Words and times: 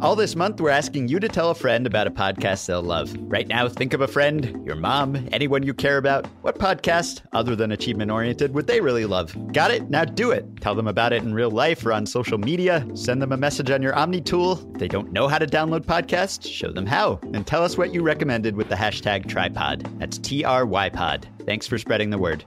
All 0.00 0.14
this 0.14 0.36
month, 0.36 0.60
we're 0.60 0.70
asking 0.70 1.08
you 1.08 1.18
to 1.18 1.26
tell 1.28 1.50
a 1.50 1.56
friend 1.56 1.84
about 1.84 2.06
a 2.06 2.12
podcast 2.12 2.66
they'll 2.66 2.80
love. 2.80 3.12
Right 3.22 3.48
now, 3.48 3.68
think 3.68 3.92
of 3.92 4.00
a 4.00 4.06
friend, 4.06 4.64
your 4.64 4.76
mom, 4.76 5.28
anyone 5.32 5.64
you 5.64 5.74
care 5.74 5.96
about. 5.98 6.24
What 6.42 6.56
podcast, 6.56 7.22
other 7.32 7.56
than 7.56 7.72
achievement 7.72 8.12
oriented, 8.12 8.54
would 8.54 8.68
they 8.68 8.80
really 8.80 9.06
love? 9.06 9.36
Got 9.52 9.72
it? 9.72 9.90
Now 9.90 10.04
do 10.04 10.30
it. 10.30 10.46
Tell 10.60 10.76
them 10.76 10.86
about 10.86 11.12
it 11.12 11.24
in 11.24 11.34
real 11.34 11.50
life 11.50 11.84
or 11.84 11.92
on 11.92 12.06
social 12.06 12.38
media. 12.38 12.86
Send 12.94 13.20
them 13.20 13.32
a 13.32 13.36
message 13.36 13.72
on 13.72 13.82
your 13.82 13.96
Omni 13.96 14.20
tool. 14.20 14.70
If 14.74 14.78
they 14.78 14.88
don't 14.88 15.10
know 15.10 15.26
how 15.26 15.38
to 15.38 15.46
download 15.46 15.80
podcasts, 15.80 16.48
show 16.48 16.70
them 16.70 16.86
how. 16.86 17.18
And 17.34 17.44
tell 17.44 17.64
us 17.64 17.76
what 17.76 17.92
you 17.92 18.02
recommended 18.02 18.54
with 18.54 18.68
the 18.68 18.76
hashtag 18.76 19.26
trypod. 19.26 19.98
That's 19.98 20.18
T 20.18 20.44
R 20.44 20.64
Y 20.64 20.90
pod. 20.90 21.26
Thanks 21.44 21.66
for 21.66 21.76
spreading 21.76 22.10
the 22.10 22.18
word. 22.18 22.44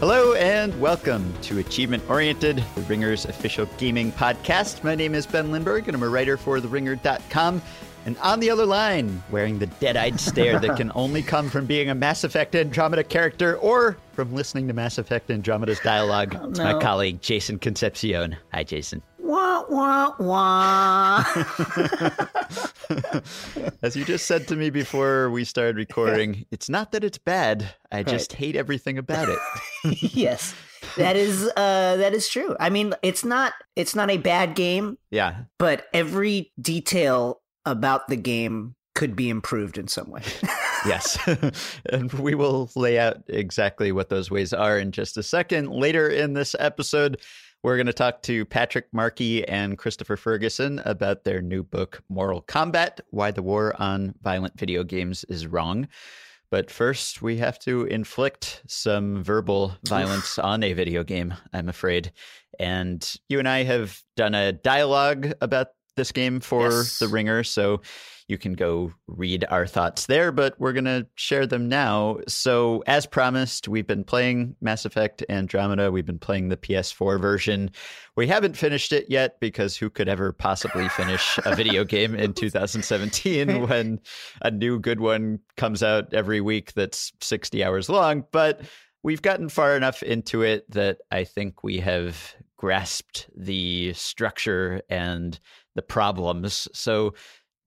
Hello 0.00 0.32
and 0.34 0.80
welcome 0.80 1.34
to 1.42 1.58
Achievement 1.58 2.08
Oriented, 2.08 2.62
the 2.76 2.82
Ringer's 2.82 3.24
official 3.24 3.66
gaming 3.78 4.12
podcast. 4.12 4.84
My 4.84 4.94
name 4.94 5.12
is 5.12 5.26
Ben 5.26 5.50
Lindbergh 5.50 5.88
and 5.88 5.96
I'm 5.96 6.04
a 6.04 6.08
writer 6.08 6.36
for 6.36 6.60
TheRinger.com. 6.60 7.60
And 8.06 8.16
on 8.18 8.38
the 8.38 8.48
other 8.48 8.64
line, 8.64 9.20
wearing 9.28 9.58
the 9.58 9.66
dead 9.66 9.96
eyed 9.96 10.20
stare 10.20 10.60
that 10.60 10.76
can 10.76 10.92
only 10.94 11.20
come 11.20 11.50
from 11.50 11.66
being 11.66 11.90
a 11.90 11.96
Mass 11.96 12.22
Effect 12.22 12.54
Andromeda 12.54 13.02
character 13.02 13.56
or 13.56 13.98
from 14.12 14.32
listening 14.32 14.68
to 14.68 14.72
Mass 14.72 14.98
Effect 14.98 15.32
Andromeda's 15.32 15.80
dialogue, 15.80 16.36
oh, 16.36 16.44
no. 16.44 16.48
it's 16.50 16.60
my 16.60 16.80
colleague, 16.80 17.20
Jason 17.20 17.58
Concepcion. 17.58 18.36
Hi, 18.52 18.62
Jason. 18.62 19.02
Wah, 19.18 19.64
wah, 19.68 20.14
wah. 20.18 21.18
As 23.82 23.96
you 23.96 24.04
just 24.04 24.26
said 24.26 24.46
to 24.48 24.56
me 24.56 24.70
before 24.70 25.30
we 25.30 25.44
started 25.44 25.76
recording, 25.76 26.46
it's 26.50 26.68
not 26.68 26.92
that 26.92 27.04
it's 27.04 27.18
bad. 27.18 27.74
I 27.90 28.04
just 28.04 28.32
right. 28.32 28.38
hate 28.38 28.56
everything 28.56 28.96
about 28.96 29.28
it. 29.28 29.38
yes. 30.14 30.54
That 30.96 31.16
is 31.16 31.50
uh 31.56 31.96
that 31.96 32.14
is 32.14 32.28
true. 32.28 32.56
I 32.60 32.70
mean, 32.70 32.94
it's 33.02 33.24
not 33.24 33.52
it's 33.76 33.94
not 33.94 34.10
a 34.10 34.18
bad 34.18 34.54
game. 34.54 34.98
Yeah. 35.10 35.42
But 35.58 35.86
every 35.92 36.52
detail 36.60 37.40
about 37.66 38.08
the 38.08 38.16
game 38.16 38.74
could 38.94 39.14
be 39.14 39.28
improved 39.28 39.78
in 39.78 39.88
some 39.88 40.10
way. 40.10 40.22
yes. 40.86 41.18
and 41.90 42.12
we 42.14 42.34
will 42.34 42.70
lay 42.74 42.98
out 42.98 43.18
exactly 43.28 43.92
what 43.92 44.08
those 44.08 44.30
ways 44.30 44.52
are 44.52 44.78
in 44.78 44.92
just 44.92 45.16
a 45.16 45.22
second. 45.22 45.70
Later 45.70 46.08
in 46.08 46.32
this 46.32 46.56
episode, 46.58 47.20
we're 47.62 47.76
going 47.76 47.86
to 47.86 47.92
talk 47.92 48.22
to 48.22 48.44
Patrick 48.44 48.86
Markey 48.92 49.46
and 49.46 49.76
Christopher 49.76 50.16
Ferguson 50.16 50.80
about 50.84 51.24
their 51.24 51.42
new 51.42 51.62
book, 51.62 52.02
Moral 52.08 52.40
Combat 52.42 53.00
Why 53.10 53.30
the 53.30 53.42
War 53.42 53.74
on 53.80 54.14
Violent 54.22 54.58
Video 54.58 54.84
Games 54.84 55.24
is 55.24 55.46
Wrong. 55.46 55.88
But 56.50 56.70
first, 56.70 57.20
we 57.20 57.36
have 57.38 57.58
to 57.60 57.84
inflict 57.84 58.62
some 58.66 59.22
verbal 59.22 59.76
violence 59.86 60.38
on 60.38 60.62
a 60.62 60.72
video 60.72 61.04
game, 61.04 61.34
I'm 61.52 61.68
afraid. 61.68 62.12
And 62.58 63.06
you 63.28 63.38
and 63.38 63.48
I 63.48 63.64
have 63.64 64.00
done 64.16 64.34
a 64.34 64.52
dialogue 64.52 65.32
about 65.40 65.68
this 65.96 66.12
game 66.12 66.40
for 66.40 66.70
yes. 66.70 66.98
The 67.00 67.08
Ringer. 67.08 67.44
So 67.44 67.82
you 68.28 68.36
can 68.36 68.52
go 68.52 68.92
read 69.06 69.44
our 69.48 69.66
thoughts 69.66 70.04
there, 70.04 70.30
but 70.30 70.54
we're 70.60 70.74
going 70.74 70.84
to 70.84 71.06
share 71.14 71.46
them 71.46 71.66
now. 71.66 72.18
So, 72.28 72.84
as 72.86 73.06
promised, 73.06 73.68
we've 73.68 73.86
been 73.86 74.04
playing 74.04 74.54
Mass 74.60 74.84
Effect 74.84 75.24
Andromeda. 75.30 75.90
We've 75.90 76.06
been 76.06 76.18
playing 76.18 76.50
the 76.50 76.58
PS4 76.58 77.18
version. 77.18 77.70
We 78.16 78.26
haven't 78.26 78.56
finished 78.56 78.92
it 78.92 79.06
yet 79.08 79.40
because 79.40 79.78
who 79.78 79.88
could 79.88 80.10
ever 80.10 80.32
possibly 80.32 80.90
finish 80.90 81.38
a 81.46 81.56
video 81.56 81.84
game 81.84 82.14
in 82.14 82.32
2017 82.34 83.66
when 83.66 83.98
a 84.42 84.50
new 84.50 84.78
good 84.78 85.00
one 85.00 85.40
comes 85.56 85.82
out 85.82 86.12
every 86.12 86.42
week 86.42 86.74
that's 86.74 87.12
60 87.22 87.64
hours 87.64 87.88
long? 87.88 88.26
But 88.30 88.60
we've 89.02 89.22
gotten 89.22 89.48
far 89.48 89.74
enough 89.74 90.02
into 90.02 90.42
it 90.42 90.70
that 90.70 90.98
I 91.10 91.24
think 91.24 91.64
we 91.64 91.78
have 91.78 92.34
grasped 92.58 93.30
the 93.34 93.94
structure 93.94 94.82
and 94.90 95.38
the 95.76 95.82
problems. 95.82 96.68
So, 96.74 97.14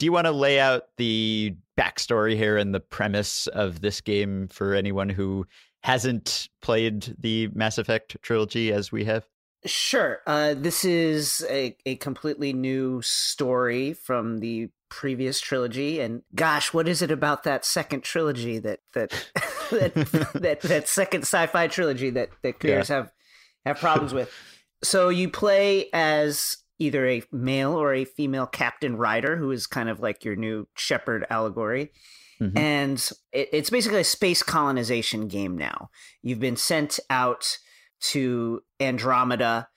do 0.01 0.05
you 0.05 0.11
want 0.11 0.25
to 0.25 0.31
lay 0.31 0.59
out 0.59 0.85
the 0.97 1.55
backstory 1.77 2.35
here 2.35 2.57
and 2.57 2.73
the 2.73 2.79
premise 2.79 3.45
of 3.45 3.81
this 3.81 4.01
game 4.01 4.47
for 4.47 4.73
anyone 4.73 5.09
who 5.09 5.45
hasn't 5.83 6.49
played 6.59 7.15
the 7.19 7.49
Mass 7.53 7.77
Effect 7.77 8.17
trilogy 8.23 8.73
as 8.73 8.91
we 8.91 9.05
have? 9.05 9.27
Sure. 9.63 10.21
Uh, 10.25 10.55
this 10.57 10.83
is 10.83 11.45
a, 11.47 11.77
a 11.85 11.97
completely 11.97 12.51
new 12.51 13.03
story 13.03 13.93
from 13.93 14.39
the 14.39 14.69
previous 14.89 15.39
trilogy, 15.39 15.99
and 15.99 16.23
gosh, 16.33 16.73
what 16.73 16.87
is 16.87 17.03
it 17.03 17.11
about 17.11 17.43
that 17.43 17.63
second 17.63 18.01
trilogy 18.01 18.57
that 18.57 18.79
that 18.95 19.11
that, 19.69 19.93
that, 20.33 20.61
that 20.61 20.87
second 20.87 21.21
sci-fi 21.21 21.67
trilogy 21.67 22.09
that 22.09 22.29
that 22.41 22.59
creators 22.59 22.89
yeah. 22.89 22.95
have 22.95 23.11
have 23.67 23.77
problems 23.77 24.15
with? 24.15 24.33
So 24.83 25.09
you 25.09 25.29
play 25.29 25.89
as 25.93 26.57
either 26.81 27.07
a 27.07 27.23
male 27.31 27.73
or 27.73 27.93
a 27.93 28.05
female 28.05 28.47
Captain 28.47 28.97
Ryder 28.97 29.37
who 29.37 29.51
is 29.51 29.67
kind 29.67 29.87
of 29.87 29.99
like 29.99 30.25
your 30.25 30.35
new 30.35 30.67
Shepard 30.75 31.25
allegory. 31.29 31.91
Mm-hmm. 32.41 32.57
And 32.57 33.09
it, 33.31 33.49
it's 33.53 33.69
basically 33.69 34.01
a 34.01 34.03
space 34.03 34.41
colonization 34.41 35.27
game 35.27 35.57
now. 35.57 35.91
You've 36.23 36.39
been 36.39 36.57
sent 36.57 36.99
out 37.09 37.59
to 38.01 38.63
Andromeda, 38.79 39.67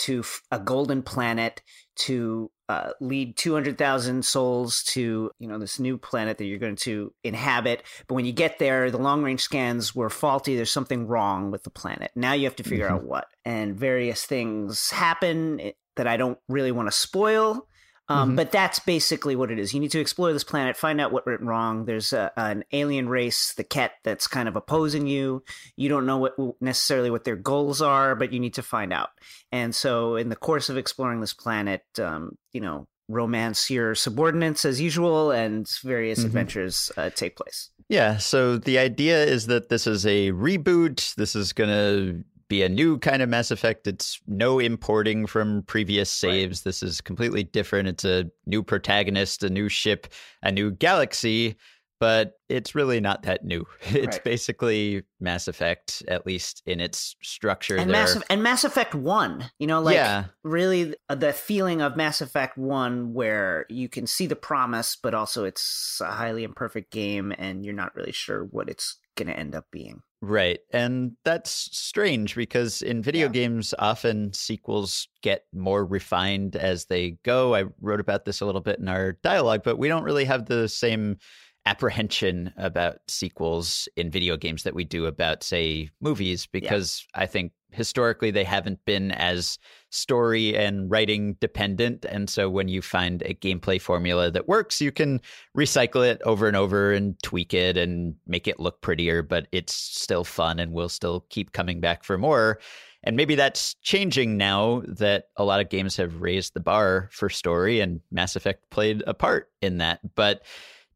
to 0.00 0.22
a 0.50 0.58
golden 0.58 1.02
planet, 1.02 1.62
to 1.96 2.50
uh, 2.68 2.92
lead 3.00 3.36
200,000 3.36 4.24
souls 4.24 4.82
to, 4.82 5.30
you 5.38 5.48
know, 5.48 5.58
this 5.58 5.78
new 5.78 5.96
planet 5.96 6.38
that 6.38 6.44
you're 6.44 6.58
going 6.58 6.76
to 6.76 7.12
inhabit. 7.24 7.82
But 8.06 8.14
when 8.14 8.26
you 8.26 8.32
get 8.32 8.58
there, 8.58 8.90
the 8.90 8.98
long 8.98 9.22
range 9.22 9.40
scans 9.40 9.94
were 9.94 10.10
faulty. 10.10 10.56
There's 10.56 10.70
something 10.70 11.06
wrong 11.06 11.50
with 11.50 11.62
the 11.62 11.70
planet. 11.70 12.10
Now 12.14 12.34
you 12.34 12.44
have 12.44 12.56
to 12.56 12.62
figure 12.62 12.86
mm-hmm. 12.86 12.96
out 12.96 13.04
what. 13.04 13.28
And 13.44 13.76
various 13.76 14.24
things 14.24 14.90
happen 14.90 15.72
that 16.00 16.06
I 16.06 16.16
don't 16.16 16.38
really 16.48 16.72
want 16.72 16.88
to 16.88 16.96
spoil. 16.96 17.66
Um, 18.08 18.30
mm-hmm. 18.30 18.36
But 18.36 18.52
that's 18.52 18.78
basically 18.78 19.36
what 19.36 19.50
it 19.50 19.58
is. 19.58 19.74
You 19.74 19.80
need 19.80 19.92
to 19.92 20.00
explore 20.00 20.32
this 20.32 20.42
planet, 20.42 20.78
find 20.78 20.98
out 20.98 21.12
what 21.12 21.26
went 21.26 21.42
wrong. 21.42 21.84
There's 21.84 22.14
a, 22.14 22.32
an 22.38 22.64
alien 22.72 23.06
race, 23.06 23.52
the 23.54 23.64
Kett, 23.64 23.92
that's 24.02 24.26
kind 24.26 24.48
of 24.48 24.56
opposing 24.56 25.06
you. 25.06 25.44
You 25.76 25.90
don't 25.90 26.06
know 26.06 26.16
what 26.16 26.34
necessarily 26.60 27.10
what 27.10 27.24
their 27.24 27.36
goals 27.36 27.82
are, 27.82 28.16
but 28.16 28.32
you 28.32 28.40
need 28.40 28.54
to 28.54 28.62
find 28.62 28.94
out. 28.94 29.10
And 29.52 29.74
so, 29.74 30.16
in 30.16 30.30
the 30.30 30.36
course 30.36 30.70
of 30.70 30.78
exploring 30.78 31.20
this 31.20 31.34
planet, 31.34 31.82
um, 32.00 32.36
you 32.52 32.62
know, 32.62 32.88
romance 33.08 33.70
your 33.70 33.94
subordinates 33.94 34.64
as 34.64 34.80
usual, 34.80 35.30
and 35.30 35.68
various 35.84 36.20
mm-hmm. 36.20 36.26
adventures 36.26 36.90
uh, 36.96 37.10
take 37.10 37.36
place. 37.36 37.68
Yeah. 37.90 38.16
So 38.16 38.56
the 38.56 38.78
idea 38.78 39.22
is 39.22 39.46
that 39.48 39.68
this 39.68 39.86
is 39.86 40.06
a 40.06 40.32
reboot. 40.32 41.14
This 41.16 41.36
is 41.36 41.52
going 41.52 41.70
to 41.70 42.24
be 42.50 42.62
a 42.62 42.68
new 42.68 42.98
kind 42.98 43.22
of 43.22 43.30
Mass 43.30 43.50
Effect. 43.50 43.86
It's 43.86 44.20
no 44.26 44.58
importing 44.58 45.26
from 45.26 45.62
previous 45.62 46.10
saves. 46.10 46.60
Right. 46.60 46.64
This 46.64 46.82
is 46.82 47.00
completely 47.00 47.44
different. 47.44 47.88
It's 47.88 48.04
a 48.04 48.30
new 48.44 48.62
protagonist, 48.62 49.42
a 49.42 49.48
new 49.48 49.70
ship, 49.70 50.08
a 50.42 50.52
new 50.52 50.70
galaxy, 50.72 51.56
but 52.00 52.32
it's 52.48 52.74
really 52.74 53.00
not 53.00 53.22
that 53.22 53.44
new. 53.44 53.64
It's 53.82 54.16
right. 54.16 54.24
basically 54.24 55.04
Mass 55.20 55.48
Effect, 55.48 56.02
at 56.08 56.26
least 56.26 56.62
in 56.66 56.80
its 56.80 57.14
structure. 57.22 57.76
And 57.76 57.88
there. 57.88 58.02
Mass 58.02 58.22
and 58.28 58.42
Mass 58.42 58.64
Effect 58.64 58.94
One, 58.94 59.48
you 59.58 59.66
know, 59.66 59.80
like 59.80 59.94
yeah. 59.94 60.24
really 60.42 60.94
uh, 61.08 61.14
the 61.14 61.32
feeling 61.32 61.80
of 61.80 61.96
Mass 61.96 62.20
Effect 62.20 62.58
One, 62.58 63.14
where 63.14 63.64
you 63.70 63.88
can 63.88 64.06
see 64.06 64.26
the 64.26 64.36
promise, 64.36 64.96
but 65.00 65.14
also 65.14 65.44
it's 65.44 66.00
a 66.04 66.10
highly 66.10 66.42
imperfect 66.42 66.90
game, 66.90 67.32
and 67.38 67.64
you're 67.64 67.74
not 67.74 67.94
really 67.94 68.12
sure 68.12 68.44
what 68.44 68.68
it's 68.68 68.98
going 69.16 69.28
to 69.28 69.38
end 69.38 69.54
up 69.54 69.66
being. 69.70 70.02
Right. 70.22 70.58
And 70.70 71.12
that's 71.24 71.50
strange 71.72 72.34
because 72.34 72.82
in 72.82 73.02
video 73.02 73.26
yeah. 73.26 73.32
games, 73.32 73.74
often 73.78 74.32
sequels 74.34 75.08
get 75.22 75.44
more 75.54 75.84
refined 75.84 76.56
as 76.56 76.84
they 76.86 77.16
go. 77.24 77.54
I 77.54 77.64
wrote 77.80 78.00
about 78.00 78.26
this 78.26 78.42
a 78.42 78.46
little 78.46 78.60
bit 78.60 78.78
in 78.78 78.88
our 78.88 79.12
dialogue, 79.22 79.62
but 79.64 79.78
we 79.78 79.88
don't 79.88 80.04
really 80.04 80.26
have 80.26 80.44
the 80.44 80.68
same 80.68 81.16
apprehension 81.64 82.52
about 82.58 82.98
sequels 83.08 83.88
in 83.96 84.10
video 84.10 84.36
games 84.36 84.62
that 84.64 84.74
we 84.74 84.84
do 84.84 85.06
about, 85.06 85.42
say, 85.42 85.88
movies, 86.00 86.46
because 86.46 87.06
yeah. 87.14 87.22
I 87.22 87.26
think 87.26 87.52
historically 87.72 88.30
they 88.30 88.44
haven't 88.44 88.84
been 88.84 89.10
as 89.12 89.58
story 89.90 90.56
and 90.56 90.90
writing 90.90 91.36
dependent. 91.40 92.04
And 92.04 92.30
so 92.30 92.48
when 92.48 92.68
you 92.68 92.82
find 92.82 93.22
a 93.22 93.34
gameplay 93.34 93.80
formula 93.80 94.30
that 94.30 94.48
works, 94.48 94.80
you 94.80 94.92
can 94.92 95.20
recycle 95.56 96.08
it 96.08 96.20
over 96.24 96.46
and 96.46 96.56
over 96.56 96.92
and 96.92 97.20
tweak 97.22 97.52
it 97.54 97.76
and 97.76 98.14
make 98.26 98.46
it 98.46 98.60
look 98.60 98.80
prettier, 98.80 99.22
but 99.22 99.46
it's 99.52 99.74
still 99.74 100.24
fun 100.24 100.58
and 100.58 100.72
we'll 100.72 100.88
still 100.88 101.26
keep 101.30 101.52
coming 101.52 101.80
back 101.80 102.04
for 102.04 102.16
more. 102.16 102.60
And 103.02 103.16
maybe 103.16 103.34
that's 103.34 103.74
changing 103.82 104.36
now 104.36 104.82
that 104.86 105.28
a 105.36 105.44
lot 105.44 105.60
of 105.60 105.70
games 105.70 105.96
have 105.96 106.20
raised 106.20 106.54
the 106.54 106.60
bar 106.60 107.08
for 107.12 107.28
story 107.28 107.80
and 107.80 108.00
Mass 108.10 108.36
Effect 108.36 108.68
played 108.70 109.02
a 109.06 109.14
part 109.14 109.50
in 109.62 109.78
that. 109.78 110.00
But 110.14 110.42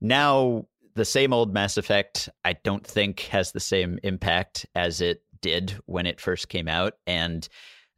now 0.01 0.67
the 0.95 1.05
same 1.05 1.33
old 1.33 1.53
Mass 1.53 1.77
Effect, 1.77 2.29
I 2.45 2.53
don't 2.53 2.87
think 2.87 3.21
has 3.21 3.53
the 3.53 3.61
same 3.61 3.99
impact 4.03 4.67
as 4.75 5.01
it 5.01 5.24
did 5.45 5.77
when 5.85 6.07
it 6.07 6.23
first 6.23 6.49
came 6.49 6.69
out. 6.69 6.95
And 7.07 7.47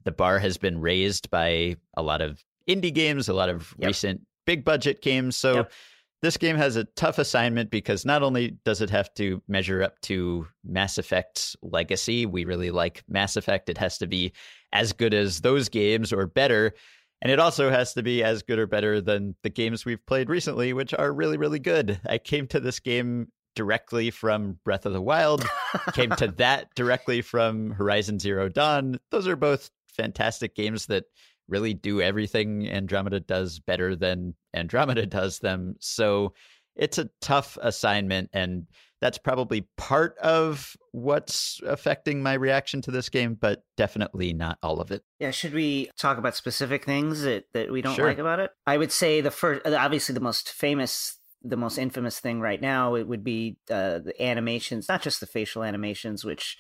the 0.05 0.11
bar 0.11 0.41
has 0.41 0.59
been 0.59 0.81
raised 0.81 1.31
by 1.31 1.77
a 1.97 2.03
lot 2.03 2.21
of 2.21 2.45
indie 2.69 2.93
games, 2.93 3.29
a 3.29 3.33
lot 3.33 3.49
of 3.49 3.73
yep. 3.79 3.87
recent 3.87 4.21
big 4.47 4.65
budget 4.65 5.01
games. 5.01 5.37
So 5.37 5.55
yep. 5.55 5.73
this 6.23 6.37
game 6.37 6.57
has 6.57 6.75
a 6.75 6.85
tough 6.97 7.19
assignment 7.19 7.71
because 7.71 8.05
not 8.05 8.25
only 8.25 8.59
does 8.65 8.81
it 8.81 8.91
have 8.91 9.15
to 9.15 9.41
measure 9.47 9.81
up 9.81 10.01
to 10.03 10.49
Mass 10.65 10.99
Effect's 10.99 11.55
legacy, 11.63 12.27
we 12.27 12.45
really 12.45 12.73
like 12.73 13.05
Mass 13.09 13.37
Effect, 13.37 13.69
it 13.69 13.79
has 13.79 13.97
to 13.99 14.09
be 14.09 14.33
as 14.73 14.93
good 14.93 15.15
as 15.15 15.41
those 15.41 15.69
games 15.69 16.13
or 16.13 16.27
better. 16.27 16.75
And 17.23 17.31
it 17.31 17.39
also 17.39 17.71
has 17.71 17.95
to 17.95 18.03
be 18.03 18.25
as 18.25 18.43
good 18.43 18.59
or 18.59 18.67
better 18.67 19.01
than 19.01 19.37
the 19.45 19.51
games 19.51 19.85
we've 19.85 20.05
played 20.05 20.29
recently, 20.29 20.73
which 20.73 20.93
are 20.93 21.13
really, 21.13 21.37
really 21.37 21.61
good. 21.61 22.01
I 22.09 22.19
came 22.19 22.49
to 22.49 22.59
this 22.59 22.81
game 22.81 23.29
directly 23.57 24.13
from 24.13 24.61
Breath 24.65 24.87
of 24.87 24.93
the 24.93 25.03
Wild, 25.03 25.45
came 25.93 26.11
to 26.11 26.29
that 26.37 26.69
directly 26.77 27.23
from 27.23 27.71
Horizon 27.73 28.21
Zero 28.21 28.49
Dawn. 28.49 29.01
Those 29.11 29.27
are 29.27 29.35
both 29.35 29.71
fantastic 29.89 30.55
games 30.55 30.87
that 30.87 31.05
really 31.49 31.75
do 31.75 32.01
everything 32.01 32.69
Andromeda 32.69 33.21
does 33.21 33.59
better 33.59 33.97
than 33.97 34.35
Andromeda 34.55 35.07
does 35.07 35.41
them. 35.41 35.75
So 35.81 36.35
it's 36.77 36.99
a 36.99 37.11
tough 37.21 37.59
assignment. 37.61 38.31
And 38.33 38.67
that's 39.01 39.19
probably 39.19 39.67
part 39.77 40.17
of 40.19 40.77
what's 40.93 41.61
affecting 41.67 42.23
my 42.23 42.35
reaction 42.35 42.81
to 42.83 42.91
this 42.91 43.09
game, 43.09 43.35
but 43.35 43.63
definitely 43.77 44.33
not 44.33 44.59
all 44.63 44.81
of 44.81 44.91
it. 44.91 45.03
Yeah, 45.19 45.31
should 45.31 45.53
we 45.53 45.91
talk 45.99 46.19
about 46.19 46.35
specific 46.35 46.85
things 46.85 47.23
that, 47.23 47.45
that 47.53 47.71
we 47.71 47.83
don't 47.83 47.95
sure. 47.95 48.07
like 48.07 48.19
about 48.19 48.41
it? 48.41 48.51
I 48.67 48.79
would 48.79 48.93
say 48.93 49.21
the 49.21 49.31
first, 49.31 49.67
obviously, 49.67 50.15
the 50.15 50.21
most 50.21 50.51
famous, 50.51 51.19
the 51.49 51.57
most 51.57 51.79
infamous 51.79 52.19
thing 52.19 52.41
right 52.41 52.61
now, 52.61 52.95
it 52.95 53.07
would 53.07 53.25
be 53.25 53.57
uh, 53.71 53.99
the 53.99 54.15
animations, 54.21 54.89
not 54.89 55.03
just 55.03 55.21
the 55.21 55.27
facial 55.27 55.63
animations, 55.63 56.25
which 56.25 56.57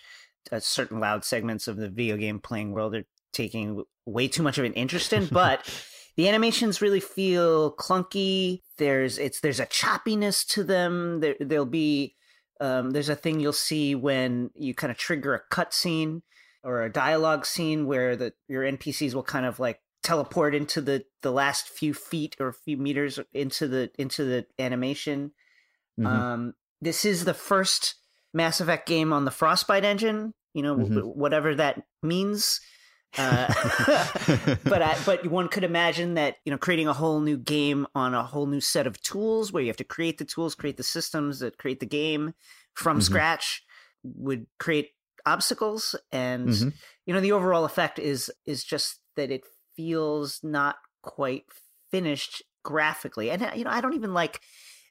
uh, 0.53 0.61
certain 0.61 1.01
loud 1.01 1.25
segments 1.25 1.69
of 1.69 1.77
the 1.77 1.89
video 1.89 2.17
game 2.17 2.41
playing 2.41 2.73
world 2.73 2.95
are 2.95 3.07
taking 3.33 3.83
way 4.05 4.29
too 4.29 4.43
much 4.43 4.59
of 4.59 4.65
an 4.65 4.75
interest 4.75 5.13
in, 5.13 5.27
but. 5.33 5.69
the 6.17 6.31
animations 6.31 6.81
really 6.81 6.99
feel 6.99 7.77
clunky. 7.77 8.63
There's 8.79 9.19
it's 9.19 9.41
there's 9.41 9.61
a 9.61 9.67
choppiness 9.67 10.47
to 10.49 10.65
them. 10.65 11.21
There 11.21 11.35
there'll 11.39 11.67
be 11.67 12.17
um, 12.61 12.91
there's 12.91 13.09
a 13.09 13.17
thing 13.17 13.41
you'll 13.41 13.53
see 13.53 13.95
when 13.95 14.51
you 14.55 14.75
kind 14.75 14.91
of 14.91 14.97
trigger 14.97 15.35
a 15.35 15.55
cutscene 15.55 16.23
or 16.63 16.83
a 16.83 16.93
dialogue 16.93 17.47
scene 17.47 17.87
where 17.87 18.17
the 18.17 18.33
your 18.49 18.63
NPCs 18.63 19.15
will 19.15 19.23
kind 19.23 19.47
of 19.47 19.61
like 19.61 19.81
teleport 20.07 20.55
into 20.55 20.81
the 20.81 21.05
the 21.23 21.33
last 21.33 21.69
few 21.69 21.93
feet 21.93 22.37
or 22.39 22.47
a 22.49 22.55
few 22.55 22.77
meters 22.77 23.19
into 23.35 23.67
the 23.67 23.91
into 23.99 24.25
the 24.25 24.47
animation. 24.59 25.33
Mm-hmm. 25.99 26.07
Um, 26.07 26.55
this 26.81 27.05
is 27.05 27.25
the 27.25 27.35
first 27.35 27.97
Mass 28.33 28.61
Effect 28.61 28.87
game 28.87 29.13
on 29.13 29.25
the 29.25 29.33
Frostbite 29.33 29.85
engine. 29.85 30.33
You 30.55 30.63
know, 30.63 30.77
mm-hmm. 30.77 31.01
whatever 31.01 31.57
that 31.57 31.83
means. 32.05 32.61
Uh, 33.19 33.53
but 34.65 34.81
I, 34.81 34.97
but 35.05 35.27
one 35.27 35.49
could 35.49 35.65
imagine 35.65 36.15
that 36.15 36.37
you 36.45 36.53
know 36.53 36.59
creating 36.59 36.87
a 36.87 36.93
whole 36.93 37.21
new 37.21 37.37
game 37.37 37.87
on 37.95 38.15
a 38.15 38.23
whole 38.23 38.47
new 38.47 38.61
set 38.61 38.87
of 38.87 39.03
tools 39.03 39.53
where 39.53 39.63
you 39.63 39.69
have 39.69 39.77
to 39.79 39.85
create 39.85 40.19
the 40.19 40.25
tools, 40.25 40.55
create 40.55 40.77
the 40.77 40.85
systems 40.85 41.41
that 41.41 41.59
create 41.59 41.81
the 41.81 41.87
game 41.87 42.33
from 42.75 42.99
mm-hmm. 42.99 43.03
scratch 43.05 43.65
would 44.05 44.47
create 44.61 44.91
obstacles, 45.25 45.97
and 46.13 46.49
mm-hmm. 46.49 46.69
you 47.07 47.13
know 47.13 47.21
the 47.21 47.33
overall 47.33 47.65
effect 47.65 47.99
is 47.99 48.31
is 48.45 48.63
just 48.63 49.01
that 49.17 49.33
it 49.33 49.43
feels 49.77 50.41
not 50.43 50.77
quite 51.03 51.45
finished 51.91 52.43
graphically, 52.65 53.31
and 53.31 53.47
you 53.55 53.65
know 53.65 53.71
I 53.71 53.81
don't 53.81 53.95
even 53.95 54.15
like 54.15 54.41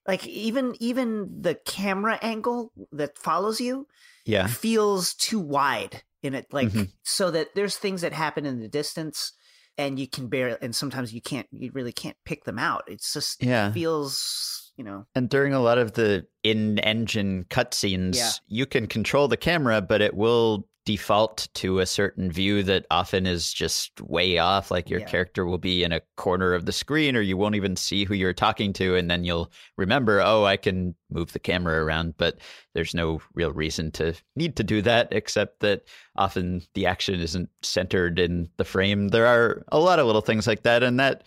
like 0.07 0.25
even 0.27 0.75
even 0.79 1.41
the 1.41 1.55
camera 1.65 2.19
angle 2.21 2.71
that 2.91 3.17
follows 3.17 3.59
you 3.59 3.87
yeah 4.25 4.47
feels 4.47 5.13
too 5.13 5.39
wide 5.39 6.03
in 6.23 6.33
it 6.33 6.47
like 6.51 6.69
mm-hmm. 6.69 6.83
so 7.03 7.31
that 7.31 7.49
there's 7.55 7.77
things 7.77 8.01
that 8.01 8.13
happen 8.13 8.45
in 8.45 8.59
the 8.59 8.67
distance 8.67 9.33
and 9.77 9.99
you 9.99 10.07
can 10.07 10.27
bear 10.27 10.57
and 10.61 10.75
sometimes 10.75 11.13
you 11.13 11.21
can't 11.21 11.47
you 11.51 11.71
really 11.73 11.91
can't 11.91 12.17
pick 12.25 12.43
them 12.45 12.59
out 12.59 12.83
it's 12.87 13.13
just 13.13 13.43
yeah. 13.43 13.69
it 13.69 13.73
feels 13.73 14.71
you 14.77 14.83
know 14.83 15.05
and 15.15 15.29
during 15.29 15.53
a 15.53 15.61
lot 15.61 15.77
of 15.77 15.93
the 15.93 16.25
in 16.43 16.79
engine 16.79 17.45
cutscenes 17.49 18.17
yeah. 18.17 18.31
you 18.47 18.65
can 18.65 18.87
control 18.87 19.27
the 19.27 19.37
camera 19.37 19.81
but 19.81 20.01
it 20.01 20.15
will 20.15 20.67
default 20.85 21.47
to 21.55 21.79
a 21.79 21.85
certain 21.85 22.31
view 22.31 22.61
that 22.61 22.85
often 22.91 23.25
is 23.25 23.51
just 23.51 23.99
way 24.01 24.37
off. 24.37 24.69
Like 24.69 24.89
your 24.89 24.99
yeah. 24.99 25.07
character 25.07 25.45
will 25.45 25.57
be 25.57 25.83
in 25.83 25.91
a 25.91 26.01
corner 26.15 26.53
of 26.53 26.65
the 26.65 26.71
screen, 26.71 27.15
or 27.15 27.21
you 27.21 27.35
won't 27.37 27.55
even 27.55 27.75
see 27.75 28.05
who 28.05 28.13
you're 28.13 28.33
talking 28.33 28.71
to. 28.73 28.95
And 28.95 29.09
then 29.09 29.23
you'll 29.23 29.51
remember, 29.77 30.21
oh, 30.21 30.45
I 30.45 30.57
can 30.57 30.95
move 31.09 31.33
the 31.33 31.39
camera 31.39 31.83
around. 31.83 32.15
But 32.17 32.37
there's 32.73 32.93
no 32.93 33.19
real 33.33 33.51
reason 33.51 33.91
to 33.93 34.13
need 34.35 34.55
to 34.57 34.63
do 34.63 34.81
that, 34.83 35.07
except 35.11 35.59
that 35.61 35.83
often 36.15 36.61
the 36.75 36.85
action 36.85 37.19
isn't 37.19 37.49
centered 37.63 38.19
in 38.19 38.47
the 38.57 38.65
frame. 38.65 39.09
There 39.09 39.25
are 39.25 39.65
a 39.69 39.79
lot 39.79 39.99
of 39.99 40.05
little 40.05 40.21
things 40.21 40.45
like 40.45 40.63
that. 40.63 40.83
And 40.83 40.99
that 40.99 41.23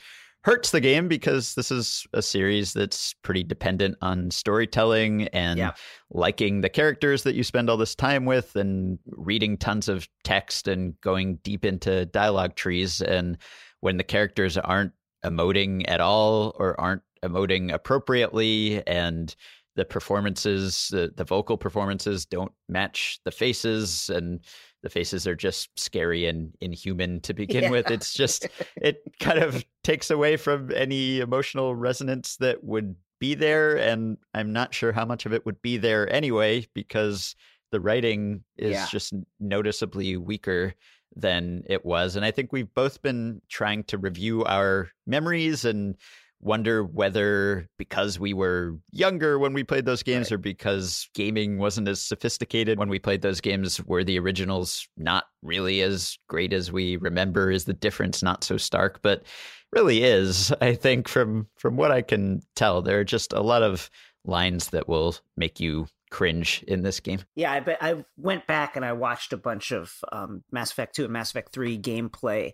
hurts 0.49 0.71
the 0.71 0.81
game 0.81 1.09
because 1.09 1.55
this 1.57 1.71
is 1.71 2.07
a 2.15 2.23
series 2.23 2.73
that's 2.73 3.13
pretty 3.23 3.43
dependent 3.43 3.95
on 4.01 4.31
storytelling 4.31 5.29
and 5.29 5.59
yeah. 5.59 5.73
liking 6.11 6.63
the 6.63 6.71
characters 6.71 7.23
that 7.23 7.35
you 7.35 7.45
spend 7.45 7.69
all 7.69 7.77
this 7.77 7.95
time 7.95 8.25
with 8.25 8.57
and 8.57 8.99
reading 9.09 9.59
tons 9.59 9.91
of 9.91 10.09
text 10.25 10.67
and 10.67 10.99
going 11.03 11.37
deep 11.43 11.67
into 11.67 12.07
dialogue 12.07 12.55
trees. 12.55 13.03
And 13.03 13.37
when 13.81 13.99
the 13.99 14.05
characters 14.05 14.57
aren't 14.57 14.93
emoting 15.23 15.85
at 15.87 16.01
all 16.01 16.57
or 16.59 16.81
aren't 16.81 17.03
emoting 17.23 17.71
appropriately 17.71 18.83
and 18.87 19.37
the 19.77 19.85
performances 19.85 20.89
the, 20.91 21.13
the 21.15 21.25
vocal 21.25 21.59
performances 21.59 22.25
don't 22.25 22.53
match 22.71 23.21
the 23.25 23.31
faces 23.31 24.09
and 24.09 24.41
the 24.83 24.91
faces 24.91 25.27
are 25.27 25.35
just 25.35 25.79
scary 25.79 26.27
and 26.27 26.53
inhuman 26.61 27.21
to 27.23 27.35
begin 27.35 27.65
yeah. 27.65 27.71
with. 27.71 27.91
It's 27.91 28.15
just 28.15 28.49
it 28.77 29.03
kind 29.21 29.39
of 29.39 29.65
takes 29.83 30.11
away 30.11 30.37
from 30.37 30.71
any 30.75 31.21
emotional 31.21 31.75
resonance 31.75 32.37
that 32.37 32.63
would 32.65 32.95
be 33.19 33.35
there, 33.35 33.77
and 33.77 34.17
I'm 34.35 34.53
not 34.53 34.75
sure 34.75 34.93
how 34.93 35.05
much 35.05 35.27
of 35.27 35.33
it 35.33 35.45
would 35.45 35.61
be 35.63 35.77
there 35.77 36.11
anyway 36.13 36.67
because 36.75 37.35
the 37.71 37.81
writing 37.81 38.45
is 38.57 38.73
yeah. 38.73 38.87
just 38.91 39.13
noticeably 39.41 40.17
weaker 40.17 40.75
than 41.17 41.65
it 41.67 41.85
was. 41.85 42.17
And 42.17 42.25
I 42.25 42.31
think 42.31 42.53
we've 42.53 42.73
both 42.75 43.03
been 43.03 43.43
trying 43.49 43.85
to 43.85 43.99
review 43.99 44.45
our 44.45 44.89
memories 45.07 45.65
and 45.65 45.97
wonder 46.41 46.85
whether 46.85 47.69
because 47.79 48.19
we 48.19 48.33
were 48.33 48.77
younger 48.93 49.39
when 49.39 49.53
we 49.53 49.65
played 49.65 49.85
those 49.85 50.03
games 50.03 50.31
right. 50.31 50.37
or 50.37 50.39
because 50.39 51.09
gaming 51.15 51.59
wasn't 51.59 51.89
as 51.89 52.01
sophisticated 52.01 52.79
when 52.79 52.89
we 52.89 52.99
played 52.99 53.23
those 53.23 53.41
games 53.41 53.85
were 53.87 54.05
the 54.05 54.19
originals 54.19 54.87
not 54.97 55.25
really 55.43 55.83
as 55.83 56.17
great 56.29 56.53
as 56.53 56.71
we 56.71 56.97
remember 56.97 57.51
is 57.51 57.65
the 57.65 57.73
difference 57.73 58.23
not 58.23 58.45
so 58.45 58.57
stark 58.57 59.01
but 59.03 59.25
really 59.73 60.05
is 60.05 60.53
i 60.61 60.75
think 60.75 61.09
from 61.09 61.47
from 61.57 61.77
what 61.77 61.91
i 61.91 62.03
can 62.03 62.41
tell 62.55 62.83
there 62.83 63.01
are 63.01 63.05
just 63.05 63.33
a 63.33 63.43
lot 63.43 63.63
of 63.63 63.91
lines 64.25 64.69
that 64.69 64.89
will 64.89 65.17
make 65.37 65.59
you 65.59 65.87
cringe 66.11 66.65
in 66.67 66.83
this 66.83 67.01
game. 67.01 67.21
Yeah, 67.35 67.53
I 67.53 67.61
bet 67.61 67.79
I 67.81 68.05
went 68.17 68.47
back 68.47 68.77
and 68.77 68.85
I 68.85 68.93
watched 68.93 69.33
a 69.33 69.37
bunch 69.37 69.71
of 69.71 69.93
um, 70.13 70.43
Mass 70.51 70.71
Effect 70.71 70.97
2 70.97 71.05
and 71.05 71.13
Mass 71.13 71.31
Effect 71.31 71.53
3 71.53 71.79
gameplay 71.79 72.53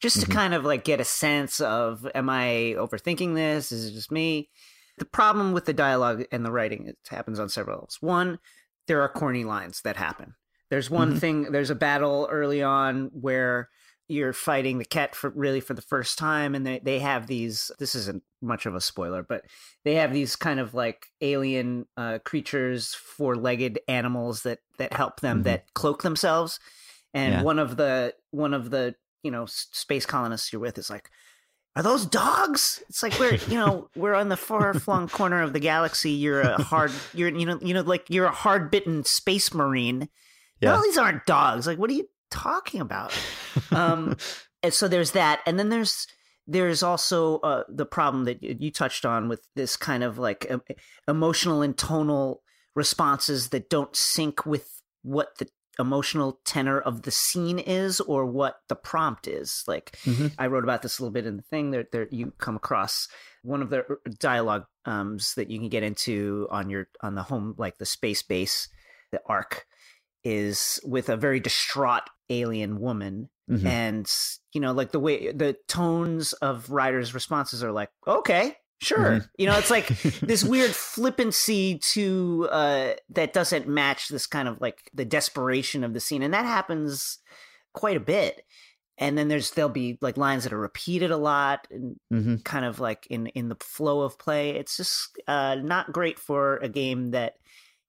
just 0.00 0.20
to 0.20 0.26
mm-hmm. 0.26 0.32
kind 0.32 0.54
of 0.54 0.64
like 0.64 0.84
get 0.84 1.00
a 1.00 1.04
sense 1.04 1.60
of 1.60 2.08
am 2.14 2.28
I 2.30 2.74
overthinking 2.76 3.34
this? 3.34 3.72
Is 3.72 3.86
it 3.86 3.92
just 3.92 4.12
me? 4.12 4.50
The 4.98 5.04
problem 5.04 5.52
with 5.52 5.64
the 5.64 5.72
dialogue 5.72 6.24
and 6.30 6.44
the 6.44 6.52
writing 6.52 6.86
it 6.86 6.98
happens 7.08 7.38
on 7.38 7.48
several 7.48 7.76
levels. 7.76 7.98
One, 8.00 8.38
there 8.86 9.02
are 9.02 9.08
corny 9.08 9.44
lines 9.44 9.80
that 9.82 9.96
happen. 9.96 10.34
There's 10.70 10.90
one 10.90 11.10
mm-hmm. 11.10 11.18
thing, 11.18 11.42
there's 11.52 11.70
a 11.70 11.74
battle 11.74 12.28
early 12.30 12.62
on 12.62 13.10
where 13.12 13.68
you're 14.08 14.32
fighting 14.32 14.78
the 14.78 14.84
Kett 14.84 15.14
for 15.14 15.30
really 15.30 15.60
for 15.60 15.74
the 15.74 15.82
first 15.82 16.18
time 16.18 16.54
and 16.54 16.66
they, 16.66 16.78
they 16.80 16.98
have 16.98 17.26
these 17.26 17.70
this 17.78 17.94
isn't 17.94 18.22
much 18.42 18.66
of 18.66 18.74
a 18.74 18.80
spoiler 18.80 19.22
but 19.22 19.44
they 19.84 19.94
have 19.94 20.12
these 20.12 20.36
kind 20.36 20.60
of 20.60 20.74
like 20.74 21.06
alien 21.20 21.86
uh, 21.96 22.18
creatures 22.24 22.94
four-legged 22.94 23.80
animals 23.88 24.42
that 24.42 24.58
that 24.78 24.92
help 24.92 25.20
them 25.20 25.38
mm-hmm. 25.38 25.44
that 25.44 25.72
cloak 25.74 26.02
themselves 26.02 26.60
and 27.14 27.34
yeah. 27.34 27.42
one 27.42 27.58
of 27.58 27.76
the 27.76 28.14
one 28.30 28.52
of 28.52 28.70
the 28.70 28.94
you 29.22 29.30
know 29.30 29.46
space 29.46 30.04
colonists 30.04 30.52
you're 30.52 30.60
with 30.60 30.76
is 30.76 30.90
like 30.90 31.10
are 31.76 31.82
those 31.82 32.04
dogs 32.04 32.82
it's 32.88 33.02
like 33.02 33.18
we're 33.18 33.34
you 33.48 33.54
know 33.58 33.88
we're 33.96 34.14
on 34.14 34.28
the 34.28 34.36
far 34.36 34.74
flung 34.74 35.08
corner 35.08 35.42
of 35.42 35.52
the 35.52 35.60
galaxy 35.60 36.10
you're 36.10 36.42
a 36.42 36.62
hard 36.62 36.92
you're 37.14 37.30
you 37.30 37.46
know 37.46 37.58
you 37.62 37.72
know 37.72 37.80
like 37.80 38.04
you're 38.10 38.26
a 38.26 38.32
hard 38.32 38.70
bitten 38.70 39.02
space 39.04 39.54
marine 39.54 40.08
yeah. 40.60 40.74
no 40.74 40.82
these 40.82 40.98
aren't 40.98 41.24
dogs 41.24 41.66
like 41.66 41.78
what 41.78 41.88
are 41.88 41.94
you 41.94 42.06
talking 42.34 42.80
about? 42.80 43.12
um, 43.70 44.16
and 44.62 44.72
so 44.72 44.88
there's 44.88 45.12
that, 45.12 45.40
and 45.46 45.58
then 45.58 45.68
there's 45.68 46.06
there's 46.46 46.82
also 46.82 47.38
uh, 47.38 47.64
the 47.68 47.86
problem 47.86 48.24
that 48.24 48.42
you 48.42 48.70
touched 48.70 49.06
on 49.06 49.28
with 49.28 49.46
this 49.56 49.76
kind 49.76 50.04
of 50.04 50.18
like 50.18 50.50
emotional 51.08 51.62
and 51.62 51.76
tonal 51.76 52.42
responses 52.74 53.48
that 53.48 53.70
don't 53.70 53.96
sync 53.96 54.44
with 54.44 54.82
what 55.02 55.38
the 55.38 55.48
emotional 55.78 56.40
tenor 56.44 56.80
of 56.80 57.02
the 57.02 57.10
scene 57.10 57.58
is 57.58 58.00
or 58.00 58.26
what 58.26 58.60
the 58.68 58.76
prompt 58.76 59.26
is. 59.26 59.64
Like 59.66 59.96
mm-hmm. 60.04 60.28
I 60.38 60.46
wrote 60.46 60.64
about 60.64 60.82
this 60.82 60.98
a 60.98 61.02
little 61.02 61.12
bit 61.12 61.26
in 61.26 61.36
the 61.36 61.42
thing. 61.42 61.70
There, 61.70 61.86
there 61.90 62.08
you 62.10 62.32
come 62.38 62.56
across 62.56 63.08
one 63.42 63.62
of 63.62 63.70
the 63.70 63.80
uh, 63.80 63.94
dialogue 64.18 64.64
um, 64.84 65.18
that 65.36 65.50
you 65.50 65.58
can 65.58 65.68
get 65.68 65.82
into 65.82 66.46
on 66.50 66.70
your 66.70 66.88
on 67.00 67.14
the 67.14 67.22
home 67.22 67.54
like 67.58 67.78
the 67.78 67.86
space 67.86 68.22
base, 68.22 68.68
the 69.12 69.20
arc 69.26 69.66
is 70.24 70.80
with 70.84 71.08
a 71.08 71.16
very 71.16 71.40
distraught 71.40 72.08
alien 72.30 72.80
woman. 72.80 73.28
Mhm. 73.50 73.66
And, 73.66 74.12
you 74.52 74.60
know, 74.60 74.72
like 74.72 74.90
the 74.92 75.00
way 75.00 75.30
the 75.32 75.56
tones 75.68 76.32
of 76.34 76.70
Ryder's 76.70 77.12
responses 77.12 77.62
are 77.62 77.72
like, 77.72 77.90
okay, 78.06 78.56
sure. 78.80 79.20
Mhm. 79.20 79.28
You 79.36 79.46
know, 79.48 79.58
it's 79.58 79.70
like 79.70 79.86
this 80.20 80.42
weird 80.42 80.70
flippancy 80.70 81.78
to 81.92 82.48
uh 82.50 82.94
that 83.10 83.32
doesn't 83.34 83.68
match 83.68 84.08
this 84.08 84.26
kind 84.26 84.48
of 84.48 84.60
like 84.60 84.90
the 84.94 85.04
desperation 85.04 85.84
of 85.84 85.92
the 85.92 86.00
scene. 86.00 86.22
And 86.22 86.32
that 86.32 86.46
happens 86.46 87.18
quite 87.74 87.96
a 87.98 88.00
bit. 88.00 88.44
And 88.96 89.18
then 89.18 89.28
there's 89.28 89.50
there'll 89.50 89.68
be 89.68 89.98
like 90.00 90.16
lines 90.16 90.44
that 90.44 90.52
are 90.52 90.58
repeated 90.58 91.10
a 91.10 91.16
lot 91.18 91.66
and 91.70 91.96
Mhm. 92.12 92.44
kind 92.44 92.64
of 92.64 92.80
like 92.80 93.06
in 93.10 93.26
in 93.28 93.50
the 93.50 93.56
flow 93.60 94.00
of 94.00 94.18
play. 94.18 94.50
It's 94.56 94.78
just 94.78 95.18
uh 95.28 95.56
not 95.56 95.92
great 95.92 96.18
for 96.18 96.56
a 96.58 96.68
game 96.70 97.10
that 97.10 97.34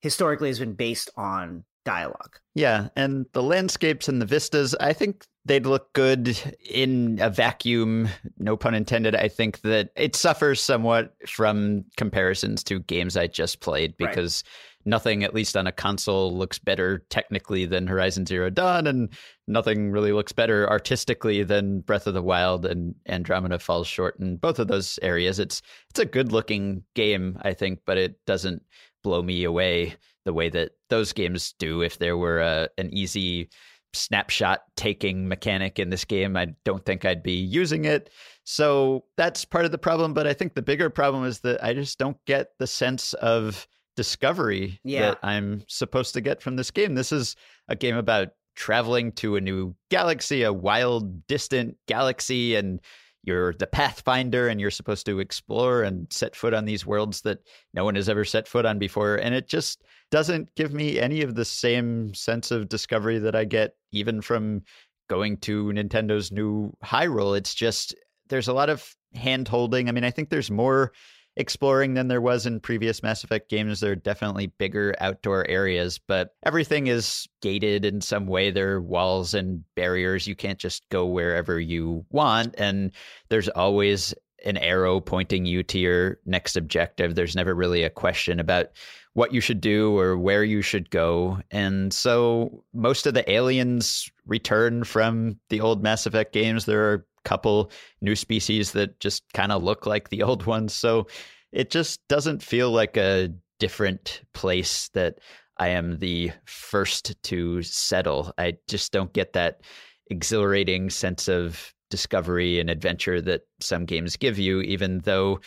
historically 0.02 0.50
has 0.50 0.60
been 0.60 0.74
based 0.74 1.10
on 1.16 1.64
dialogue. 1.86 2.38
Yeah, 2.56 2.90
and 2.96 3.26
the 3.34 3.44
landscapes 3.44 4.08
and 4.10 4.22
the 4.22 4.26
vistas, 4.26 4.76
I 4.80 4.92
think 4.94 5.26
they'd 5.46 5.66
look 5.66 5.94
good 5.94 6.38
in 6.70 7.20
a 7.22 7.30
vacuum, 7.30 8.10
no 8.38 8.58
pun 8.58 8.74
intended. 8.74 9.16
I 9.16 9.28
think 9.28 9.62
that 9.62 9.92
it 9.96 10.16
suffers 10.16 10.62
somewhat 10.62 11.14
from 11.28 11.86
comparisons 11.98 12.64
to 12.66 12.80
games 12.80 13.16
I 13.16 13.28
just 13.28 13.60
played 13.62 13.94
Right. 14.00 14.10
because 14.10 14.44
nothing, 14.86 15.24
at 15.24 15.34
least 15.34 15.56
on 15.58 15.68
a 15.68 15.72
console, 15.72 16.36
looks 16.36 16.60
better 16.60 17.06
technically 17.10 17.66
than 17.66 17.88
Horizon 17.88 18.26
Zero 18.26 18.50
Dawn, 18.50 18.88
and 18.88 19.10
nothing 19.48 19.92
really 19.92 20.12
looks 20.12 20.32
better 20.32 20.70
artistically 20.70 21.44
than 21.44 21.82
Breath 21.82 22.08
of 22.08 22.14
the 22.14 22.22
Wild 22.24 22.66
and 22.66 22.96
Andromeda 23.08 23.60
falls 23.60 23.88
short 23.88 24.20
in 24.20 24.38
both 24.38 24.60
of 24.60 24.68
those 24.68 24.98
areas. 25.02 25.40
It's 25.40 25.62
it's 25.90 26.00
a 26.00 26.06
good 26.06 26.32
looking 26.32 26.84
game, 26.96 27.38
I 27.42 27.54
think, 27.54 27.80
but 27.86 27.98
it 27.98 28.24
doesn't 28.26 28.64
blow 29.04 29.22
me 29.22 29.44
away 29.44 29.96
the 30.26 30.34
way 30.34 30.50
that 30.50 30.72
those 30.90 31.14
games 31.14 31.54
do. 31.60 31.82
If 31.82 32.00
there 32.00 32.18
were 32.18 32.40
a, 32.40 32.70
an 32.78 32.90
easy 32.94 33.50
snapshot 33.94 34.62
taking 34.76 35.28
mechanic 35.28 35.80
in 35.80 35.90
this 35.90 36.04
game, 36.06 36.36
I 36.36 36.48
don't 36.66 36.86
think 36.86 37.06
I'd 37.06 37.24
be 37.24 37.34
using 37.38 37.86
it. 37.86 38.10
So 38.44 39.06
that's 39.18 39.46
part 39.46 39.66
of 39.66 39.72
the 39.72 39.78
problem. 39.78 40.14
But 40.14 40.28
I 40.28 40.34
think 40.34 40.54
the 40.54 40.62
bigger 40.62 40.90
problem 40.90 41.26
is 41.26 41.40
that 41.42 41.64
I 41.64 41.74
just 41.74 41.98
don't 41.98 42.18
get 42.26 42.50
the 42.60 42.68
sense 42.68 43.14
of 43.14 43.68
discovery 43.96 44.80
Yeah. 44.84 45.12
that 45.12 45.20
I'm 45.24 45.64
supposed 45.68 46.14
to 46.16 46.22
get 46.22 46.42
from 46.42 46.58
this 46.58 46.72
game. 46.72 46.96
This 46.96 47.12
is 47.12 47.36
a 47.70 47.76
game 47.76 47.96
about 47.96 48.30
traveling 48.56 49.12
to 49.14 49.36
a 49.36 49.42
new 49.42 49.76
galaxy, 49.90 50.44
a 50.44 50.52
wild, 50.52 51.26
distant 51.28 51.78
galaxy, 51.88 52.56
and 52.56 52.82
you're 53.24 53.54
the 53.54 53.68
pathfinder 53.68 54.48
and 54.48 54.62
you're 54.62 54.70
supposed 54.72 55.06
to 55.08 55.20
explore 55.20 55.84
and 55.84 56.12
set 56.12 56.36
foot 56.36 56.54
on 56.54 56.66
these 56.66 56.86
worlds 56.86 57.22
that 57.22 57.40
no 57.74 57.84
one 57.84 57.96
has 57.96 58.08
ever 58.08 58.24
set 58.24 58.48
foot 58.48 58.66
on 58.66 58.78
before 58.78 59.16
and 59.16 59.34
it 59.34 59.48
just 59.48 59.84
doesn't 60.12 60.54
give 60.56 60.74
me 60.74 61.00
any 61.00 61.22
of 61.22 61.36
the 61.36 61.46
same 61.46 62.14
sense 62.14 62.52
of 62.52 62.70
discovery 62.70 63.20
that 63.20 63.36
i 63.36 63.44
get 63.44 63.76
even 63.92 64.22
from 64.22 64.62
going 65.10 65.38
to 65.38 65.66
nintendo's 65.66 66.32
new 66.32 66.72
hyrule 66.84 67.38
it's 67.38 67.54
just 67.54 67.96
there's 68.30 68.48
a 68.48 68.54
lot 68.54 68.70
of 68.70 68.96
hand 69.14 69.48
holding 69.48 69.90
i 69.90 69.92
mean 69.92 70.04
i 70.04 70.12
think 70.12 70.30
there's 70.30 70.52
more 70.52 70.92
exploring 71.38 71.94
than 71.94 72.08
there 72.08 72.22
was 72.22 72.46
in 72.46 72.60
previous 72.60 73.04
Mass 73.04 73.24
Effect 73.24 73.50
games. 73.50 73.80
There 73.80 73.92
are 73.92 73.96
definitely 73.96 74.48
bigger 74.48 74.96
outdoor 75.00 75.48
areas, 75.48 76.00
but 76.00 76.30
everything 76.46 76.88
is 76.88 77.28
gated 77.42 77.84
in 77.84 78.02
some 78.02 78.28
way. 78.28 78.52
There 78.52 78.76
are 78.76 78.82
walls 78.82 79.34
and 79.34 79.64
barriers. 79.76 80.28
You 80.28 80.36
can't 80.36 80.60
just 80.60 80.88
go 80.90 81.06
wherever 81.06 81.60
you 81.60 82.06
want. 82.10 82.56
And 82.58 82.92
there's 83.30 83.50
always 83.50 84.14
an 84.46 84.58
arrow 84.58 85.00
pointing 85.00 85.46
you 85.46 85.64
to 85.64 85.80
your 85.80 86.20
next 86.26 86.56
objective. 86.56 87.16
There's 87.16 87.36
never 87.36 87.56
really 87.56 87.84
a 87.84 87.90
question 87.90 88.40
about 88.40 88.68
what 89.14 89.34
you 89.34 89.42
should 89.42 89.62
do 89.62 89.98
or 89.98 90.18
where 90.18 90.44
you 90.44 90.62
should 90.62 90.90
go. 90.90 91.40
And 91.50 91.94
so 91.94 92.64
most 92.74 93.06
of 93.08 93.14
the 93.14 93.30
aliens 93.32 94.10
return 94.26 94.84
from 94.84 95.40
the 95.50 95.62
old 95.62 95.82
Mass 95.82 96.06
Effect 96.06 96.34
games. 96.34 96.66
There 96.66 96.92
are 96.92 96.94
a 96.96 97.04
couple 97.24 97.72
new 98.02 98.16
species 98.16 98.74
that 98.74 99.00
just 99.00 99.24
kind 99.34 99.52
of 99.52 99.64
look 99.64 99.86
like 99.86 100.10
the 100.10 100.24
old 100.24 100.46
ones. 100.46 100.74
So 100.74 101.08
it 101.52 101.72
just 101.72 102.06
doesn't 102.10 102.44
feel 102.44 102.72
like 102.72 102.98
a 102.98 103.30
different 103.60 104.22
place 104.34 104.90
that 104.90 105.20
I 105.58 105.70
am 105.70 106.00
the 106.00 106.32
first 106.46 107.16
to 107.24 107.62
settle. 107.64 108.34
I 108.38 108.58
just 108.68 108.92
don't 108.92 109.14
get 109.14 109.34
that 109.34 109.62
exhilarating 110.08 110.90
sense 110.90 111.28
of 111.28 111.74
discovery 111.96 112.60
and 112.60 112.70
adventure 112.70 113.22
that 113.22 113.42
some 113.62 113.86
games 113.86 114.18
give 114.18 114.38
you, 114.38 114.60
even 114.62 115.00
though 115.00 115.40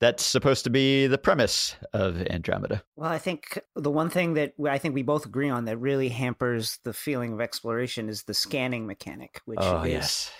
that's 0.00 0.24
supposed 0.24 0.64
to 0.64 0.70
be 0.70 1.06
the 1.06 1.18
premise 1.18 1.76
of 1.92 2.22
Andromeda. 2.28 2.82
Well, 2.96 3.10
I 3.10 3.18
think 3.18 3.60
the 3.76 3.90
one 3.90 4.08
thing 4.08 4.32
that 4.34 4.54
I 4.66 4.78
think 4.78 4.94
we 4.94 5.02
both 5.02 5.26
agree 5.26 5.50
on 5.50 5.66
that 5.66 5.76
really 5.76 6.08
hampers 6.08 6.78
the 6.84 6.94
feeling 6.94 7.34
of 7.34 7.40
exploration 7.40 8.08
is 8.08 8.22
the 8.22 8.32
scanning 8.32 8.86
mechanic, 8.86 9.42
which 9.44 9.58
oh, 9.60 9.82
is 9.82 9.92
yes. 9.92 10.32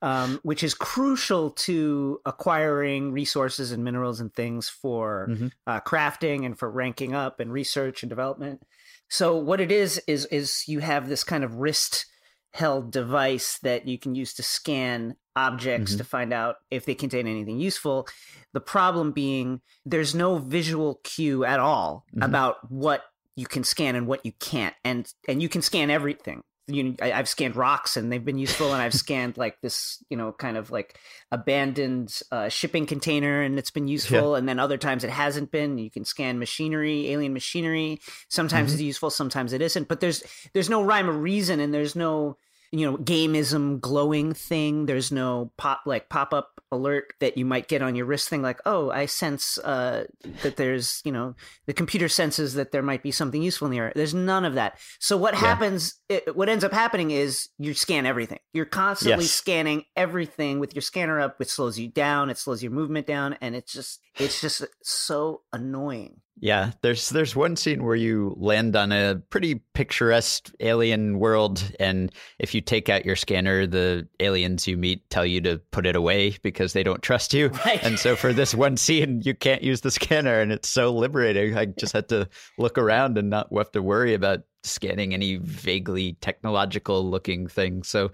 um, 0.00 0.38
which 0.44 0.62
is 0.62 0.74
crucial 0.74 1.50
to 1.50 2.20
acquiring 2.24 3.10
resources 3.10 3.72
and 3.72 3.82
minerals 3.82 4.20
and 4.20 4.32
things 4.32 4.68
for 4.68 5.26
Mhm. 5.28 5.50
uh, 5.66 5.80
crafting 5.80 6.46
and 6.46 6.56
for 6.56 6.70
ranking 6.70 7.12
up 7.12 7.40
and 7.40 7.52
research 7.52 8.04
and 8.04 8.10
development. 8.10 8.62
So 9.08 9.36
what 9.36 9.60
it 9.60 9.72
is 9.72 10.00
is 10.06 10.26
is 10.26 10.68
you 10.68 10.78
have 10.78 11.08
this 11.08 11.24
kind 11.24 11.42
of 11.42 11.56
wrist 11.56 12.06
held 12.52 12.90
device 12.90 13.58
that 13.62 13.86
you 13.86 13.98
can 13.98 14.14
use 14.14 14.34
to 14.34 14.42
scan 14.42 15.16
objects 15.36 15.94
Mhm. 15.94 15.98
to 15.98 16.04
find 16.04 16.32
out 16.32 16.56
if 16.70 16.84
they 16.84 16.94
contain 16.94 17.26
anything 17.26 17.58
useful. 17.60 18.06
The 18.52 18.60
problem 18.60 19.12
being 19.12 19.60
there's 19.86 20.14
no 20.14 20.38
visual 20.38 21.00
cue 21.04 21.44
at 21.44 21.60
all 21.60 22.04
Mhm. 22.14 22.24
about 22.24 22.70
what 22.70 23.04
you 23.36 23.46
can 23.46 23.62
scan 23.64 23.94
and 23.94 24.06
what 24.06 24.26
you 24.26 24.32
can't, 24.40 24.74
and 24.84 25.12
and 25.28 25.40
you 25.40 25.48
can 25.48 25.62
scan 25.62 25.88
everything. 25.90 26.42
You, 26.74 26.96
I, 27.02 27.12
I've 27.12 27.28
scanned 27.28 27.56
rocks 27.56 27.96
and 27.96 28.10
they've 28.12 28.24
been 28.24 28.38
useful, 28.38 28.72
and 28.72 28.82
I've 28.82 28.94
scanned 28.94 29.36
like 29.36 29.60
this, 29.60 30.02
you 30.10 30.16
know, 30.16 30.32
kind 30.32 30.56
of 30.56 30.70
like 30.70 30.98
abandoned 31.30 32.20
uh, 32.30 32.48
shipping 32.48 32.86
container, 32.86 33.42
and 33.42 33.58
it's 33.58 33.70
been 33.70 33.88
useful. 33.88 34.34
And 34.34 34.48
then 34.48 34.58
other 34.58 34.76
times 34.78 35.04
it 35.04 35.10
hasn't 35.10 35.50
been. 35.50 35.78
You 35.78 35.90
can 35.90 36.04
scan 36.04 36.38
machinery, 36.38 37.10
alien 37.10 37.32
machinery. 37.32 38.00
Sometimes 38.28 38.70
Mhm. 38.70 38.74
it's 38.74 38.82
useful, 38.82 39.10
sometimes 39.10 39.52
it 39.52 39.62
isn't. 39.62 39.88
But 39.88 40.00
there's 40.00 40.22
there's 40.52 40.70
no 40.70 40.82
rhyme 40.82 41.08
or 41.08 41.12
reason, 41.12 41.60
and 41.60 41.72
there's 41.74 41.96
no 41.96 42.36
you 42.72 42.90
know 42.90 42.96
gameism 42.98 43.80
glowing 43.80 44.32
thing. 44.32 44.86
There's 44.86 45.10
no 45.12 45.52
pop 45.56 45.80
like 45.86 46.08
pop-up 46.08 46.60
alert 46.72 47.14
that 47.20 47.36
you 47.36 47.44
might 47.44 47.66
get 47.66 47.82
on 47.82 47.96
your 47.96 48.06
wrist 48.06 48.28
thing 48.28 48.42
like 48.42 48.60
oh 48.64 48.90
i 48.92 49.04
sense 49.04 49.58
uh 49.64 50.04
that 50.42 50.54
there's 50.56 51.02
you 51.04 51.10
know 51.10 51.34
the 51.66 51.72
computer 51.72 52.08
senses 52.08 52.54
that 52.54 52.70
there 52.70 52.80
might 52.80 53.02
be 53.02 53.10
something 53.10 53.42
useful 53.42 53.66
in 53.66 53.72
the 53.72 53.78
area. 53.78 53.92
There's 53.96 54.14
none 54.14 54.44
of 54.44 54.54
that. 54.54 54.78
So 55.00 55.16
what 55.16 55.34
Yeah. 55.34 55.40
happens 55.40 55.94
it, 56.08 56.36
what 56.36 56.48
ends 56.48 56.62
up 56.62 56.72
happening 56.72 57.10
is 57.10 57.48
you 57.58 57.74
scan 57.74 58.06
everything. 58.06 58.38
You're 58.52 58.66
constantly 58.66 59.24
Yes. 59.24 59.32
scanning 59.34 59.84
everything 59.96 60.60
with 60.60 60.74
your 60.74 60.82
scanner 60.82 61.20
up. 61.20 61.40
Which 61.40 61.48
slows 61.48 61.76
you 61.78 61.88
down. 61.88 62.30
It 62.30 62.38
slows 62.38 62.62
your 62.62 62.72
movement 62.72 63.06
down. 63.06 63.36
And 63.40 63.56
it's 63.56 63.72
just 63.72 64.00
it's 64.18 64.40
just 64.40 64.64
so 64.82 65.42
annoying 65.52 66.20
Yeah, 66.42 66.72
there's 66.80 67.10
there's 67.10 67.36
one 67.36 67.54
scene 67.54 67.84
where 67.84 67.94
you 67.96 68.34
land 68.38 68.74
on 68.74 68.92
a 68.92 69.20
pretty 69.28 69.56
picturesque 69.74 70.50
alien 70.60 71.18
world, 71.18 71.62
and 71.78 72.10
if 72.38 72.54
you 72.54 72.62
take 72.62 72.88
out 72.88 73.04
your 73.04 73.14
scanner, 73.14 73.66
the 73.66 74.08
aliens 74.20 74.66
you 74.66 74.78
meet 74.78 75.08
tell 75.10 75.26
you 75.26 75.42
to 75.42 75.58
put 75.70 75.84
it 75.84 75.96
away 75.96 76.38
because 76.42 76.72
they 76.72 76.82
don't 76.82 77.02
trust 77.02 77.34
you. 77.34 77.48
Right. 77.66 77.82
And 77.84 77.98
so 77.98 78.16
for 78.16 78.32
this 78.32 78.54
one 78.54 78.78
scene, 78.78 79.20
you 79.22 79.34
can't 79.34 79.62
use 79.62 79.82
the 79.82 79.90
scanner, 79.90 80.40
and 80.40 80.50
it's 80.50 80.68
so 80.68 80.94
liberating. 80.94 81.58
I 81.58 81.66
just 81.66 81.92
had 81.92 82.08
to 82.08 82.26
look 82.56 82.78
around 82.78 83.18
and 83.18 83.28
not 83.28 83.48
have 83.54 83.72
to 83.72 83.82
worry 83.82 84.14
about 84.14 84.40
scanning 84.62 85.12
any 85.12 85.36
vaguely 85.36 86.14
technological 86.22 87.08
looking 87.08 87.48
thing. 87.48 87.82
So 87.82 88.12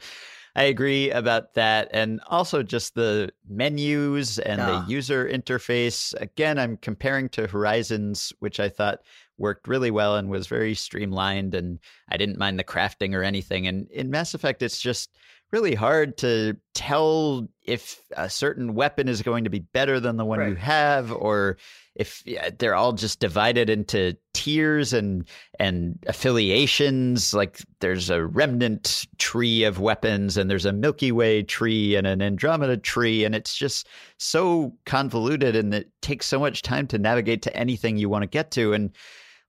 I 0.57 0.65
agree 0.65 1.11
about 1.11 1.53
that. 1.55 1.91
And 1.93 2.19
also 2.29 2.63
just 2.63 2.95
the 2.95 3.31
menus 3.47 4.39
and 4.39 4.59
Ah. 4.59 4.81
the 4.87 4.91
user 4.91 5.29
interface. 5.29 6.15
Again, 6.19 6.59
I'm 6.59 6.79
comparing 6.79 7.29
to 7.31 7.47
Horizons, 7.47 8.33
which 8.39 8.59
I 8.59 8.71
thought 8.71 9.01
worked 9.37 9.69
really 9.69 9.91
well 9.91 10.17
and 10.17 10.31
was 10.31 10.47
very 10.47 10.75
streamlined. 10.75 11.55
And 11.55 11.79
I 12.09 12.17
didn't 12.17 12.39
mind 12.39 12.59
the 12.59 12.65
crafting 12.65 13.15
or 13.15 13.23
anything. 13.23 13.67
And 13.67 13.87
in 13.91 14.11
Mass 14.11 14.33
Effect, 14.33 14.63
it's 14.63 14.81
just 14.81 15.15
really 15.53 15.75
hard 15.75 16.19
to 16.19 16.57
tell 16.75 17.49
if 17.63 18.01
a 18.17 18.29
certain 18.29 18.75
weapon 18.75 19.09
is 19.09 19.23
going 19.23 19.45
to 19.45 19.51
be 19.51 19.61
better 19.61 20.01
than 20.01 20.17
the 20.17 20.25
one 20.25 20.49
you 20.49 20.55
have 20.55 21.13
or 21.13 21.57
if 21.95 22.23
yeah, 22.27 22.51
they're 22.59 22.75
all 22.75 22.93
just 22.93 23.21
divided 23.21 23.71
into 23.71 24.17
tiers 24.35 24.93
and 24.93 25.27
and 25.59 25.99
affiliations. 26.07 27.33
Like 27.33 27.61
there's 27.81 28.11
a 28.11 28.25
remnant 28.25 29.07
tree 29.19 29.65
of 29.65 29.81
weapons 29.81 30.37
and 30.37 30.51
there's 30.51 30.67
a 30.67 30.73
milky 30.73 31.11
way 31.11 31.43
tree 31.43 31.97
and 31.97 32.07
an 32.07 32.21
andromeda 32.21 32.77
tree 32.77 33.25
and 33.25 33.35
it's 33.35 33.57
just 33.57 33.89
so 34.19 34.75
convoluted 34.85 35.57
and 35.57 35.73
it 35.73 35.91
takes 36.03 36.27
so 36.27 36.39
much 36.39 36.63
time 36.63 36.87
to 36.89 36.99
navigate 36.99 37.43
to 37.43 37.57
anything 37.57 37.97
you 37.97 38.09
want 38.09 38.23
to 38.23 38.29
get 38.29 38.51
to. 38.53 38.73
And 38.73 38.95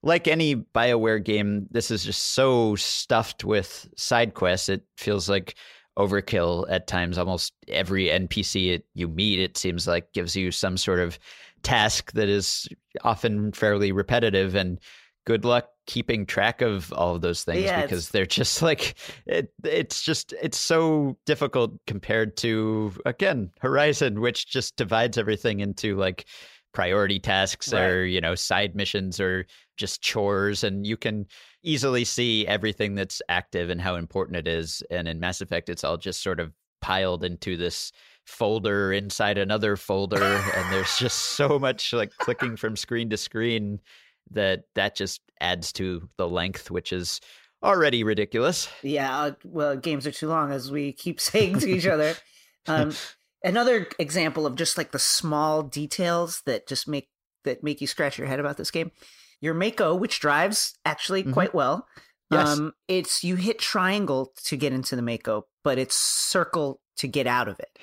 like 0.03 0.27
any 0.27 0.55
bioware 0.55 1.23
game 1.23 1.67
this 1.71 1.91
is 1.91 2.03
just 2.03 2.33
so 2.33 2.75
stuffed 2.75 3.43
with 3.43 3.89
side 3.97 4.35
quests 4.35 4.69
it 4.69 4.83
feels 4.95 5.27
like 5.27 5.55
overkill 5.97 6.65
at 6.69 6.87
times. 6.87 7.17
Almost 7.17 7.53
every 7.67 8.05
npc 8.05 8.73
it, 8.73 8.85
you 8.93 9.07
meet 9.07 9.39
it 9.39 9.57
seems 9.57 9.87
like 9.87 10.13
gives 10.13 10.35
you 10.35 10.51
some 10.51 10.77
sort 10.77 10.99
of 10.99 11.19
task 11.63 12.11
that 12.13 12.29
is 12.29 12.67
often 13.03 13.51
fairly 13.51 13.91
repetitive 13.91 14.55
and 14.55 14.79
good 15.25 15.43
luck 15.43 15.67
keeping 15.87 16.25
track 16.25 16.61
of 16.61 16.93
all 16.93 17.15
of 17.15 17.21
those 17.21 17.43
things 17.43 17.63
Yeah, 17.63 17.81
because 17.81 18.09
they're 18.09 18.25
just 18.25 18.61
like 18.69 18.95
it, 19.25 19.51
it's 19.63 20.01
just 20.01 20.33
it's 20.41 20.57
so 20.57 21.17
difficult 21.25 21.73
compared 21.87 22.37
to 22.37 22.93
again 23.05 23.51
Horizon 23.59 24.21
which 24.21 24.47
just 24.47 24.75
divides 24.77 25.17
everything 25.17 25.59
into 25.59 25.97
like 25.97 26.25
priority 26.77 27.17
tasks 27.17 27.73
or 27.73 28.05
you 28.05 28.21
know 28.21 28.35
side 28.35 28.75
missions 28.75 29.19
or 29.19 29.47
just 29.77 29.99
chores 29.99 30.63
and 30.63 30.85
you 30.85 30.95
can 30.95 31.25
easily 31.63 32.05
see 32.05 32.45
everything 32.45 32.93
that's 32.93 33.19
active 33.29 33.71
and 33.71 33.81
how 33.81 33.95
important 33.95 34.37
it 34.37 34.47
is. 34.47 34.83
And 34.91 35.07
in 35.07 35.19
Mass 35.19 35.41
Effect 35.41 35.69
it's 35.69 35.83
all 35.83 35.97
just 35.97 36.21
sort 36.21 36.39
of 36.39 36.53
piled 36.79 37.23
into 37.23 37.57
this 37.57 37.91
folder 38.27 38.93
inside 38.93 39.39
another 39.39 39.75
folder 39.75 40.23
and 40.23 40.71
there's 40.71 40.99
just 40.99 41.17
so 41.35 41.57
much 41.57 41.93
like 41.93 42.11
clicking 42.19 42.55
from 42.55 42.75
screen 42.75 43.09
to 43.09 43.17
screen 43.17 43.79
that 44.29 44.65
that 44.75 44.95
just 44.95 45.21
adds 45.41 45.73
to 45.73 46.07
the 46.17 46.29
length 46.29 46.69
which 46.69 46.93
is 46.93 47.19
already 47.63 48.03
ridiculous. 48.03 48.69
Yeah, 48.83 49.31
well, 49.43 49.75
games 49.75 50.05
are 50.05 50.11
too 50.11 50.27
long, 50.27 50.51
as 50.51 50.69
we 50.69 50.91
keep 50.91 51.19
saying 51.31 51.57
to 51.61 51.69
each 51.69 51.87
other. 51.87 52.13
Um, 52.69 52.91
another 53.47 53.87
example 53.97 54.45
of 54.45 54.55
just 54.55 54.77
like 54.77 54.91
the 54.91 54.99
small 54.99 55.63
details 55.63 56.41
that 56.45 56.67
just 56.67 56.87
make 56.87 57.09
that 57.43 57.63
make 57.63 57.81
you 57.81 57.87
scratch 57.87 58.17
your 58.17 58.27
head 58.27 58.39
about 58.39 58.57
this 58.57 58.71
game. 58.71 58.91
Your 59.41 59.53
Mako, 59.53 59.95
which 59.95 60.19
drives 60.19 60.73
actually 60.85 61.23
Mhm. 61.23 61.33
quite 61.33 61.53
well. 61.53 61.87
Yes. 62.29 62.49
Um, 62.57 62.73
it's 62.87 63.23
you 63.23 63.35
hit 63.37 63.59
triangle 63.59 64.33
to 64.45 64.57
get 64.57 64.73
into 64.73 64.95
the 64.95 65.01
Mako, 65.01 65.45
but 65.63 65.77
it's 65.79 65.95
circle 65.95 66.81
to 66.97 67.07
get 67.07 67.25
out 67.27 67.47
of 67.47 67.59
it, 67.59 67.79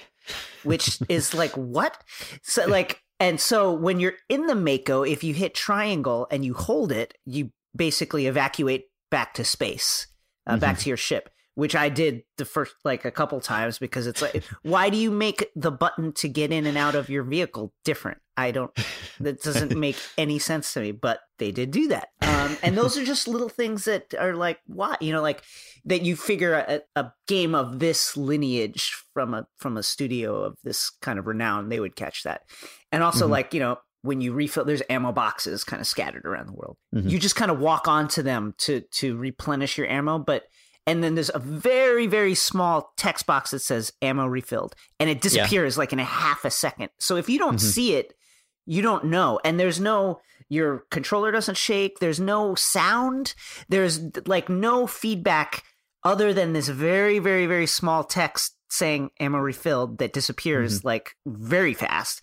which 0.65 0.99
is 1.09 1.33
like 1.35 1.53
what? 1.57 1.97
So 2.43 2.67
like, 2.67 3.01
and 3.21 3.41
so 3.41 3.73
when 3.73 4.01
you're 4.01 4.17
in 4.29 4.47
the 4.47 4.55
Mako, 4.55 5.03
if 5.05 5.25
you 5.25 5.33
hit 5.33 5.55
triangle 5.55 6.27
and 6.31 6.45
you 6.45 6.53
hold 6.55 6.93
it, 6.93 7.15
you 7.25 7.53
basically 7.75 8.27
evacuate 8.27 8.85
back 9.11 9.33
to 9.35 9.45
space, 9.45 10.09
uh, 10.47 10.57
back 10.59 10.79
to 10.81 10.89
your 10.91 10.97
ship. 10.99 11.31
Which 11.57 11.77
I 11.77 11.89
did 11.89 12.25
the 12.37 12.45
first 12.45 12.75
like 12.85 13.05
a 13.05 13.13
couple 13.13 13.41
times 13.41 13.79
because 13.79 14.09
it's 14.09 14.21
like, 14.21 14.43
why 14.63 14.91
do 14.91 14.97
you 14.97 15.11
make 15.13 15.47
the 15.55 15.71
button 15.71 16.13
to 16.15 16.29
get 16.29 16.51
in 16.51 16.67
and 16.67 16.77
out 16.77 16.97
of 16.97 17.09
your 17.09 17.23
vehicle 17.23 17.73
different? 17.85 18.19
I 18.37 18.51
don't. 18.51 18.73
That 19.21 19.41
doesn't 19.41 19.77
make 19.79 19.97
any 20.19 20.41
sense 20.41 20.73
to 20.75 20.81
me, 20.81 20.91
but 20.91 21.21
they 21.39 21.53
did 21.53 21.71
do 21.71 21.87
that. 21.89 22.09
Um, 22.23 22.57
and 22.65 22.77
those 22.77 22.99
are 22.99 23.05
just 23.05 23.29
little 23.29 23.49
things 23.49 23.85
that 23.85 24.13
are 24.19 24.35
like, 24.35 24.59
why? 24.67 24.97
You 25.01 25.13
know, 25.13 25.23
like 25.23 25.43
that 25.85 26.03
you 26.03 26.17
figure 26.17 26.55
a, 26.55 26.81
a 26.97 27.13
game 27.29 27.55
of 27.55 27.79
this 27.79 28.17
lineage 28.17 28.93
from 29.13 29.33
a 29.35 29.47
from 29.57 29.77
a 29.77 29.83
studio 29.85 30.43
of 30.43 30.57
this 30.65 30.91
kind 31.03 31.21
of 31.21 31.27
renown, 31.29 31.69
they 31.69 31.79
would 31.79 31.95
catch 31.95 32.25
that. 32.25 32.41
And 32.91 33.05
also, 33.05 33.29
Mhm. 33.29 33.31
like 33.31 33.55
you 33.55 33.61
know, 33.61 33.77
when 34.03 34.21
you 34.21 34.33
refill, 34.33 34.65
there's 34.65 34.83
ammo 34.91 35.13
boxes 35.13 35.63
kind 35.63 35.81
of 35.81 35.87
scattered 35.87 36.27
around 36.27 36.49
the 36.49 36.53
world. 36.55 36.77
Mhm. 36.93 37.09
You 37.09 37.21
just 37.21 37.37
kind 37.37 37.53
of 37.53 37.61
walk 37.61 37.87
onto 37.87 38.23
them 38.23 38.55
to 38.59 38.81
to 38.95 39.17
replenish 39.17 39.79
your 39.79 39.87
ammo, 39.87 40.19
but. 40.19 40.43
And 40.87 41.03
then 41.03 41.15
there's 41.15 41.31
a 41.35 41.39
very, 41.39 42.07
very 42.07 42.35
small 42.35 42.93
text 42.97 43.27
box 43.27 43.53
that 43.53 43.61
says 43.61 43.93
ammo 44.03 44.27
refilled, 44.27 44.75
and 45.01 45.09
it 45.09 45.21
disappears 45.23 45.79
like 45.79 45.93
in 45.93 45.99
a 45.99 46.05
half 46.05 46.45
a 46.45 46.51
second. 46.51 46.91
So 46.99 47.17
if 47.17 47.29
you 47.29 47.39
don't 47.39 47.57
Mhm. 47.57 47.61
see 47.73 47.95
it, 47.95 48.15
you 48.67 48.83
don't 48.83 49.07
know. 49.07 49.41
And 49.45 49.59
there's 49.59 49.81
no, 49.81 50.21
your 50.49 50.85
controller 50.91 51.33
doesn't 51.33 51.57
shake. 51.57 51.99
There's 52.01 52.21
no 52.21 52.55
sound. 52.55 53.35
There's 53.69 54.01
like 54.27 54.49
no 54.49 54.87
feedback 54.87 55.65
other 56.03 56.35
than 56.35 56.53
this 56.53 56.69
very, 56.69 57.19
very, 57.19 57.47
very 57.47 57.67
small 57.67 58.05
text 58.05 58.55
saying 58.69 59.11
ammo 59.21 59.39
refilled 59.39 59.99
that 59.99 60.13
disappears 60.13 60.85
like 60.85 61.15
very 61.27 61.73
fast. 61.75 62.21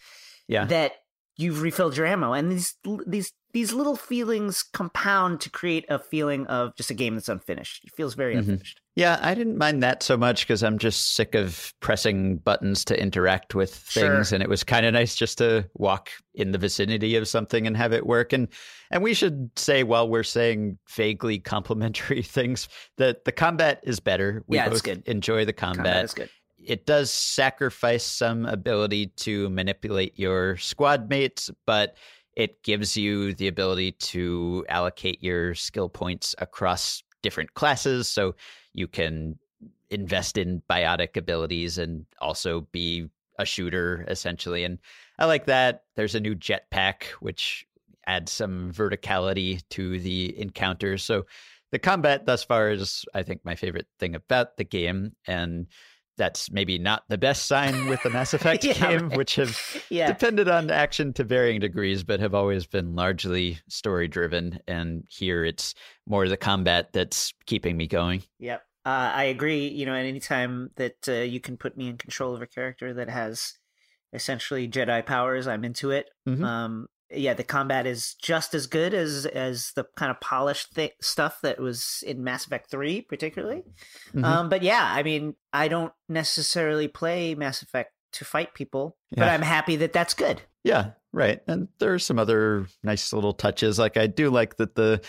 yeah 0.48 0.66
That 0.66 0.94
you've 1.38 1.62
refilled 1.64 1.98
your 1.98 2.06
ammo. 2.06 2.34
And 2.34 2.52
these, 2.52 2.76
these, 3.08 3.32
these 3.54 3.74
little 3.74 3.96
feelings 3.96 4.64
compound 4.64 5.42
to 5.42 5.50
create 5.50 5.86
a 5.90 6.00
feeling 6.00 6.48
of 6.48 6.76
just 6.76 6.90
a 6.90 6.94
game 6.94 7.16
that's 7.16 7.30
unfinished. 7.30 7.84
It 7.84 7.92
feels 7.96 8.14
very 8.14 8.36
Mhm. 8.36 8.40
unfinished. 8.40 8.80
Yeah, 8.96 9.20
I 9.22 9.34
didn't 9.34 9.58
mind 9.58 9.82
that 9.84 10.04
so 10.04 10.18
much 10.18 10.46
because 10.46 10.64
I'm 10.64 10.78
just 10.78 11.16
sick 11.16 11.34
of 11.34 11.74
pressing 11.80 12.38
buttons 12.38 12.84
to 12.86 13.00
interact 13.00 13.56
with 13.56 13.74
things, 13.74 14.28
Sure. 14.30 14.36
and 14.36 14.44
it 14.44 14.50
was 14.50 14.64
kind 14.66 14.86
of 14.86 14.94
nice 14.94 15.16
just 15.16 15.38
to 15.38 15.70
walk 15.76 16.10
in 16.34 16.52
the 16.52 16.58
vicinity 16.58 17.16
of 17.16 17.28
something 17.28 17.66
and 17.66 17.78
have 17.78 17.94
it 17.94 18.06
work. 18.06 18.34
And 18.34 18.48
and 18.92 19.02
we 19.02 19.14
should 19.14 19.50
say 19.56 19.84
while 19.84 20.10
we're 20.10 20.24
saying 20.24 20.78
vaguely 20.90 21.40
complimentary 21.56 22.22
things 22.22 22.68
that 22.98 23.24
the 23.24 23.32
combat 23.32 23.80
is 23.84 24.00
better. 24.02 24.44
We 24.48 24.58
Yeah, 24.58 24.70
it's 24.70 24.82
good. 24.82 25.04
enjoy 25.08 25.46
the 25.46 25.54
combat. 25.54 25.86
Combat 25.86 26.06
is 26.06 26.14
good. 26.14 26.30
It 26.64 26.86
does 26.86 27.10
sacrifice 27.10 28.04
some 28.04 28.46
ability 28.46 29.08
to 29.22 29.50
manipulate 29.50 30.20
your 30.20 30.58
squad 30.58 31.10
mates, 31.10 31.50
but 31.66 31.96
it 32.36 32.64
gives 32.64 32.96
you 32.96 33.34
the 33.34 33.48
ability 33.48 33.94
to 33.94 34.66
allocate 34.70 35.22
your 35.22 35.54
skill 35.56 35.90
points 35.90 36.34
across 36.38 37.04
different 37.22 37.54
classes. 37.54 38.08
So 38.08 38.36
you 38.74 38.88
can 38.88 39.38
invest 39.90 40.38
in 40.38 40.62
biotic 40.70 41.18
abilities 41.18 41.78
and 41.78 42.06
also 42.20 42.62
be 42.72 43.08
a 43.38 43.46
shooter 43.46 44.06
essentially. 44.08 44.64
And 44.64 44.80
I 45.20 45.26
like 45.26 45.46
that. 45.46 45.84
There's 45.96 46.16
a 46.16 46.20
new 46.20 46.36
jetpack, 46.36 47.04
which 47.20 47.66
adds 48.08 48.32
some 48.32 48.72
verticality 48.72 49.62
to 49.72 50.00
the 50.00 50.40
encounters. 50.40 51.04
So 51.04 51.26
the 51.72 51.80
combat 51.80 52.26
thus 52.26 52.44
far 52.44 52.72
is, 52.72 53.06
I 53.14 53.24
think, 53.24 53.42
my 53.44 53.56
favorite 53.56 53.88
thing 54.00 54.16
about 54.16 54.58
the 54.58 54.64
game. 54.64 55.16
And 55.28 55.68
that's 56.22 56.52
maybe 56.52 56.78
not 56.78 57.04
the 57.10 57.18
best 57.18 57.48
sign 57.48 57.88
with 57.88 58.00
the 58.04 58.12
Mass 58.12 58.32
Effect 58.38 58.64
Yeah, 58.64 58.74
game, 58.74 59.10
right. 59.10 59.18
which 59.18 59.36
have 59.38 59.60
Yeah. 59.90 60.06
depended 60.06 60.48
on 60.48 60.70
action 60.70 61.14
to 61.14 61.24
varying 61.24 61.60
degrees, 61.60 62.04
but 62.04 62.20
have 62.20 62.36
always 62.36 62.68
been 62.68 62.94
largely 62.96 63.58
story 63.68 64.08
driven. 64.08 64.60
And 64.68 65.04
here 65.10 65.44
it's 65.44 65.74
more 66.06 66.30
the 66.30 66.38
combat 66.38 66.94
that's 66.94 67.34
keeping 67.48 67.76
me 67.76 67.88
going. 67.88 68.22
Yep. 68.38 68.62
Uh, 68.86 69.12
I 69.16 69.24
agree. 69.26 69.68
You 69.68 69.88
know, 69.88 69.96
at 69.96 70.06
any 70.06 70.20
time 70.20 70.70
that 70.76 71.08
uh, 71.08 71.14
you 71.14 71.40
can 71.40 71.58
put 71.58 71.76
me 71.76 71.88
in 71.90 71.98
control 71.98 72.36
of 72.36 72.44
a 72.44 72.48
character 72.48 72.94
that 72.94 73.10
has 73.10 73.54
essentially 74.14 74.68
Jedi 74.68 75.04
powers, 75.04 75.48
I'm 75.48 75.66
into 75.66 75.90
it. 75.90 76.10
Mhm. 76.30 76.44
Um, 76.44 76.88
yeah, 77.14 77.34
the 77.34 77.44
combat 77.44 77.86
is 77.86 78.16
just 78.16 78.54
as 78.54 78.68
good 78.68 78.94
as 78.94 79.26
as 79.26 79.72
the 79.76 79.86
kind 79.96 80.12
of 80.12 80.20
polished 80.22 80.76
th- 80.76 80.94
stuff 81.02 81.40
that 81.42 81.60
was 81.60 82.04
in 82.06 82.24
Mass 82.24 82.46
Effect 82.46 82.70
Three, 82.72 83.02
particularly. 83.02 83.64
Mhm. 84.14 84.24
Um, 84.24 84.50
but 84.50 84.64
yeah, 84.64 84.92
I 84.94 85.04
mean, 85.04 85.36
I 85.54 85.68
don't 85.68 85.94
necessarily 86.10 86.88
play 86.88 87.36
Mass 87.36 87.62
Effect 87.62 87.92
to 88.14 88.26
fight 88.26 88.54
people, 88.54 88.98
but 89.16 89.30
I'm 89.30 89.42
happy 89.42 89.78
that 89.78 89.94
that's 89.94 90.14
good. 90.14 90.42
Yeah, 90.64 90.92
right. 91.14 91.42
And 91.48 91.70
there 91.80 91.94
are 91.94 92.00
some 92.00 92.20
other 92.20 92.68
nice 92.84 93.14
little 93.14 93.34
touches. 93.34 93.80
Like 93.80 93.98
I 93.98 94.08
do 94.08 94.30
like 94.30 94.58
that 94.58 94.76
the 94.76 95.02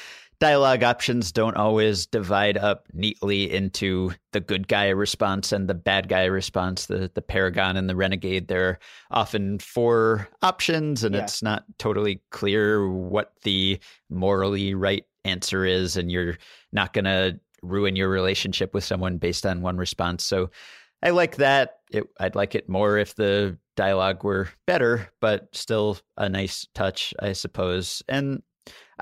dialogue 0.43 0.83
options 0.83 1.31
don't 1.31 1.57
always 1.57 2.05
divide 2.05 2.59
up 2.59 2.89
neatly 2.93 3.49
into 3.49 4.11
the 4.33 4.41
good 4.41 4.67
guy 4.67 4.89
response 4.89 5.53
and 5.53 5.69
the 5.69 5.75
bad 5.75 6.09
guy 6.09 6.25
response. 6.25 6.87
The 6.87 7.09
the 7.15 7.23
Paragon 7.23 7.77
and 7.77 7.89
the 7.89 7.95
Renegade. 7.95 8.49
There 8.49 8.71
are 8.71 8.79
often 9.13 9.61
four 9.61 10.29
options, 10.43 11.05
and 11.05 11.15
Yeah. 11.15 11.23
it's 11.23 11.45
not 11.45 11.65
totally 11.79 12.21
clear 12.31 12.89
what 12.89 13.35
the 13.45 13.79
morally 14.11 14.75
right 14.75 15.05
answer 15.25 15.65
is, 15.65 15.97
and 15.97 16.11
you're 16.11 16.39
not 16.73 16.93
gonna 16.93 17.39
ruin 17.63 17.95
your 17.95 18.09
relationship 18.09 18.75
with 18.75 18.83
someone 18.83 19.19
based 19.19 19.47
on 19.47 19.63
one 19.63 19.77
response. 19.77 20.25
So 20.25 20.51
I 21.05 21.11
like 21.11 21.37
that. 21.37 21.79
It, 21.93 22.03
I'd 22.19 22.35
like 22.35 22.57
it 22.57 22.69
more 22.69 22.99
if 22.99 23.15
the 23.15 23.59
dialogue 23.77 24.25
were 24.25 24.49
better, 24.67 25.09
but 25.21 25.55
still 25.55 25.99
a 26.17 26.29
nice 26.29 26.67
touch, 26.75 27.15
I 27.21 27.33
suppose. 27.33 28.03
And 28.09 28.43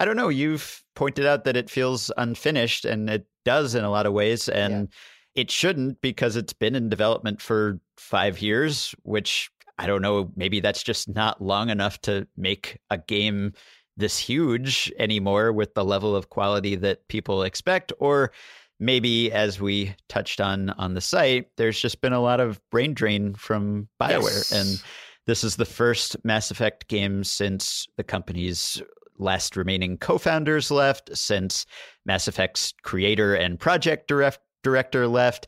I 0.01 0.05
don't 0.07 0.17
know, 0.17 0.29
you've 0.31 0.83
pointed 0.97 1.27
out 1.27 1.45
that 1.45 1.57
it 1.57 1.71
feels 1.71 2.11
unfinished, 2.17 2.85
and 2.85 3.09
it 3.09 3.27
does 3.45 3.75
in 3.75 3.85
a 3.85 3.91
lot 3.91 4.07
of 4.07 4.13
ways. 4.13 4.49
And 4.49 4.89
it 5.35 5.51
shouldn't 5.51 6.01
because 6.01 6.35
it's 6.35 6.53
been 6.53 6.75
in 6.75 6.89
development 6.89 7.41
for 7.41 7.79
five 7.99 8.41
years, 8.43 8.95
which 9.03 9.51
I 9.79 9.87
don't 9.87 10.03
know, 10.03 10.33
maybe 10.35 10.61
that's 10.61 10.83
just 10.83 11.09
not 11.09 11.41
long 11.41 11.71
enough 11.71 12.01
to 12.03 12.27
make 12.37 12.79
a 12.91 12.99
game 12.99 13.53
this 13.97 14.19
huge 14.19 14.91
anymore 14.99 15.53
with 15.53 15.75
the 15.75 15.85
level 15.85 16.17
of 16.17 16.31
quality 16.31 16.75
that 16.77 17.07
people 17.09 17.43
expect. 17.43 17.93
Or 17.99 18.33
maybe 18.79 19.31
as 19.31 19.61
we 19.61 19.95
touched 20.09 20.41
on 20.41 20.71
on 20.71 20.95
the 20.95 21.01
site 21.03 21.49
there's 21.59 21.79
just 21.79 22.01
been 22.01 22.15
a 22.15 22.21
lot 22.21 22.41
of 22.41 22.59
brain 22.71 22.95
drain 22.95 23.35
from 23.35 23.87
bioware 24.01 24.23
Yes. 24.23 24.53
and 24.53 24.83
this 25.27 25.45
is 25.45 25.57
the 25.57 25.67
first 25.67 26.17
mass 26.25 26.51
effect 26.51 26.89
game 26.89 27.23
since 27.23 27.87
the 27.99 28.03
company's 28.03 28.83
last 29.21 29.57
remaining 29.57 29.97
co-founders 29.99 30.71
left 30.71 31.11
since 31.17 31.67
mass 32.05 32.27
effect's 32.29 32.75
creator 32.83 33.35
and 33.35 33.59
project 33.61 34.09
direct, 34.09 34.41
director 34.63 35.07
left 35.07 35.47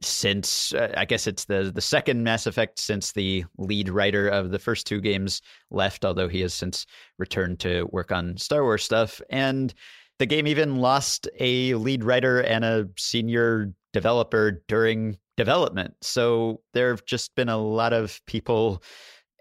since 0.00 0.74
uh, 0.74 0.92
i 0.96 1.04
guess 1.04 1.28
it's 1.28 1.44
the 1.44 1.70
the 1.72 1.80
second 1.80 2.24
mass 2.24 2.46
effect 2.46 2.80
since 2.80 3.12
the 3.12 3.44
lead 3.58 3.88
writer 3.88 4.28
of 4.28 4.50
the 4.50 4.58
first 4.58 4.84
two 4.84 5.00
games 5.00 5.40
left 5.70 6.04
although 6.04 6.26
he 6.26 6.40
has 6.40 6.52
since 6.52 6.86
returned 7.18 7.60
to 7.60 7.84
work 7.92 8.10
on 8.10 8.36
star 8.36 8.64
wars 8.64 8.82
stuff 8.82 9.20
and 9.30 9.74
the 10.18 10.26
game 10.26 10.46
even 10.46 10.76
lost 10.76 11.28
a 11.40 11.74
lead 11.74 12.04
writer 12.04 12.40
and 12.40 12.64
a 12.64 12.88
senior 12.96 13.72
developer 13.92 14.62
during 14.68 15.18
development. 15.36 15.94
So 16.00 16.60
there 16.74 16.90
have 16.90 17.04
just 17.04 17.34
been 17.34 17.48
a 17.48 17.58
lot 17.58 17.92
of 17.92 18.20
people 18.26 18.82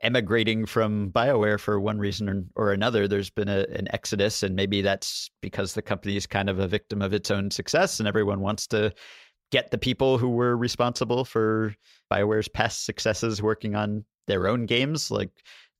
emigrating 0.03 0.65
from 0.65 1.11
BioWare 1.11 1.59
for 1.59 1.79
one 1.79 1.99
reason 1.99 2.49
or 2.55 2.71
another. 2.71 3.07
There's 3.07 3.29
been 3.29 3.49
a, 3.49 3.65
an 3.73 3.87
exodus, 3.91 4.43
and 4.43 4.55
maybe 4.55 4.81
that's 4.81 5.29
because 5.41 5.73
the 5.73 5.81
company 5.81 6.15
is 6.15 6.27
kind 6.27 6.49
of 6.49 6.59
a 6.59 6.67
victim 6.67 7.01
of 7.01 7.13
its 7.13 7.31
own 7.31 7.51
success, 7.51 7.99
and 7.99 8.07
everyone 8.07 8.41
wants 8.41 8.67
to 8.67 8.93
get 9.51 9.71
the 9.71 9.77
people 9.77 10.17
who 10.17 10.29
were 10.29 10.55
responsible 10.55 11.25
for 11.25 11.75
BioWare's 12.11 12.47
past 12.47 12.85
successes 12.85 13.41
working 13.41 13.75
on 13.75 14.05
their 14.27 14.47
own 14.47 14.65
games. 14.65 15.11
Like 15.11 15.31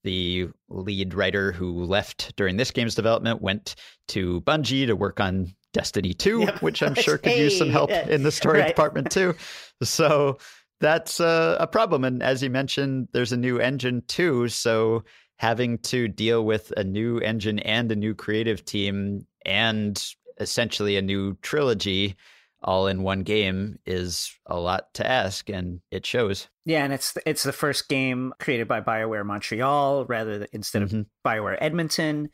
the 0.04 0.50
lead 0.70 1.14
writer 1.14 1.52
who 1.52 1.84
left 1.86 2.36
during 2.36 2.58
this 2.58 2.72
game's 2.72 2.96
development 2.96 3.42
went 3.42 3.76
to 4.10 4.42
Bungie 4.42 4.88
to 4.88 4.96
work 4.96 5.20
on 5.20 5.54
Destiny 5.74 6.14
2, 6.14 6.42
yep. 6.42 6.62
which 6.62 6.84
I'm 6.84 6.96
sure 6.96 7.18
could 7.18 7.32
hey, 7.32 7.44
use 7.44 7.58
some 7.58 7.70
help 7.70 7.92
in 7.92 8.24
the 8.24 8.32
story 8.32 8.60
right. 8.60 8.68
department 8.68 9.12
too. 9.12 9.36
So 9.84 10.38
that's 10.82 11.20
a, 11.20 11.58
a 11.60 11.68
problem. 11.68 12.04
And 12.04 12.22
as 12.22 12.44
you 12.44 12.50
mentioned, 12.50 13.08
there's 13.14 13.32
a 13.32 13.38
new 13.38 13.60
engine 13.60 14.04
too. 14.08 14.50
So 14.50 15.04
having 15.38 15.78
to 15.80 16.08
deal 16.08 16.44
with 16.46 16.74
a 16.76 16.84
new 16.84 17.20
engine 17.20 17.60
and 17.60 17.92
a 17.92 17.96
new 17.96 18.14
creative 18.14 18.66
team 18.66 19.26
and 19.46 20.04
essentially 20.40 20.98
a 20.98 21.02
new 21.02 21.36
trilogy 21.42 22.16
all 22.64 22.88
in 22.88 23.02
one 23.02 23.24
game 23.24 23.80
is 23.86 24.32
a 24.46 24.60
lot 24.60 24.94
to 24.94 25.08
ask 25.08 25.50
and 25.50 25.82
it 25.90 26.06
shows. 26.06 26.48
Yeah, 26.66 26.84
and 26.84 26.94
it's 26.94 27.18
it's 27.26 27.44
the 27.44 27.54
first 27.54 27.90
game 27.90 28.34
created 28.40 28.68
by 28.68 28.82
BioWare 28.82 29.26
Montreal 29.26 30.06
rather 30.06 30.38
than 30.40 30.48
instead 30.54 30.84
mm-hmm. 30.84 31.00
of 31.00 31.06
BioWare 31.26 31.58
Edmonton. 31.60 32.30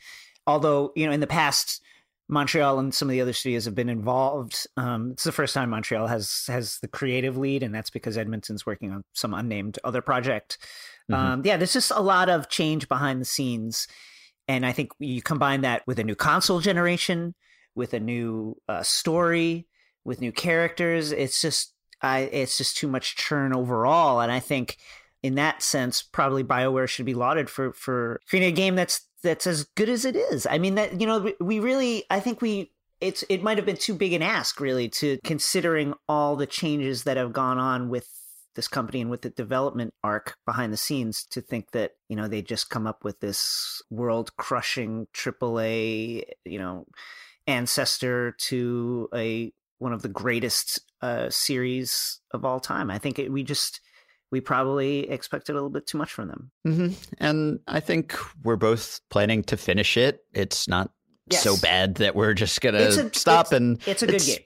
Although, 0.45 0.91
you 0.95 1.05
know, 1.05 1.13
in 1.13 1.19
the 1.19 1.27
past 1.27 1.81
Montreal 2.29 2.79
and 2.79 2.93
some 2.93 3.07
of 3.07 3.13
the 3.13 3.21
other 3.21 3.33
studios 3.33 3.65
have 3.65 3.75
been 3.75 3.89
involved. 3.89 4.67
Um, 4.75 5.11
it's 5.11 5.23
the 5.23 5.31
first 5.31 5.53
time 5.53 5.69
Montreal 5.69 6.07
has 6.07 6.43
has 6.47 6.79
the 6.79 6.87
creative 6.87 7.37
lead, 7.37 7.63
and 7.63 7.73
that's 7.73 7.89
because 7.89 8.17
Edmonton's 8.17 8.65
working 8.65 8.91
on 8.91 9.03
some 9.13 9.33
unnamed 9.33 9.79
other 9.83 10.01
project. 10.01 10.57
Mm-hmm. 11.09 11.13
Um, 11.13 11.41
yeah, 11.45 11.55
there's 11.55 11.73
just 11.73 11.91
a 11.91 12.01
lot 12.01 12.29
of 12.29 12.49
change 12.49 12.89
behind 12.89 13.21
the 13.21 13.25
scenes, 13.25 13.87
and 14.47 14.65
I 14.65 14.73
think 14.73 14.91
you 14.99 15.21
combine 15.21 15.61
that 15.61 15.83
with 15.87 15.99
a 15.99 16.03
new 16.03 16.15
console 16.15 16.59
generation, 16.59 17.33
with 17.75 17.93
a 17.93 17.99
new 17.99 18.57
uh, 18.67 18.83
story, 18.83 19.67
with 20.03 20.19
new 20.19 20.33
characters. 20.33 21.13
It's 21.13 21.41
just 21.41 21.73
I, 22.01 22.19
it's 22.19 22.57
just 22.57 22.75
too 22.75 22.89
much 22.89 23.15
churn 23.15 23.53
overall, 23.53 24.19
and 24.19 24.31
I 24.33 24.41
think 24.41 24.77
in 25.23 25.35
that 25.35 25.63
sense, 25.63 26.03
probably 26.03 26.43
Bioware 26.43 26.89
should 26.89 27.05
be 27.05 27.13
lauded 27.13 27.49
for 27.49 27.71
for 27.71 28.19
creating 28.29 28.49
a 28.49 28.55
game 28.55 28.75
that's 28.75 29.07
that's 29.27 29.45
as 29.45 29.65
good 29.75 29.89
as 29.89 30.05
it 30.05 30.15
is. 30.15 30.47
I 30.49 30.57
mean 30.57 30.75
that 30.75 31.01
you 31.01 31.05
know 31.05 31.31
we 31.39 31.59
really 31.59 32.05
I 32.09 32.19
think 32.19 32.41
we 32.41 32.71
it's 33.01 33.23
it 33.29 33.43
might 33.43 33.57
have 33.57 33.65
been 33.65 33.75
too 33.77 33.93
big 33.93 34.13
an 34.13 34.21
ask 34.21 34.59
really 34.59 34.87
to 34.89 35.19
considering 35.23 35.93
all 36.07 36.35
the 36.35 36.47
changes 36.47 37.03
that 37.03 37.17
have 37.17 37.33
gone 37.33 37.57
on 37.57 37.89
with 37.89 38.07
this 38.55 38.69
company 38.69 39.01
and 39.01 39.11
with 39.11 39.21
the 39.21 39.29
development 39.29 39.93
arc 40.01 40.35
behind 40.45 40.71
the 40.71 40.77
scenes 40.77 41.25
to 41.31 41.41
think 41.41 41.71
that 41.71 41.91
you 42.07 42.15
know 42.15 42.27
they 42.27 42.41
just 42.41 42.69
come 42.69 42.87
up 42.87 43.03
with 43.03 43.19
this 43.19 43.81
world 43.89 44.35
crushing 44.37 45.07
AAA 45.13 46.23
you 46.45 46.57
know 46.57 46.85
ancestor 47.47 48.31
to 48.39 49.09
a 49.13 49.51
one 49.79 49.93
of 49.93 50.01
the 50.01 50.09
greatest 50.09 50.79
uh, 51.01 51.29
series 51.29 52.19
of 52.31 52.45
all 52.45 52.59
time. 52.59 52.89
I 52.89 52.97
think 52.97 53.19
it, 53.19 53.31
we 53.31 53.43
just 53.43 53.81
we 54.31 54.41
probably 54.41 55.09
expected 55.09 55.53
a 55.53 55.55
little 55.55 55.69
bit 55.69 55.87
too 55.87 55.97
much 55.97 56.11
from 56.11 56.27
them. 56.27 56.51
Mm-hmm. 56.67 56.93
And 57.19 57.59
I 57.67 57.79
think 57.79 58.15
we're 58.43 58.57
both 58.57 58.99
planning 59.09 59.43
to 59.43 59.57
finish 59.57 59.97
it. 59.97 60.19
It's 60.33 60.67
not 60.67 60.91
yes. 61.29 61.43
so 61.43 61.55
bad 61.57 61.95
that 61.95 62.15
we're 62.15 62.33
just 62.33 62.59
going 62.61 62.75
to 62.75 63.13
stop 63.13 63.47
it's, 63.47 63.51
and 63.53 63.87
it's 63.87 64.03
a 64.03 64.07
good 64.07 64.21
game. 64.21 64.39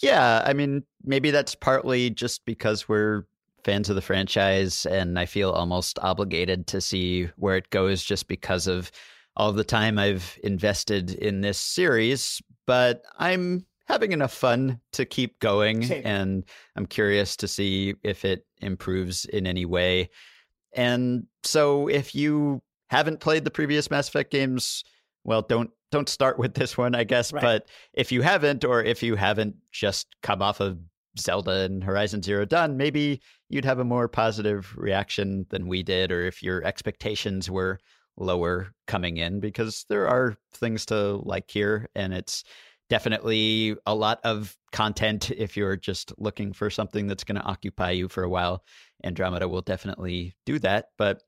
Yeah, 0.00 0.42
I 0.44 0.52
mean, 0.52 0.84
maybe 1.02 1.30
that's 1.30 1.54
partly 1.54 2.10
just 2.10 2.44
because 2.44 2.88
we're 2.88 3.24
fans 3.64 3.90
of 3.90 3.96
the 3.96 4.02
franchise 4.02 4.86
and 4.86 5.18
I 5.18 5.26
feel 5.26 5.50
almost 5.50 5.98
obligated 5.98 6.68
to 6.68 6.80
see 6.80 7.28
where 7.36 7.56
it 7.56 7.70
goes 7.70 8.02
just 8.02 8.28
because 8.28 8.66
of 8.66 8.90
all 9.36 9.52
the 9.52 9.64
time 9.64 9.98
I've 9.98 10.38
invested 10.42 11.10
in 11.10 11.40
this 11.40 11.58
series, 11.58 12.40
but 12.66 13.02
I'm 13.18 13.66
having 13.88 14.12
enough 14.12 14.32
fun 14.32 14.78
to 14.92 15.04
keep 15.04 15.40
going. 15.40 15.82
Same. 15.82 16.06
And 16.06 16.44
I'm 16.76 16.86
curious 16.86 17.36
to 17.38 17.48
see 17.48 17.94
if 18.04 18.24
it 18.24 18.46
improves 18.60 19.24
in 19.24 19.46
any 19.46 19.64
way. 19.64 20.10
And 20.74 21.26
so 21.42 21.88
if 21.88 22.14
you 22.14 22.62
haven't 22.90 23.20
played 23.20 23.44
the 23.44 23.50
previous 23.50 23.90
Mass 23.90 24.08
Effect 24.08 24.30
games, 24.30 24.84
well, 25.24 25.42
don't 25.42 25.70
don't 25.90 26.08
start 26.08 26.38
with 26.38 26.54
this 26.54 26.76
one, 26.76 26.94
I 26.94 27.04
guess. 27.04 27.32
Right. 27.32 27.42
But 27.42 27.68
if 27.94 28.12
you 28.12 28.22
haven't, 28.22 28.64
or 28.64 28.82
if 28.82 29.02
you 29.02 29.16
haven't 29.16 29.56
just 29.72 30.06
come 30.22 30.42
off 30.42 30.60
of 30.60 30.78
Zelda 31.18 31.62
and 31.62 31.82
Horizon 31.82 32.22
Zero 32.22 32.44
Dawn, 32.44 32.76
maybe 32.76 33.20
you'd 33.48 33.64
have 33.64 33.78
a 33.78 33.84
more 33.84 34.08
positive 34.08 34.74
reaction 34.76 35.46
than 35.48 35.66
we 35.66 35.82
did, 35.82 36.12
or 36.12 36.26
if 36.26 36.42
your 36.42 36.62
expectations 36.64 37.50
were 37.50 37.78
lower 38.16 38.68
coming 38.86 39.16
in, 39.16 39.40
because 39.40 39.86
there 39.88 40.08
are 40.08 40.36
things 40.52 40.84
to 40.86 41.16
like 41.24 41.50
here, 41.50 41.88
and 41.94 42.12
it's 42.12 42.44
definitely 42.88 43.76
a 43.86 43.94
lot 43.94 44.20
of 44.24 44.56
content 44.72 45.30
if 45.30 45.56
you're 45.56 45.76
just 45.76 46.12
looking 46.18 46.52
for 46.52 46.70
something 46.70 47.06
that's 47.06 47.24
going 47.24 47.40
to 47.40 47.46
occupy 47.46 47.90
you 47.90 48.08
for 48.08 48.22
a 48.22 48.28
while. 48.28 48.64
Andromeda 49.04 49.48
will 49.48 49.62
definitely 49.62 50.34
do 50.46 50.58
that. 50.60 50.86
But 50.96 51.22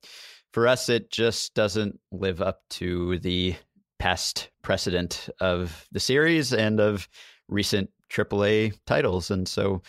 for 0.52 0.66
us, 0.66 0.88
it 0.88 1.10
just 1.10 1.54
doesn't 1.54 2.00
live 2.10 2.40
up 2.40 2.60
to 2.70 3.18
the 3.18 3.54
past 3.98 4.50
precedent 4.62 5.28
of 5.40 5.86
the 5.92 6.00
series 6.00 6.52
and 6.52 6.80
of 6.80 7.08
recent 7.48 7.90
AAA 8.10 8.74
titles. 8.86 9.30
And 9.30 9.46
so 9.46 9.82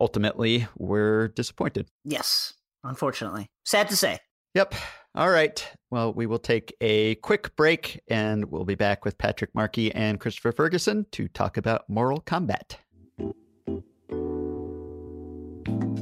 ultimately, 0.00 0.66
we're 0.76 1.28
disappointed. 1.28 1.88
Yes, 2.04 2.54
unfortunately. 2.82 3.48
Sad 3.64 3.88
to 3.90 3.96
say. 3.96 4.18
Yep. 4.54 4.74
All 5.18 5.30
right. 5.30 5.68
Well, 5.90 6.12
we 6.12 6.26
will 6.26 6.38
take 6.38 6.76
a 6.80 7.16
quick 7.16 7.56
break 7.56 8.00
and 8.06 8.44
we'll 8.52 8.64
be 8.64 8.76
back 8.76 9.04
with 9.04 9.18
Patrick 9.18 9.52
Markey 9.52 9.92
and 9.92 10.20
Christopher 10.20 10.52
Ferguson 10.52 11.06
to 11.10 11.26
talk 11.26 11.56
about 11.56 11.90
moral 11.90 12.20
Combat. 12.20 12.78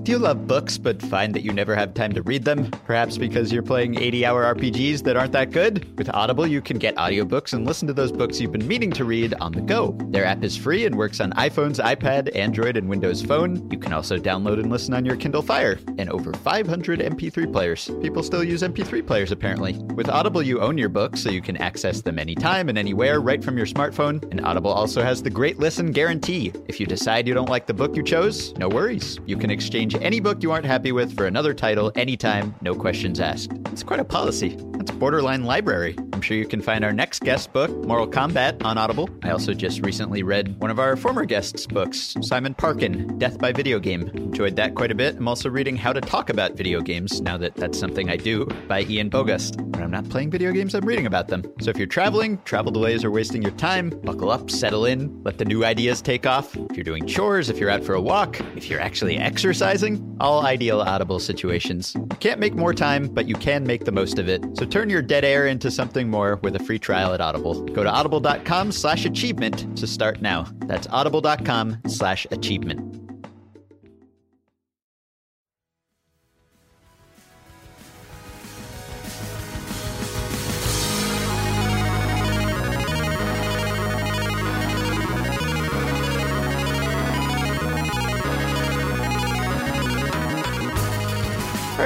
Do 0.07 0.13
you 0.13 0.19
love 0.21 0.47
books 0.47 0.79
but 0.79 1.03
find 1.03 1.35
that 1.35 1.43
you 1.43 1.53
never 1.53 1.75
have 1.75 1.93
time 1.93 2.13
to 2.13 2.23
read 2.23 2.45
them? 2.45 2.71
Perhaps 2.87 3.19
because 3.19 3.51
you're 3.51 3.65
playing 3.65 3.99
80 3.99 4.25
hour 4.25 4.55
RPGs 4.55 5.03
that 5.03 5.17
aren't 5.17 5.33
that 5.33 5.51
good? 5.51 5.99
With 5.99 6.09
Audible, 6.15 6.47
you 6.47 6.63
can 6.63 6.79
get 6.79 6.95
audiobooks 6.95 7.55
and 7.55 7.67
listen 7.67 7.89
to 7.89 7.93
those 7.93 8.13
books 8.13 8.41
you've 8.41 8.53
been 8.53 8.69
meaning 8.69 8.93
to 8.93 9.05
read 9.05 9.35
on 9.41 9.51
the 9.51 9.61
go. 9.61 9.99
Their 10.11 10.25
app 10.25 10.45
is 10.45 10.57
free 10.57 10.87
and 10.87 10.95
works 10.95 11.19
on 11.19 11.33
iPhones, 11.33 11.85
iPad, 11.85 12.37
Android, 12.37 12.77
and 12.77 12.89
Windows 12.89 13.21
Phone. 13.21 13.69
You 13.69 13.81
can 13.81 13.93
also 13.93 14.17
download 14.17 14.61
and 14.61 14.71
listen 14.71 14.95
on 14.95 15.05
your 15.05 15.17
Kindle 15.17 15.43
Fire. 15.43 15.77
And 15.99 16.09
over 16.09 16.33
500 16.33 17.01
MP3 17.01 17.53
players. 17.53 17.91
People 18.01 18.23
still 18.23 18.45
use 18.45 18.63
MP3 18.63 19.05
players, 19.05 19.33
apparently. 19.33 19.73
With 19.97 20.09
Audible, 20.09 20.41
you 20.41 20.61
own 20.61 20.79
your 20.79 20.89
books, 20.89 21.21
so 21.21 21.31
you 21.31 21.43
can 21.43 21.57
access 21.57 22.01
them 22.01 22.21
anytime 22.21 22.69
and 22.69 22.79
anywhere 22.79 23.21
right 23.21 23.43
from 23.43 23.57
your 23.57 23.67
smartphone. 23.67 24.23
And 24.31 24.41
Audible 24.47 24.71
also 24.71 25.03
has 25.03 25.21
the 25.21 25.31
Great 25.31 25.59
Listen 25.59 25.91
Guarantee. 25.91 26.53
If 26.69 26.79
you 26.79 26.87
decide 26.87 27.27
you 27.27 27.35
don't 27.35 27.49
like 27.49 27.67
the 27.67 27.75
book 27.75 27.97
you 27.97 28.05
chose, 28.05 28.55
no 28.57 28.69
worries. 28.69 29.19
You 29.27 29.37
can 29.37 29.51
exchange 29.51 29.96
any 30.03 30.21
book 30.21 30.43
you 30.43 30.53
aren't 30.53 30.67
happy 30.67 30.93
with 30.93 31.17
for 31.17 31.27
another 31.27 31.55
title 31.55 31.93
anytime, 31.95 32.55
no 32.61 32.75
questions 32.75 33.21
asked. 33.21 33.53
It's 33.73 33.83
quite 33.83 34.01
a 34.01 34.05
policy. 34.05 34.57
That's 34.87 34.99
borderline 34.99 35.43
library. 35.43 35.97
I'm 36.13 36.21
sure 36.21 36.37
you 36.37 36.47
can 36.47 36.63
find 36.63 36.85
our 36.85 36.93
next 36.93 37.23
guest 37.23 37.53
book, 37.53 37.71
Moral 37.85 38.07
Combat, 38.07 38.65
on 38.65 38.79
Audible. 38.79 39.11
I 39.25 39.31
also 39.31 39.53
just 39.53 39.85
recently 39.85 40.23
read 40.23 40.57
one 40.61 40.71
of 40.71 40.79
our 40.79 40.97
former 40.97 41.25
guests' 41.25 41.67
books, 41.67 42.15
Simon 42.21 42.55
Parkin, 42.55 43.19
Death 43.19 43.37
by 43.37 43.51
Video 43.51 43.81
Game. 43.81 44.09
Enjoyed 44.15 44.55
that 44.55 44.77
quite 44.77 44.93
a 44.93 44.95
bit. 44.95 45.17
I'm 45.17 45.27
also 45.27 45.51
reading 45.51 45.77
How 45.77 45.93
to 45.93 46.01
Talk 46.01 46.31
About 46.31 46.53
Video 46.53 46.81
Games, 46.81 47.21
now 47.21 47.37
that 47.37 47.57
that's 47.57 47.77
something 47.77 48.09
I 48.09 48.17
do, 48.17 48.47
by 48.69 48.83
Ian 48.83 49.11
Bogost. 49.11 49.61
When 49.61 49.83
I'm 49.83 49.91
not 49.91 50.09
playing 50.09 50.31
video 50.31 50.53
games, 50.53 50.73
I'm 50.75 50.87
reading 50.87 51.07
about 51.07 51.27
them. 51.27 51.43
So 51.61 51.71
if 51.71 51.79
you're 51.79 51.89
traveling, 51.89 52.41
travel 52.45 52.71
delays 52.71 53.03
are 53.03 53.11
wasting 53.11 53.43
your 53.43 53.51
time, 53.53 53.91
buckle 53.91 54.31
up, 54.31 54.51
settle 54.51 54.87
in, 54.87 55.21
let 55.25 55.39
the 55.39 55.45
new 55.45 55.65
ideas 55.65 56.01
take 56.01 56.27
off. 56.27 56.57
If 56.57 56.77
you're 56.77 56.85
doing 56.85 57.07
chores, 57.07 57.51
if 57.51 57.59
you're 57.59 57.71
out 57.71 57.83
for 57.83 57.95
a 57.95 58.01
walk, 58.01 58.41
if 58.57 58.71
you're 58.71 58.81
actually 58.81 59.19
exercising, 59.19 60.17
all 60.21 60.47
ideal 60.47 60.81
Audible 60.81 61.19
situations. 61.19 61.93
You 61.97 62.17
can't 62.21 62.39
make 62.39 62.55
more 62.55 62.73
time, 62.73 63.09
but 63.09 63.27
you 63.27 63.35
can 63.35 63.65
make 63.65 63.85
the 63.85 63.93
most 63.93 64.21
of 64.21 64.29
it. 64.29 64.43
So 64.57 64.65
turn 64.77 64.91
your 64.91 65.01
dead 65.01 65.25
air 65.25 65.47
into 65.47 65.71
something 65.71 66.11
more 66.11 66.37
with 66.43 66.55
a 66.55 66.59
free 66.59 66.79
trial 66.79 67.15
at 67.15 67.21
Audible. 67.23 67.65
Go 67.65 67.83
to 67.83 67.89
audible.com 67.89 68.71
slash 68.73 69.07
achievement 69.07 69.75
to 69.79 69.87
start 69.87 70.21
now. 70.21 70.45
That's 70.67 70.87
audible.com 70.89 71.79
slash 71.87 72.27
achievement. 72.31 73.06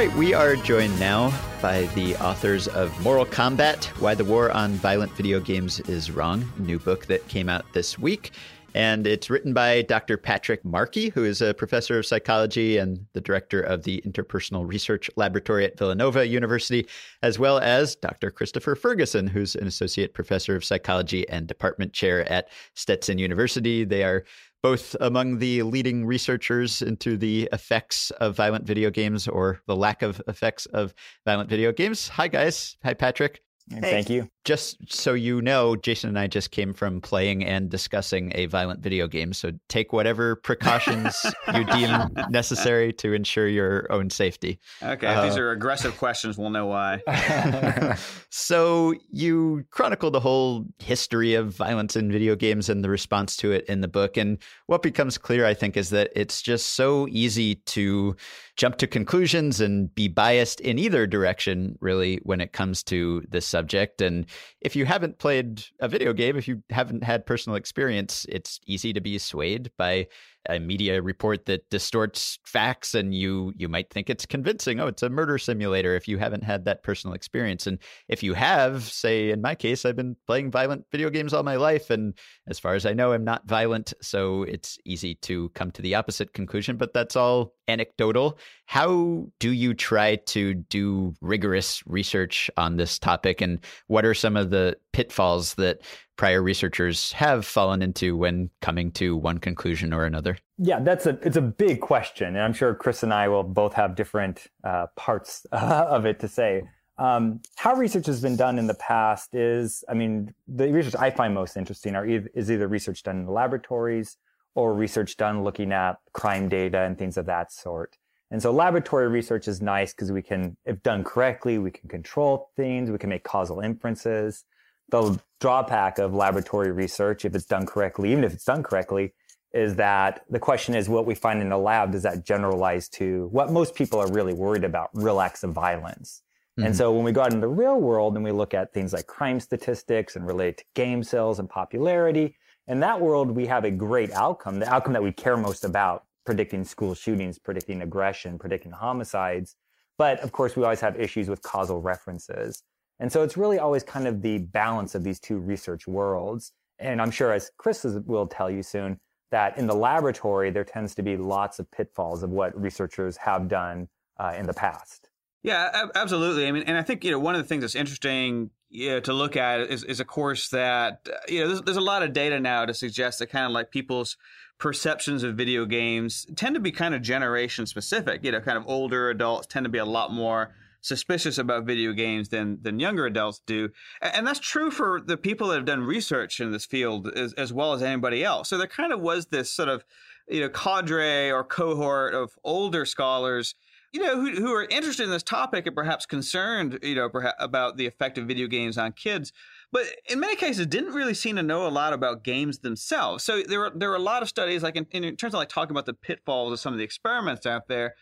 Right, 0.01 0.17
we 0.17 0.33
are 0.33 0.57
joined 0.57 0.99
now 0.99 1.31
by 1.61 1.83
the 1.95 2.17
authors 2.25 2.69
of 2.69 2.99
Moral 3.03 3.27
Combat 3.27 3.85
Why 3.99 4.15
the 4.15 4.25
War 4.25 4.51
on 4.51 4.73
Violent 4.73 5.13
Video 5.13 5.41
Games 5.41 5.79
is 5.81 6.11
Wrong, 6.11 6.51
new 6.57 6.79
book 6.79 7.05
that 7.05 7.29
came 7.29 7.51
out 7.51 7.71
this 7.75 7.99
week. 7.99 8.31
And 8.75 9.07
it's 9.07 9.29
written 9.29 9.53
by 9.53 9.83
Dr. 9.83 10.17
Patrick 10.17 10.65
Markey, 10.65 11.11
who 11.11 11.25
is 11.25 11.43
a 11.43 11.53
professor 11.53 11.99
of 11.99 12.07
psychology 12.07 12.79
and 12.79 13.05
the 13.13 13.21
director 13.21 13.61
of 13.61 13.83
the 13.83 14.01
Interpersonal 14.07 14.67
Research 14.67 15.11
Laboratory 15.17 15.67
at 15.67 15.77
Villanova 15.77 16.27
University, 16.27 16.87
as 17.23 17.39
well 17.39 17.59
as 17.59 17.95
Dr. 17.97 18.31
Christopher 18.31 18.77
Ferguson, 18.77 19.27
who's 19.27 19.55
an 19.55 19.67
associate 19.67 20.15
professor 20.15 20.57
of 20.57 20.65
psychology 20.65 21.29
and 21.29 21.47
department 21.47 21.93
chair 21.93 22.27
at 22.33 22.49
Stetson 22.75 23.19
University. 23.19 23.85
They 23.85 24.05
are 24.05 24.25
both 24.63 24.95
among 25.01 25.39
the 25.39 25.63
leading 25.63 26.05
researchers 26.05 26.83
into 26.83 27.17
the 27.17 27.49
effects 27.53 28.11
of 28.13 28.37
violent 28.37 28.67
video 28.67 28.91
games 28.91 29.27
or 29.27 29.61
the 29.67 29.77
lack 29.77 30.03
of 30.03 30.21
effects 30.29 30.67
of 30.67 30.95
violent 31.25 31.49
video 31.49 31.73
games. 31.73 32.09
Hi, 32.09 32.29
guys. 32.29 32.77
Hi, 32.85 32.95
Patrick. 32.95 33.41
Hey. 33.71 33.81
Thank 33.81 34.11
you. 34.11 34.29
Just 34.45 34.93
so 34.93 35.15
you 35.15 35.41
know, 35.41 35.77
Jason 35.77 36.09
and 36.09 36.19
I 36.19 36.27
just 36.27 36.51
came 36.51 36.75
from 36.75 37.01
playing 37.01 37.45
and 37.45 37.71
discussing 37.71 38.33
a 38.35 38.47
violent 38.47 38.81
video 38.81 39.07
game. 39.07 39.33
So 39.33 39.53
take 39.69 39.93
whatever 39.93 40.35
precautions 40.35 41.25
you 41.55 41.65
deem 41.65 41.91
necessary 42.31 42.93
to 42.95 43.13
ensure 43.13 43.47
your 43.47 43.87
own 43.93 44.11
safety. 44.11 44.59
Okay, 44.83 45.09
if 45.09 45.17
uh, 45.17 45.25
these 45.25 45.37
are 45.37 45.53
aggressive 45.53 45.97
questions, 45.99 46.37
we'll 46.37 46.51
know 46.51 46.67
why. 46.67 47.01
so 48.31 48.95
you 49.11 49.65
chronicle 49.71 50.11
the 50.11 50.21
whole 50.21 50.65
history 50.81 51.35
of 51.35 51.55
violence 51.55 51.95
in 51.95 52.11
video 52.11 52.35
games 52.35 52.69
and 52.69 52.83
the 52.83 52.91
response 52.91 53.37
to 53.37 53.53
it 53.53 53.65
in 53.67 53.83
the 53.83 53.89
book. 53.89 54.17
And 54.17 54.39
what 54.67 54.83
becomes 54.83 55.17
clear, 55.17 55.47
I 55.47 55.55
think, 55.55 55.77
is 55.77 55.91
that 55.91 56.11
it's 56.17 56.43
just 56.43 56.71
so 56.71 57.07
easy 57.09 57.55
to 57.55 58.17
jump 58.61 58.77
to 58.77 58.87
conclusions 58.87 59.59
and 59.59 59.93
be 59.95 60.07
biased 60.07 60.61
in 60.61 60.79
either 60.79 61.07
direction, 61.07 61.79
really, 61.81 62.21
when 62.25 62.43
it 62.43 62.53
comes 62.53 62.83
to 62.83 63.23
this 63.31 63.47
subject. 63.47 64.03
And 64.03 64.27
if 64.61 64.77
you 64.77 64.85
haven't 64.85 65.19
played 65.19 65.65
a 65.81 65.89
video 65.89 66.13
game, 66.13 66.37
if 66.37 66.47
you 66.47 66.63
haven't 66.69 67.03
had 67.03 67.25
personal 67.25 67.57
experience, 67.57 68.27
it's 68.29 68.61
easy 68.67 68.93
to 68.93 69.01
be 69.01 69.17
swayed 69.17 69.71
by 69.79 70.09
a 70.49 70.59
media 70.59 71.03
report 71.03 71.47
that 71.47 71.69
distorts 71.71 72.39
facts 72.45 72.95
and 72.95 73.15
you 73.15 73.53
you 73.57 73.69
might 73.69 73.91
think 73.91 74.09
it's 74.09 74.25
convincing 74.25 74.81
oh 74.81 74.87
it's 74.87 75.03
a 75.03 75.11
murder 75.11 75.39
simulator 75.39 75.95
if 75.95 76.09
you 76.09 76.19
haven't 76.19 76.45
had 76.45 76.65
that 76.65 76.83
personal 76.83 77.15
experience. 77.15 77.67
And 77.67 77.79
if 78.09 78.23
you 78.23 78.35
have 78.35 78.83
say 78.85 79.31
in 79.31 79.41
my 79.41 79.55
case 79.55 79.85
i've 79.85 79.97
been 79.97 80.17
playing 80.27 80.51
violent 80.51 80.85
video 80.91 81.11
games 81.11 81.35
all 81.35 81.43
my 81.43 81.57
life 81.57 81.91
and 81.91 82.15
as 82.49 82.59
far 82.59 82.75
as 82.75 82.87
i 82.87 82.93
know 82.93 83.13
i'm 83.13 83.25
not 83.25 83.47
violent 83.47 83.93
so 84.01 84.45
it's 84.45 84.79
easy 84.85 85.15
to 85.17 85.49
come 85.51 85.71
to 85.73 85.83
the 85.83 85.95
opposite 85.95 86.33
conclusion 86.33 86.77
but 86.77 86.95
that's 86.95 87.17
all 87.17 87.53
anecdotal. 87.71 88.39
How 88.67 89.27
do 89.39 89.53
you 89.53 89.73
try 89.73 90.17
to 90.17 90.55
do 90.55 91.15
rigorous 91.21 91.83
research 91.87 92.51
on 92.57 92.77
this 92.77 92.99
topic 92.99 93.41
and 93.41 93.61
what 93.87 94.05
are 94.05 94.15
some 94.15 94.37
of 94.37 94.51
the 94.51 94.77
pitfalls 94.93 95.55
that 95.55 95.81
prior 96.17 96.43
researchers 96.43 97.13
have 97.13 97.47
fallen 97.47 97.83
into 97.83 98.17
when 98.17 98.51
coming 98.61 98.91
to 98.93 99.17
one 99.17 99.39
conclusion 99.39 99.93
or 99.93 100.05
another? 100.05 100.37
Yeah, 100.59 100.81
that's 100.81 101.07
a 101.07 101.19
it's 101.23 101.37
a 101.37 101.43
big 101.43 101.81
question, 101.81 102.29
and 102.29 102.41
I'm 102.41 102.53
sure 102.53 102.75
Chris 102.75 103.03
and 103.03 103.13
I 103.15 103.29
will 103.29 103.43
both 103.43 103.73
have 103.75 103.95
different 103.95 104.47
uh, 104.63 104.87
parts 104.97 105.47
uh, 105.53 105.57
of 105.89 106.07
it 106.07 106.21
to 106.21 106.29
say. 106.29 106.63
Um, 106.99 107.41
how 107.57 107.75
research 107.75 108.05
has 108.07 108.21
been 108.21 108.37
done 108.37 108.59
in 108.59 108.67
the 108.67 108.75
past 108.75 109.35
is, 109.35 109.83
I 109.89 109.95
mean, 109.95 110.35
the 110.47 110.71
research 110.71 110.95
I 110.97 111.11
find 111.11 111.33
most 111.33 111.57
interesting 111.57 111.97
are 111.97 112.07
is 112.07 112.51
either 112.51 112.69
research 112.69 113.03
done 113.03 113.21
in 113.21 113.27
laboratories 113.27 114.19
or 114.55 114.75
research 114.75 115.17
done 115.17 115.43
looking 115.43 115.73
at 115.73 115.97
crime 116.13 116.51
data 116.51 116.81
and 116.81 116.99
things 116.99 117.17
of 117.17 117.25
that 117.27 117.53
sort. 117.53 117.97
And 118.31 118.43
so 118.43 118.53
laboratory 118.53 119.09
research 119.09 119.49
is 119.49 119.63
nice 119.63 119.93
because 119.95 120.13
we 120.13 120.21
can, 120.21 120.59
if 120.67 120.83
done 120.83 121.03
correctly, 121.03 121.59
we 121.59 121.71
can 121.71 121.89
control 121.89 122.51
things, 122.55 122.91
we 122.91 122.99
can 122.99 123.09
make 123.09 123.25
causal 123.25 123.61
inferences 123.61 124.45
the 124.91 125.21
drawback 125.41 125.99
of 125.99 126.15
laboratory 126.15 126.71
research, 126.71 127.25
if 127.25 127.35
it's 127.35 127.47
done 127.47 127.67
correctly, 127.67 128.13
even 128.13 128.25
if 128.25 128.33
it's 128.33 128.45
done 128.45 128.63
correctly, 128.63 129.15
is 129.53 129.75
that 129.77 130.23
the 130.29 130.39
question 130.39 130.75
is 130.75 130.89
what 130.89 131.07
we 131.07 131.15
find 131.15 131.43
in 131.43 131.49
the 131.49 131.59
lab, 131.59 131.93
does 131.93 132.03
that 132.05 132.25
generalize 132.25 132.89
to 132.89 133.29
what 133.33 133.51
most 133.51 133.75
people 133.75 133.99
are 133.99 134.11
really 134.13 134.33
worried 134.35 134.65
about, 134.65 134.91
real 134.93 135.21
acts 135.21 135.43
of 135.43 135.53
violence? 135.53 136.23
Mm-hmm. 136.59 136.67
And 136.67 136.77
so 136.77 136.93
when 136.93 137.05
we 137.05 137.13
go 137.13 137.23
out 137.23 137.33
in 137.33 137.41
the 137.41 137.49
real 137.49 137.81
world 137.81 138.15
and 138.17 138.25
we 138.25 138.33
look 138.33 138.55
at 138.55 138.73
things 138.73 138.93
like 138.93 139.07
crime 139.07 139.41
statistics 139.41 140.15
and 140.15 140.27
relate 140.27 140.59
to 140.59 140.65
game 140.75 141.03
sales 141.03 141.39
and 141.39 141.49
popularity, 141.49 142.37
in 142.69 142.81
that 142.81 143.01
world, 143.01 143.33
we 143.33 143.47
have 143.47 143.65
a 143.65 143.71
great 143.71 144.13
outcome, 144.13 144.61
the 144.61 144.73
outcome 144.73 144.93
that 144.93 145.03
we 145.03 145.11
care 145.11 145.37
most 145.37 145.65
about, 145.65 146.05
predicting 146.25 146.65
school 146.65 146.95
shootings, 146.95 147.39
predicting 147.39 147.83
aggression, 147.83 148.39
predicting 148.39 148.71
homicides. 148.71 149.57
But 149.99 150.21
of 150.21 150.31
course, 150.31 150.55
we 150.55 150.63
always 150.63 150.81
have 150.81 150.99
issues 150.99 151.29
with 151.29 151.43
causal 151.43 151.81
references. 151.81 152.63
And 153.01 153.11
so 153.11 153.23
it's 153.23 153.37
really 153.37 153.59
always 153.59 153.83
kind 153.83 154.07
of 154.07 154.23
the 154.23 154.39
balance 154.39 154.95
of 154.95 155.03
these 155.03 155.19
two 155.19 155.39
research 155.39 155.89
worlds. 155.89 156.53
And 156.79 157.01
I'm 157.01 157.11
sure, 157.11 157.33
as 157.33 157.51
Chris 157.57 157.85
will 158.07 158.27
tell 158.27 158.51
you 158.51 158.63
soon, 158.63 159.01
that 159.31 159.57
in 159.59 159.67
the 159.67 159.75
laboratory, 159.75 160.51
there 160.51 160.65
tends 160.65 160.95
to 160.97 161.03
be 161.03 161.17
lots 161.17 161.59
of 161.59 161.71
pitfalls 161.71 162.23
of 162.23 162.31
what 162.31 162.59
researchers 162.61 163.17
have 163.17 163.49
done 163.49 163.89
uh, 164.19 164.35
in 164.37 164.47
the 164.47 164.55
past. 164.55 165.09
Yeah, 165.43 165.87
absolutely. 165.95 166.47
I 166.47 166.53
mean, 166.53 166.65
and 166.65 166.77
I 166.77 166.83
think 166.83 167.03
you 167.03 167.11
know 167.11 167.19
one 167.19 167.35
of 167.35 167.41
the 167.41 167.49
things 167.49 167.63
that's 167.63 167.75
interesting 167.75 168.51
you 168.69 168.91
know, 168.91 169.01
to 169.01 169.13
look 169.13 169.37
at 169.37 169.61
is, 169.61 169.85
is 169.85 169.99
of 169.99 170.07
course 170.07 170.49
that 170.51 171.09
you 171.29 171.41
know 171.41 171.49
there's, 171.49 171.63
there's 171.63 171.77
a 171.79 171.83
lot 171.83 172.03
of 172.03 172.13
data 172.13 172.39
now 172.39 172.67
to 172.67 172.75
suggest 172.75 173.21
that 173.21 173.29
kind 173.29 173.47
of 173.47 173.53
like 173.53 173.71
people's 173.71 174.19
perceptions 174.59 175.23
of 175.23 175.37
video 175.37 175.65
games 175.65 176.27
tend 176.37 176.55
to 176.55 176.61
be 176.61 176.71
kind 176.71 176.95
of 176.95 177.01
generation 177.01 177.65
specific. 177.65 178.23
You 178.23 178.33
know, 178.33 178.41
kind 178.41 178.59
of 178.59 178.65
older 178.67 179.09
adults 179.09 179.47
tend 179.47 179.65
to 179.65 179.71
be 179.71 179.79
a 179.79 179.85
lot 179.87 180.13
more 180.13 180.55
suspicious 180.81 181.39
about 181.39 181.65
video 181.65 181.93
games 181.93 182.29
than 182.29 182.59
than 182.63 182.81
younger 182.81 183.07
adults 183.07 183.41
do, 183.47 183.71
and 184.01 184.27
that's 184.27 184.41
true 184.41 184.71
for 184.71 185.01
the 185.05 185.17
people 185.17 185.49
that 185.49 185.57
have 185.57 185.65
done 185.65 185.83
research 185.83 186.41
in 186.41 186.53
this 186.53 186.65
field 186.65 187.09
as, 187.09 187.33
as 187.35 187.53
well 187.53 187.73
as 187.73 187.83
anybody 187.83 188.25
else. 188.25 188.49
So 188.49 188.59
there 188.59 188.67
kind 188.67 188.93
of 188.93 189.01
was 189.01 189.27
this 189.27 189.53
sort 189.53 189.69
of 189.69 189.85
you 190.29 190.41
know 190.41 190.49
cadre 190.49 191.31
or 191.31 191.45
cohort 191.45 192.15
of 192.15 192.33
older 192.45 192.85
scholars 192.85 193.55
you 193.93 194.01
know 194.01 194.21
who, 194.21 194.31
who 194.37 194.53
are 194.53 194.65
interested 194.65 195.03
in 195.03 195.11
this 195.11 195.23
topic 195.23 195.67
and 195.67 195.75
perhaps 195.75 196.07
concerned 196.07 196.79
you 196.83 196.95
know 196.95 197.09
perhaps 197.09 197.37
about 197.41 197.77
the 197.77 197.87
effect 197.87 198.19
of 198.19 198.27
video 198.27 198.47
games 198.47 198.79
on 198.79 198.93
kids 198.93 199.33
but 199.73 199.85
in 200.09 200.21
many 200.21 200.37
cases 200.37 200.67
didn't 200.67 200.95
really 200.95 201.15
seem 201.15 201.37
to 201.37 201.43
know 201.43 201.67
a 201.67 201.69
lot 201.69 201.93
about 201.93 202.23
games 202.23 202.61
themselves 202.61 203.25
so 203.25 203.43
there 203.43 203.59
were 203.59 203.73
there 203.75 203.91
were 203.91 203.97
a 203.97 204.01
lot 204.01 204.23
of 204.23 204.29
studies 204.29 204.63
like 204.63 204.77
in, 204.77 204.87
in 204.93 205.17
terms 205.17 205.35
of 205.35 205.39
like 205.39 205.49
talking 205.49 205.73
about 205.73 205.87
the 205.87 205.95
pitfalls 205.95 206.53
of 206.53 206.61
some 206.61 206.73
of 206.73 206.79
the 206.79 206.85
experiments 206.85 207.47
out 207.47 207.67
there 207.69 207.95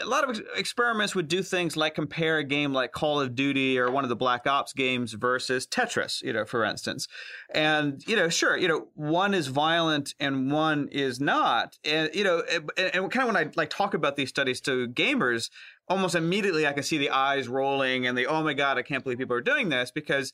a 0.00 0.06
lot 0.06 0.28
of 0.28 0.40
experiments 0.56 1.14
would 1.14 1.28
do 1.28 1.42
things 1.42 1.76
like 1.76 1.94
compare 1.94 2.38
a 2.38 2.44
game 2.44 2.72
like 2.72 2.92
Call 2.92 3.20
of 3.20 3.34
Duty 3.34 3.78
or 3.78 3.90
one 3.90 4.04
of 4.04 4.08
the 4.10 4.16
Black 4.16 4.46
Ops 4.46 4.72
games 4.72 5.12
versus 5.12 5.66
Tetris, 5.66 6.22
you 6.22 6.32
know, 6.32 6.44
for 6.44 6.64
instance. 6.64 7.08
And, 7.52 8.02
you 8.06 8.16
know, 8.16 8.28
sure, 8.28 8.56
you 8.56 8.68
know, 8.68 8.88
one 8.94 9.34
is 9.34 9.48
violent 9.48 10.14
and 10.20 10.52
one 10.52 10.88
is 10.92 11.20
not. 11.20 11.76
And, 11.84 12.10
you 12.14 12.24
know, 12.24 12.42
and, 12.50 12.70
and 12.76 13.10
kind 13.10 13.28
of 13.28 13.34
when 13.34 13.36
I 13.36 13.50
like 13.56 13.70
talk 13.70 13.94
about 13.94 14.16
these 14.16 14.28
studies 14.28 14.60
to 14.62 14.88
gamers, 14.88 15.50
almost 15.88 16.14
immediately 16.14 16.66
I 16.66 16.72
can 16.72 16.82
see 16.82 16.98
the 16.98 17.10
eyes 17.10 17.48
rolling 17.48 18.06
and 18.06 18.16
the, 18.16 18.26
oh 18.26 18.42
my 18.42 18.54
God, 18.54 18.78
I 18.78 18.82
can't 18.82 19.02
believe 19.02 19.18
people 19.18 19.36
are 19.36 19.40
doing 19.40 19.68
this 19.68 19.90
because 19.90 20.32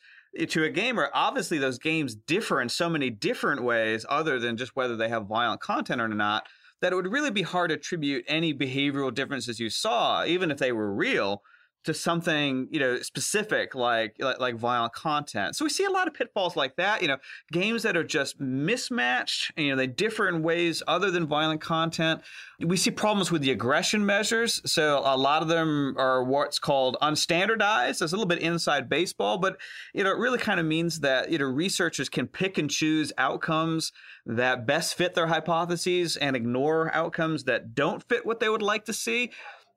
to 0.49 0.65
a 0.65 0.71
gamer, 0.71 1.11
obviously 1.15 1.59
those 1.59 1.79
games 1.79 2.15
differ 2.15 2.61
in 2.61 2.69
so 2.69 2.91
many 2.91 3.09
different 3.09 3.63
ways 3.63 4.05
other 4.09 4.39
than 4.39 4.57
just 4.57 4.77
whether 4.77 4.97
they 4.97 5.09
have 5.09 5.27
violent 5.27 5.61
content 5.61 6.01
or 6.01 6.09
not 6.09 6.47
that 6.81 6.93
it 6.93 6.97
would 6.97 7.13
really 7.13 7.31
be 7.31 7.43
hard 7.43 7.71
to 7.71 7.77
attribute 7.77 8.25
any 8.29 8.53
behavioral 8.53 9.13
differences 9.15 9.61
you 9.61 9.71
saw, 9.71 10.25
even 10.25 10.51
if 10.51 10.59
they 10.59 10.73
were 10.73 10.93
real, 10.93 11.43
to 11.85 11.95
something 11.95 12.69
you 12.71 12.81
know 12.81 13.01
specific 13.01 13.75
like, 13.75 14.17
like, 14.19 14.41
like 14.41 14.57
violent 14.57 14.93
content. 14.93 15.57
So 15.57 15.65
we 15.65 15.71
see 15.71 15.85
a 15.85 15.91
lot 15.91 16.09
of 16.09 16.15
pitfalls 16.15 16.57
like 16.57 16.77
that. 16.77 17.03
You 17.03 17.09
know, 17.09 17.19
games 17.53 17.83
that 17.83 17.97
are 17.97 18.05
just 18.05 18.41
mismatched. 18.41 19.53
You 19.57 19.71
know, 19.71 19.77
they 19.77 19.87
differ 19.87 20.29
in 20.29 20.43
ways 20.43 20.83
other 20.87 21.11
than 21.11 21.27
violent 21.27 21.61
content. 21.61 22.23
We 22.61 22.77
see 22.77 22.91
problems 22.91 23.31
with 23.31 23.43
the 23.43 23.51
aggression 23.51 24.05
measures. 24.05 24.61
So 24.71 25.03
a 25.05 25.17
lot 25.17 25.43
of 25.43 25.49
them 25.49 25.95
are 25.99 26.25
what's 26.25 26.59
called 26.59 26.97
unstandardized. 27.03 27.91
It's 27.91 28.01
a 28.01 28.07
little 28.07 28.27
bit 28.27 28.41
inside 28.41 28.89
baseball, 28.89 29.39
but 29.39 29.59
you 29.93 30.05
know, 30.05 30.11
it 30.11 30.19
really 30.19 30.39
kind 30.39 30.61
of 30.61 30.67
means 30.67 31.01
that 31.01 31.31
you 31.31 31.39
know 31.39 31.47
researchers 31.47 32.09
can 32.09 32.27
pick 32.27 32.59
and 32.59 32.71
choose 32.71 33.13
outcomes 33.19 33.93
that 34.27 34.67
best 34.67 34.95
fit 34.95 35.15
their 35.15 35.27
hypotheses 35.27 36.17
and 36.17 36.35
ignore 36.35 36.95
outcomes 36.95 37.45
that 37.45 37.75
don't 37.75 38.03
fit 38.09 38.25
what 38.25 38.41
they 38.41 38.49
would 38.49 38.63
like 38.63 38.87
to 38.87 38.93
see 38.93 39.31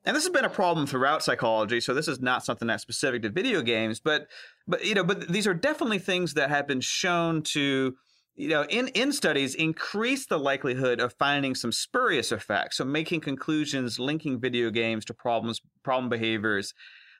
and 0.07 0.15
this 0.15 0.23
has 0.23 0.31
been 0.31 0.45
a 0.45 0.49
problem 0.49 0.87
throughout 0.87 1.21
psychology 1.21 1.81
so 1.81 1.93
this 1.93 2.07
is 2.07 2.21
not 2.21 2.43
something 2.43 2.67
that's 2.67 2.81
specific 2.81 3.21
to 3.21 3.29
video 3.29 3.61
games 3.61 3.99
but 3.99 4.27
but 4.67 4.83
you 4.83 4.95
know 4.95 5.03
but 5.03 5.27
these 5.27 5.45
are 5.45 5.53
definitely 5.53 5.99
things 5.99 6.33
that 6.33 6.49
have 6.49 6.65
been 6.65 6.81
shown 6.81 7.43
to 7.43 7.93
you 8.35 8.47
know 8.47 8.63
in 8.69 8.87
in 8.89 9.11
studies 9.11 9.53
increase 9.53 10.25
the 10.25 10.39
likelihood 10.39 10.99
of 10.99 11.13
finding 11.19 11.53
some 11.53 11.71
spurious 11.71 12.31
effects 12.31 12.77
so 12.77 12.85
making 12.85 13.19
conclusions 13.19 13.99
linking 13.99 14.39
video 14.39 14.71
games 14.71 15.05
to 15.05 15.13
problems 15.13 15.61
problem 15.83 16.09
behaviors 16.09 16.73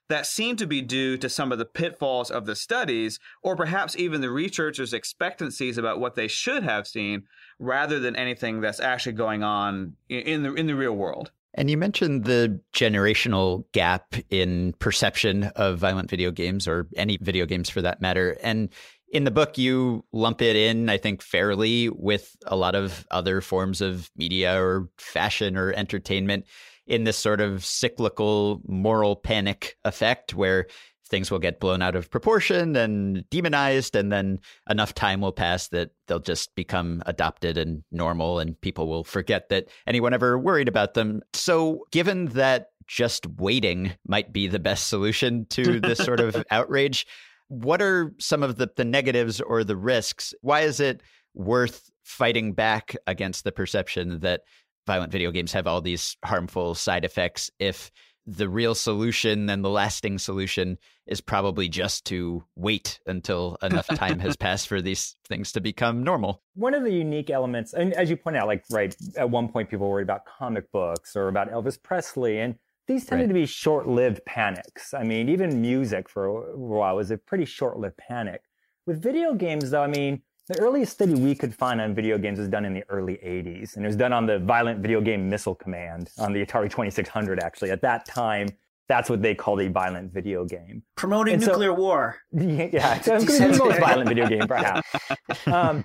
that 0.08 0.24
seem 0.24 0.56
to 0.56 0.66
be 0.66 0.80
due 0.80 1.18
to 1.18 1.28
some 1.28 1.52
of 1.52 1.58
the 1.58 1.66
pitfalls 1.66 2.30
of 2.30 2.46
the 2.46 2.56
studies 2.56 3.20
or 3.42 3.54
perhaps 3.54 3.94
even 3.98 4.22
the 4.22 4.30
researchers 4.30 4.94
expectancies 4.94 5.76
about 5.76 6.00
what 6.00 6.14
they 6.14 6.26
should 6.26 6.62
have 6.62 6.86
seen 6.86 7.24
rather 7.58 8.00
than 8.00 8.16
anything 8.16 8.62
that's 8.62 8.80
actually 8.80 9.12
going 9.12 9.42
on 9.42 9.92
in 10.08 10.42
the 10.42 10.54
in 10.54 10.66
the 10.66 10.74
real 10.74 10.94
world 10.94 11.30
and 11.54 11.70
you 11.70 11.76
mentioned 11.76 12.24
the 12.24 12.60
generational 12.74 13.64
gap 13.72 14.14
in 14.30 14.74
perception 14.78 15.44
of 15.56 15.78
violent 15.78 16.10
video 16.10 16.30
games 16.30 16.68
or 16.68 16.86
any 16.96 17.18
video 17.20 17.46
games 17.46 17.70
for 17.70 17.82
that 17.82 18.00
matter. 18.00 18.36
And 18.42 18.68
in 19.10 19.24
the 19.24 19.30
book, 19.30 19.56
you 19.56 20.04
lump 20.12 20.42
it 20.42 20.54
in, 20.54 20.88
I 20.88 20.98
think, 20.98 21.22
fairly 21.22 21.88
with 21.88 22.36
a 22.46 22.56
lot 22.56 22.74
of 22.74 23.06
other 23.10 23.40
forms 23.40 23.80
of 23.80 24.10
media 24.16 24.62
or 24.62 24.88
fashion 24.98 25.56
or 25.56 25.72
entertainment 25.72 26.44
in 26.86 27.04
this 27.04 27.16
sort 27.16 27.40
of 27.40 27.64
cyclical 27.64 28.60
moral 28.66 29.16
panic 29.16 29.76
effect 29.84 30.34
where 30.34 30.66
things 31.08 31.30
will 31.30 31.38
get 31.38 31.60
blown 31.60 31.82
out 31.82 31.96
of 31.96 32.10
proportion 32.10 32.76
and 32.76 33.28
demonized, 33.30 33.96
and 33.96 34.12
then 34.12 34.40
enough 34.68 34.94
time 34.94 35.20
will 35.20 35.32
pass 35.32 35.68
that 35.68 35.90
they'll 36.06 36.18
just 36.18 36.54
become 36.54 37.02
adopted 37.06 37.58
and 37.58 37.82
normal, 37.90 38.38
and 38.38 38.60
people 38.60 38.88
will 38.88 39.04
forget 39.04 39.48
that 39.48 39.68
anyone 39.86 40.14
ever 40.14 40.38
worried 40.38 40.68
about 40.68 40.94
them. 40.94 41.22
So, 41.32 41.86
given 41.90 42.26
that 42.26 42.70
just 42.86 43.26
waiting 43.38 43.92
might 44.06 44.32
be 44.32 44.46
the 44.46 44.58
best 44.58 44.88
solution 44.88 45.46
to 45.50 45.80
this 45.80 45.98
sort 45.98 46.20
of 46.20 46.42
outrage, 46.50 47.06
what 47.48 47.82
are 47.82 48.12
some 48.18 48.42
of 48.42 48.56
the, 48.56 48.70
the 48.76 48.84
negatives 48.84 49.40
or 49.40 49.64
the 49.64 49.76
risks? 49.76 50.34
Why 50.40 50.60
is 50.60 50.80
it 50.80 51.02
worth 51.34 51.90
fighting 52.02 52.52
back 52.52 52.96
against 53.06 53.44
the 53.44 53.52
perception 53.52 54.20
that 54.20 54.42
violent 54.86 55.12
video 55.12 55.30
games 55.30 55.52
have 55.52 55.66
all 55.66 55.82
these 55.82 56.16
harmful 56.24 56.74
side 56.74 57.04
effects 57.04 57.50
if 57.58 57.90
the 58.30 58.48
real 58.48 58.74
solution 58.74 59.48
and 59.48 59.64
the 59.64 59.70
lasting 59.70 60.18
solution 60.18 60.76
is 61.06 61.20
probably 61.22 61.66
just 61.66 62.04
to 62.04 62.44
wait 62.56 63.00
until 63.06 63.56
enough 63.62 63.86
time 63.94 64.18
has 64.18 64.36
passed 64.36 64.68
for 64.68 64.82
these 64.82 65.16
things 65.26 65.50
to 65.52 65.60
become 65.62 66.04
normal. 66.04 66.42
One 66.54 66.74
of 66.74 66.84
the 66.84 66.92
unique 66.92 67.30
elements, 67.30 67.72
and 67.72 67.94
as 67.94 68.10
you 68.10 68.16
point 68.18 68.36
out, 68.36 68.46
like, 68.46 68.64
right, 68.70 68.94
at 69.16 69.30
one 69.30 69.48
point 69.48 69.70
people 69.70 69.88
worried 69.88 70.02
about 70.02 70.26
comic 70.26 70.70
books 70.70 71.16
or 71.16 71.28
about 71.28 71.50
Elvis 71.50 71.82
Presley, 71.82 72.38
and 72.40 72.56
these 72.86 73.06
tended 73.06 73.28
right. 73.28 73.34
to 73.34 73.40
be 73.40 73.46
short-lived 73.46 74.20
panics. 74.26 74.92
I 74.92 75.04
mean, 75.04 75.30
even 75.30 75.62
music 75.62 76.08
for 76.08 76.26
a 76.26 76.56
while 76.56 76.96
was 76.96 77.10
a 77.10 77.16
pretty 77.16 77.46
short-lived 77.46 77.96
panic. 77.96 78.42
With 78.86 79.02
video 79.02 79.34
games, 79.34 79.70
though, 79.70 79.82
I 79.82 79.86
mean, 79.86 80.22
the 80.48 80.58
earliest 80.60 80.92
study 80.92 81.14
we 81.14 81.34
could 81.34 81.54
find 81.54 81.80
on 81.80 81.94
video 81.94 82.16
games 82.16 82.38
was 82.38 82.48
done 82.48 82.64
in 82.64 82.72
the 82.72 82.82
early 82.88 83.14
80s, 83.16 83.76
and 83.76 83.84
it 83.84 83.88
was 83.88 83.96
done 83.96 84.12
on 84.12 84.26
the 84.26 84.38
Violent 84.38 84.80
Video 84.80 85.00
Game 85.00 85.28
Missile 85.28 85.54
Command 85.54 86.10
on 86.18 86.32
the 86.32 86.44
Atari 86.44 86.70
2600, 86.70 87.40
actually. 87.40 87.70
At 87.70 87.82
that 87.82 88.06
time, 88.06 88.48
that's 88.88 89.10
what 89.10 89.20
they 89.20 89.34
called 89.34 89.60
a 89.60 89.68
violent 89.68 90.12
video 90.12 90.46
game. 90.46 90.82
Promoting 90.96 91.34
and 91.34 91.46
nuclear 91.46 91.70
so, 91.74 91.80
war. 91.80 92.16
Yeah, 92.32 92.96
it's 92.96 93.06
the 93.06 93.56
most 93.58 93.78
violent 93.78 94.08
video 94.08 94.26
game, 94.26 94.46
perhaps. 94.46 94.88
Um, 95.46 95.84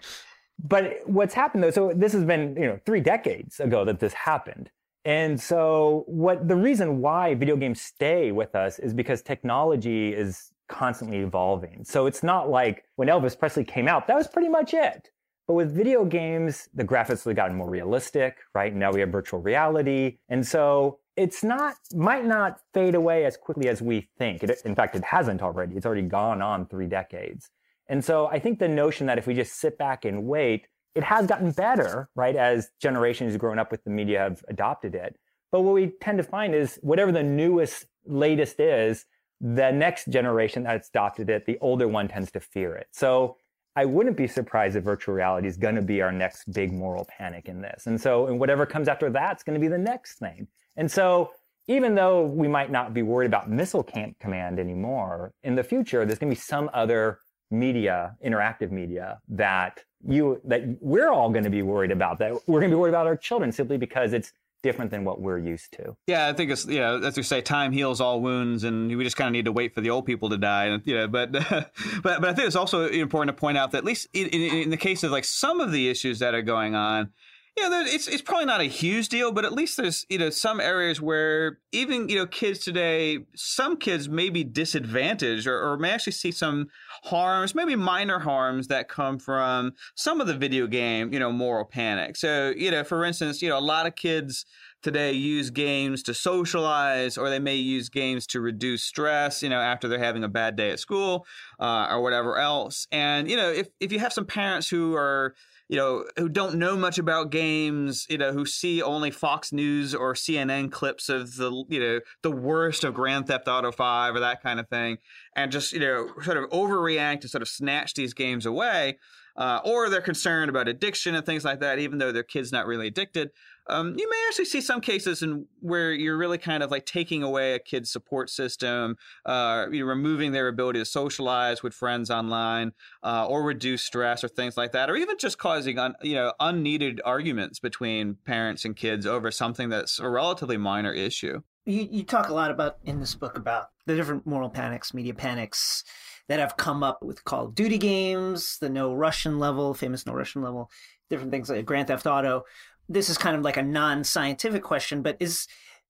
but 0.63 0.99
what's 1.05 1.33
happened, 1.33 1.63
though, 1.63 1.71
so 1.71 1.91
this 1.93 2.13
has 2.13 2.23
been, 2.23 2.55
you 2.55 2.67
know, 2.67 2.79
three 2.85 3.01
decades 3.01 3.59
ago 3.59 3.83
that 3.83 3.99
this 3.99 4.13
happened. 4.13 4.69
And 5.03 5.39
so 5.39 6.05
what 6.07 6.47
the 6.47 6.55
reason 6.55 7.01
why 7.01 7.35
video 7.35 7.57
games 7.57 7.81
stay 7.81 8.31
with 8.31 8.55
us 8.55 8.79
is 8.79 8.93
because 8.93 9.21
technology 9.21 10.13
is 10.13 10.52
constantly 10.73 11.19
evolving. 11.19 11.83
So 11.85 12.05
it's 12.05 12.23
not 12.23 12.49
like 12.49 12.83
when 12.95 13.07
Elvis 13.07 13.37
Presley 13.37 13.63
came 13.63 13.87
out, 13.87 14.07
that 14.07 14.15
was 14.15 14.27
pretty 14.27 14.49
much 14.49 14.73
it. 14.73 15.09
But 15.47 15.55
with 15.55 15.75
video 15.75 16.05
games, 16.05 16.69
the 16.73 16.85
graphics 16.85 17.25
have 17.25 17.35
gotten 17.35 17.57
more 17.57 17.69
realistic, 17.69 18.37
right? 18.55 18.73
Now 18.73 18.91
we 18.91 19.01
have 19.01 19.09
virtual 19.09 19.41
reality. 19.41 20.17
And 20.29 20.45
so 20.45 20.99
it's 21.17 21.43
not, 21.43 21.75
might 21.93 22.25
not 22.25 22.59
fade 22.73 22.95
away 22.95 23.25
as 23.25 23.35
quickly 23.37 23.67
as 23.67 23.81
we 23.81 24.09
think. 24.17 24.43
It, 24.43 24.61
in 24.63 24.73
fact, 24.73 24.95
it 24.95 25.03
hasn't 25.03 25.41
already. 25.41 25.75
It's 25.75 25.85
already 25.85 26.03
gone 26.03 26.41
on 26.41 26.65
three 26.67 26.87
decades. 26.87 27.49
And 27.87 28.03
so 28.03 28.27
I 28.27 28.39
think 28.39 28.59
the 28.59 28.69
notion 28.69 29.07
that 29.07 29.17
if 29.17 29.27
we 29.27 29.33
just 29.33 29.59
sit 29.59 29.77
back 29.77 30.05
and 30.05 30.25
wait, 30.25 30.67
it 30.95 31.03
has 31.03 31.27
gotten 31.27 31.51
better, 31.51 32.09
right? 32.15 32.35
As 32.35 32.69
generations 32.81 33.35
grown 33.35 33.59
up 33.59 33.71
with 33.71 33.83
the 33.83 33.89
media 33.89 34.19
have 34.19 34.43
adopted 34.47 34.95
it. 34.95 35.17
But 35.51 35.61
what 35.61 35.73
we 35.73 35.91
tend 36.01 36.17
to 36.19 36.23
find 36.23 36.55
is 36.55 36.79
whatever 36.81 37.11
the 37.11 37.23
newest, 37.23 37.85
latest 38.05 38.59
is, 38.59 39.05
the 39.43 39.71
next 39.71 40.09
generation 40.09 40.63
that's 40.63 40.87
adopted 40.87 41.29
it, 41.29 41.45
the 41.45 41.57
older 41.59 41.87
one 41.87 42.07
tends 42.07 42.31
to 42.31 42.39
fear 42.39 42.75
it. 42.75 42.87
So 42.91 43.35
I 43.75 43.83
wouldn't 43.83 44.15
be 44.15 44.25
surprised 44.25 44.77
if 44.77 44.85
virtual 44.85 45.13
reality 45.13 45.49
is 45.49 45.57
going 45.57 45.75
to 45.75 45.81
be 45.81 46.01
our 46.01 46.13
next 46.13 46.49
big 46.53 46.71
moral 46.71 47.05
panic 47.05 47.49
in 47.49 47.61
this. 47.61 47.85
And 47.85 47.99
so, 47.99 48.27
and 48.27 48.39
whatever 48.39 48.65
comes 48.65 48.87
after 48.87 49.09
that's 49.09 49.43
going 49.43 49.55
to 49.55 49.59
be 49.59 49.67
the 49.67 49.77
next 49.77 50.19
thing. 50.19 50.47
And 50.77 50.89
so, 50.89 51.31
even 51.67 51.95
though 51.95 52.25
we 52.25 52.47
might 52.47 52.71
not 52.71 52.93
be 52.93 53.03
worried 53.03 53.27
about 53.27 53.49
missile 53.49 53.83
camp 53.83 54.17
command 54.19 54.59
anymore, 54.59 55.33
in 55.43 55.55
the 55.55 55.63
future, 55.63 56.05
there's 56.05 56.19
going 56.19 56.29
to 56.29 56.35
be 56.35 56.41
some 56.41 56.69
other 56.73 57.19
media, 57.51 58.15
interactive 58.25 58.71
media 58.71 59.19
that 59.29 59.81
you 60.07 60.41
that 60.45 60.63
we're 60.81 61.09
all 61.09 61.29
going 61.29 61.43
to 61.45 61.49
be 61.49 61.61
worried 61.61 61.91
about 61.91 62.19
that 62.19 62.33
we're 62.45 62.59
going 62.59 62.69
to 62.69 62.75
be 62.75 62.79
worried 62.79 62.89
about 62.89 63.07
our 63.07 63.15
children 63.15 63.53
simply 63.53 63.77
because 63.77 64.11
it's 64.11 64.33
different 64.63 64.89
than 64.89 65.03
what 65.03 65.21
we're 65.21 65.37
used 65.37 65.73
to. 65.73 65.95
Yeah, 66.07 66.27
I 66.27 66.33
think 66.33 66.49
it's 66.49 66.65
you 66.65 66.79
know 66.79 66.97
as 66.99 67.15
we 67.15 67.23
say, 67.23 67.41
time 67.41 67.71
heals 67.71 68.01
all 68.01 68.21
wounds, 68.21 68.63
and 68.63 68.95
we 68.95 69.03
just 69.03 69.17
kind 69.17 69.27
of 69.27 69.33
need 69.33 69.45
to 69.45 69.51
wait 69.51 69.75
for 69.75 69.81
the 69.81 69.91
old 69.91 70.05
people 70.05 70.29
to 70.29 70.37
die. 70.37 70.65
And 70.65 70.81
you 70.85 70.95
know, 70.95 71.07
but 71.07 71.31
but 71.31 71.69
but 72.01 72.25
I 72.25 72.33
think 72.33 72.47
it's 72.47 72.55
also 72.55 72.87
important 72.87 73.35
to 73.35 73.39
point 73.39 73.57
out 73.57 73.71
that 73.71 73.79
at 73.79 73.85
least 73.85 74.07
in, 74.13 74.27
in, 74.29 74.55
in 74.55 74.69
the 74.71 74.77
case 74.77 75.03
of 75.03 75.11
like 75.11 75.25
some 75.25 75.59
of 75.59 75.71
the 75.71 75.89
issues 75.89 76.19
that 76.19 76.33
are 76.33 76.41
going 76.41 76.73
on, 76.73 77.11
you 77.55 77.69
know, 77.69 77.83
it's 77.85 78.07
it's 78.07 78.21
probably 78.21 78.45
not 78.45 78.61
a 78.61 78.65
huge 78.65 79.09
deal, 79.09 79.31
but 79.31 79.45
at 79.45 79.53
least 79.53 79.77
there's 79.77 80.05
you 80.09 80.17
know 80.17 80.29
some 80.31 80.59
areas 80.59 80.99
where 80.99 81.59
even 81.71 82.09
you 82.09 82.15
know 82.15 82.25
kids 82.25 82.59
today, 82.59 83.19
some 83.35 83.77
kids 83.77 84.09
may 84.09 84.29
be 84.29 84.43
disadvantaged 84.43 85.45
or, 85.45 85.61
or 85.61 85.77
may 85.77 85.91
actually 85.91 86.13
see 86.13 86.31
some 86.31 86.67
harms, 87.03 87.53
maybe 87.53 87.75
minor 87.75 88.19
harms 88.19 88.67
that 88.67 88.89
come 88.89 89.19
from 89.19 89.73
some 89.95 90.19
of 90.19 90.25
the 90.25 90.33
video 90.33 90.65
game 90.65 91.13
you 91.13 91.19
know 91.19 91.31
moral 91.31 91.65
panic. 91.65 92.15
So 92.17 92.53
you 92.57 92.71
know, 92.71 92.83
for 92.83 93.05
instance, 93.05 93.41
you 93.41 93.49
know 93.49 93.57
a 93.57 93.59
lot 93.59 93.85
of 93.85 93.95
kids 93.95 94.45
today 94.81 95.13
use 95.13 95.49
games 95.49 96.03
to 96.03 96.13
socialize 96.13 97.17
or 97.17 97.29
they 97.29 97.39
may 97.39 97.55
use 97.55 97.87
games 97.87 98.27
to 98.27 98.41
reduce 98.41 98.83
stress 98.83 99.41
you 99.41 99.47
know 99.47 99.61
after 99.61 99.87
they're 99.87 99.97
having 99.97 100.25
a 100.25 100.27
bad 100.27 100.57
day 100.57 100.71
at 100.71 100.79
school 100.79 101.25
uh, 101.59 101.87
or 101.89 102.01
whatever 102.01 102.37
else 102.37 102.85
and 102.91 103.29
you 103.29 103.37
know 103.37 103.49
if, 103.49 103.69
if 103.79 103.93
you 103.93 103.99
have 103.99 104.11
some 104.11 104.25
parents 104.25 104.67
who 104.67 104.93
are 104.93 105.33
you 105.73 105.79
know, 105.79 106.05
who 106.17 106.29
don't 106.29 106.53
know 106.53 106.77
much 106.77 106.99
about 106.99 107.31
games, 107.31 108.05
you 108.07 108.19
know, 108.19 108.31
who 108.31 108.45
see 108.45 108.79
only 108.79 109.09
Fox 109.09 109.51
News 109.51 109.95
or 109.95 110.13
CNN 110.13 110.71
clips 110.71 111.09
of 111.09 111.35
the, 111.35 111.65
you 111.67 111.79
know, 111.79 111.99
the 112.21 112.29
worst 112.29 112.83
of 112.83 112.93
Grand 112.93 113.25
Theft 113.25 113.47
Auto 113.47 113.71
5 113.71 114.15
or 114.15 114.19
that 114.19 114.43
kind 114.43 114.59
of 114.59 114.69
thing, 114.69 114.99
and 115.35 115.51
just, 115.51 115.73
you 115.73 115.79
know, 115.79 116.09
sort 116.21 116.37
of 116.37 116.47
overreact 116.51 117.21
to 117.21 117.27
sort 117.27 117.41
of 117.41 117.47
snatch 117.47 117.95
these 117.95 118.13
games 118.13 118.45
away, 118.45 118.99
uh, 119.35 119.59
or 119.65 119.89
they're 119.89 120.01
concerned 120.01 120.49
about 120.49 120.67
addiction 120.67 121.15
and 121.15 121.25
things 121.25 121.43
like 121.43 121.59
that, 121.59 121.79
even 121.79 121.97
though 121.97 122.11
their 122.11 122.23
kid's 122.23 122.51
not 122.51 122.67
really 122.67 122.87
addicted 122.87 123.31
um, 123.67 123.95
you 123.97 124.09
may 124.09 124.25
actually 124.27 124.45
see 124.45 124.61
some 124.61 124.81
cases 124.81 125.21
in 125.21 125.45
where 125.61 125.93
you're 125.93 126.17
really 126.17 126.37
kind 126.37 126.63
of 126.63 126.71
like 126.71 126.85
taking 126.85 127.23
away 127.23 127.53
a 127.53 127.59
kid's 127.59 127.91
support 127.91 128.29
system, 128.29 128.97
uh, 129.25 129.67
you 129.71 129.85
removing 129.85 130.31
their 130.31 130.47
ability 130.47 130.79
to 130.79 130.85
socialize 130.85 131.63
with 131.63 131.73
friends 131.73 132.11
online, 132.11 132.73
uh, 133.03 133.25
or 133.27 133.43
reduce 133.43 133.83
stress 133.83 134.23
or 134.23 134.27
things 134.27 134.57
like 134.57 134.73
that, 134.73 134.89
or 134.89 134.95
even 134.95 135.17
just 135.17 135.37
causing 135.37 135.79
un, 135.79 135.95
you 136.01 136.15
know 136.15 136.33
unneeded 136.39 137.01
arguments 137.05 137.59
between 137.59 138.17
parents 138.25 138.65
and 138.65 138.75
kids 138.75 139.05
over 139.05 139.31
something 139.31 139.69
that's 139.69 139.99
a 139.99 140.09
relatively 140.09 140.57
minor 140.57 140.91
issue. 140.91 141.41
You, 141.65 141.87
you 141.89 142.03
talk 142.03 142.27
a 142.27 142.33
lot 142.33 142.51
about 142.51 142.79
in 142.83 142.99
this 142.99 143.15
book 143.15 143.37
about 143.37 143.69
the 143.85 143.95
different 143.95 144.27
moral 144.27 144.49
panics, 144.49 144.93
media 144.93 145.13
panics 145.13 145.85
that 146.29 146.39
have 146.39 146.57
come 146.57 146.83
up 146.83 147.03
with 147.03 147.23
Call 147.23 147.45
of 147.45 147.55
Duty 147.55 147.77
games, 147.77 148.57
the 148.59 148.69
no 148.69 148.93
Russian 148.93 149.39
level, 149.39 149.73
famous 149.73 150.05
no 150.05 150.13
Russian 150.13 150.41
level, 150.41 150.69
different 151.09 151.31
things 151.31 151.49
like 151.49 151.65
Grand 151.65 151.87
Theft 151.87 152.07
Auto 152.07 152.43
this 152.89 153.09
is 153.09 153.17
kind 153.17 153.35
of 153.35 153.43
like 153.43 153.57
a 153.57 153.63
non-scientific 153.63 154.63
question, 154.63 155.01
but 155.01 155.17
is 155.19 155.47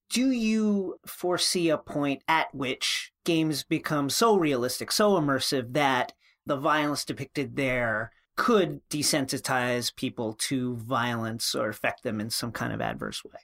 do 0.10 0.32
you 0.32 1.00
foresee 1.06 1.70
a 1.70 1.78
point 1.78 2.24
at 2.28 2.54
which 2.54 3.12
games 3.26 3.64
become 3.64 4.10
so 4.10 4.36
realistic, 4.36 4.92
so 4.92 5.20
immersive 5.20 5.74
that 5.74 6.14
the 6.46 6.58
violence 6.58 7.06
depicted 7.06 7.56
there 7.56 8.12
could 8.36 8.82
desensitize 8.90 9.96
people 9.96 10.34
to 10.34 10.76
violence 10.78 11.56
or 11.56 11.70
affect 11.70 12.04
them 12.04 12.20
in 12.20 12.30
some 12.30 12.52
kind 12.52 12.74
of 12.74 12.82
adverse 12.82 13.24
way? 13.24 13.40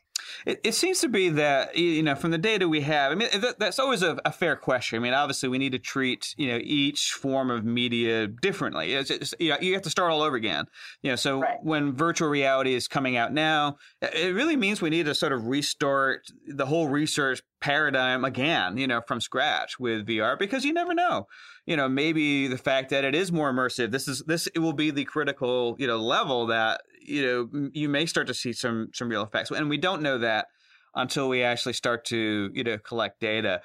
It, 0.45 0.59
it, 0.63 0.73
seems 0.73 0.99
to 0.99 1.09
be 1.09 1.29
that 1.29 1.75
you 1.75 2.03
know 2.03 2.15
from 2.15 2.31
the 2.31 2.37
data 2.37 2.67
we 2.67 2.81
have. 2.81 3.11
I 3.11 3.15
mean, 3.15 3.29
that, 3.41 3.59
that's 3.59 3.79
always 3.79 4.01
a, 4.01 4.19
a, 4.25 4.31
fair 4.31 4.55
question. 4.55 4.97
I 4.97 4.99
mean, 4.99 5.13
obviously 5.13 5.49
we 5.49 5.57
need 5.57 5.71
to 5.73 5.79
treat 5.79 6.33
you 6.37 6.47
know 6.47 6.59
each 6.61 7.11
form 7.11 7.51
of 7.51 7.65
media 7.65 8.27
differently. 8.27 8.93
It's, 8.93 9.09
it's, 9.09 9.33
you, 9.39 9.49
know, 9.49 9.57
you 9.61 9.73
have 9.73 9.81
to 9.83 9.89
start 9.89 10.11
all 10.11 10.21
over 10.21 10.35
again. 10.35 10.65
You 11.01 11.11
know, 11.11 11.15
so 11.15 11.41
right. 11.41 11.57
when 11.61 11.93
virtual 11.93 12.29
reality 12.29 12.73
is 12.73 12.87
coming 12.87 13.17
out 13.17 13.33
now, 13.33 13.77
it 14.01 14.33
really 14.33 14.55
means 14.55 14.81
we 14.81 14.89
need 14.89 15.05
to 15.05 15.15
sort 15.15 15.31
of 15.31 15.47
restart 15.47 16.27
the 16.47 16.65
whole 16.65 16.87
research 16.87 17.41
paradigm 17.61 18.25
again. 18.25 18.77
You 18.77 18.87
know, 18.87 19.01
from 19.01 19.21
scratch 19.21 19.79
with 19.79 20.07
VR 20.07 20.37
because 20.37 20.65
you 20.65 20.73
never 20.73 20.93
know 20.93 21.27
you 21.69 21.77
know 21.77 21.87
maybe 21.87 22.47
the 22.47 22.57
fact 22.57 22.89
that 22.89 23.05
it 23.05 23.13
is 23.13 23.31
more 23.31 23.53
immersive 23.53 23.91
this 23.91 24.07
is 24.07 24.23
this 24.25 24.47
it 24.47 24.59
will 24.59 24.73
be 24.73 24.89
the 24.89 25.05
critical 25.05 25.75
you 25.77 25.85
know 25.85 25.97
level 25.97 26.47
that 26.47 26.81
you 26.99 27.49
know 27.51 27.69
you 27.73 27.89
may 27.89 28.05
start 28.05 28.27
to 28.27 28.33
see 28.33 28.53
some 28.53 28.89
some 28.93 29.09
real 29.09 29.23
effects 29.23 29.51
and 29.51 29.69
we 29.69 29.77
don't 29.77 30.01
know 30.01 30.17
that 30.17 30.47
until 30.95 31.29
we 31.29 31.43
actually 31.43 31.73
start 31.73 32.05
to 32.05 32.49
you 32.53 32.63
know 32.63 32.77
collect 32.77 33.19
data. 33.19 33.61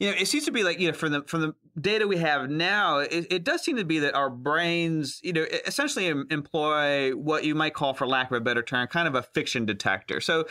You 0.00 0.10
know 0.10 0.16
it 0.18 0.26
seems 0.26 0.44
to 0.46 0.50
be 0.50 0.64
like 0.64 0.80
you 0.80 0.88
know 0.88 0.94
from 0.94 1.12
the 1.12 1.22
from 1.22 1.42
the 1.42 1.54
data 1.80 2.08
we 2.08 2.16
have 2.16 2.50
now 2.50 2.98
it, 2.98 3.26
it 3.30 3.44
does 3.44 3.62
seem 3.62 3.76
to 3.76 3.84
be 3.84 4.00
that 4.00 4.14
our 4.14 4.30
brains 4.30 5.20
you 5.22 5.32
know 5.32 5.46
essentially 5.66 6.08
employ 6.08 7.12
what 7.12 7.44
you 7.44 7.54
might 7.54 7.74
call 7.74 7.94
for 7.94 8.06
lack 8.06 8.30
of 8.30 8.36
a 8.36 8.40
better 8.40 8.62
term 8.62 8.88
kind 8.88 9.06
of 9.06 9.14
a 9.14 9.22
fiction 9.22 9.64
detector. 9.64 10.20
So 10.20 10.46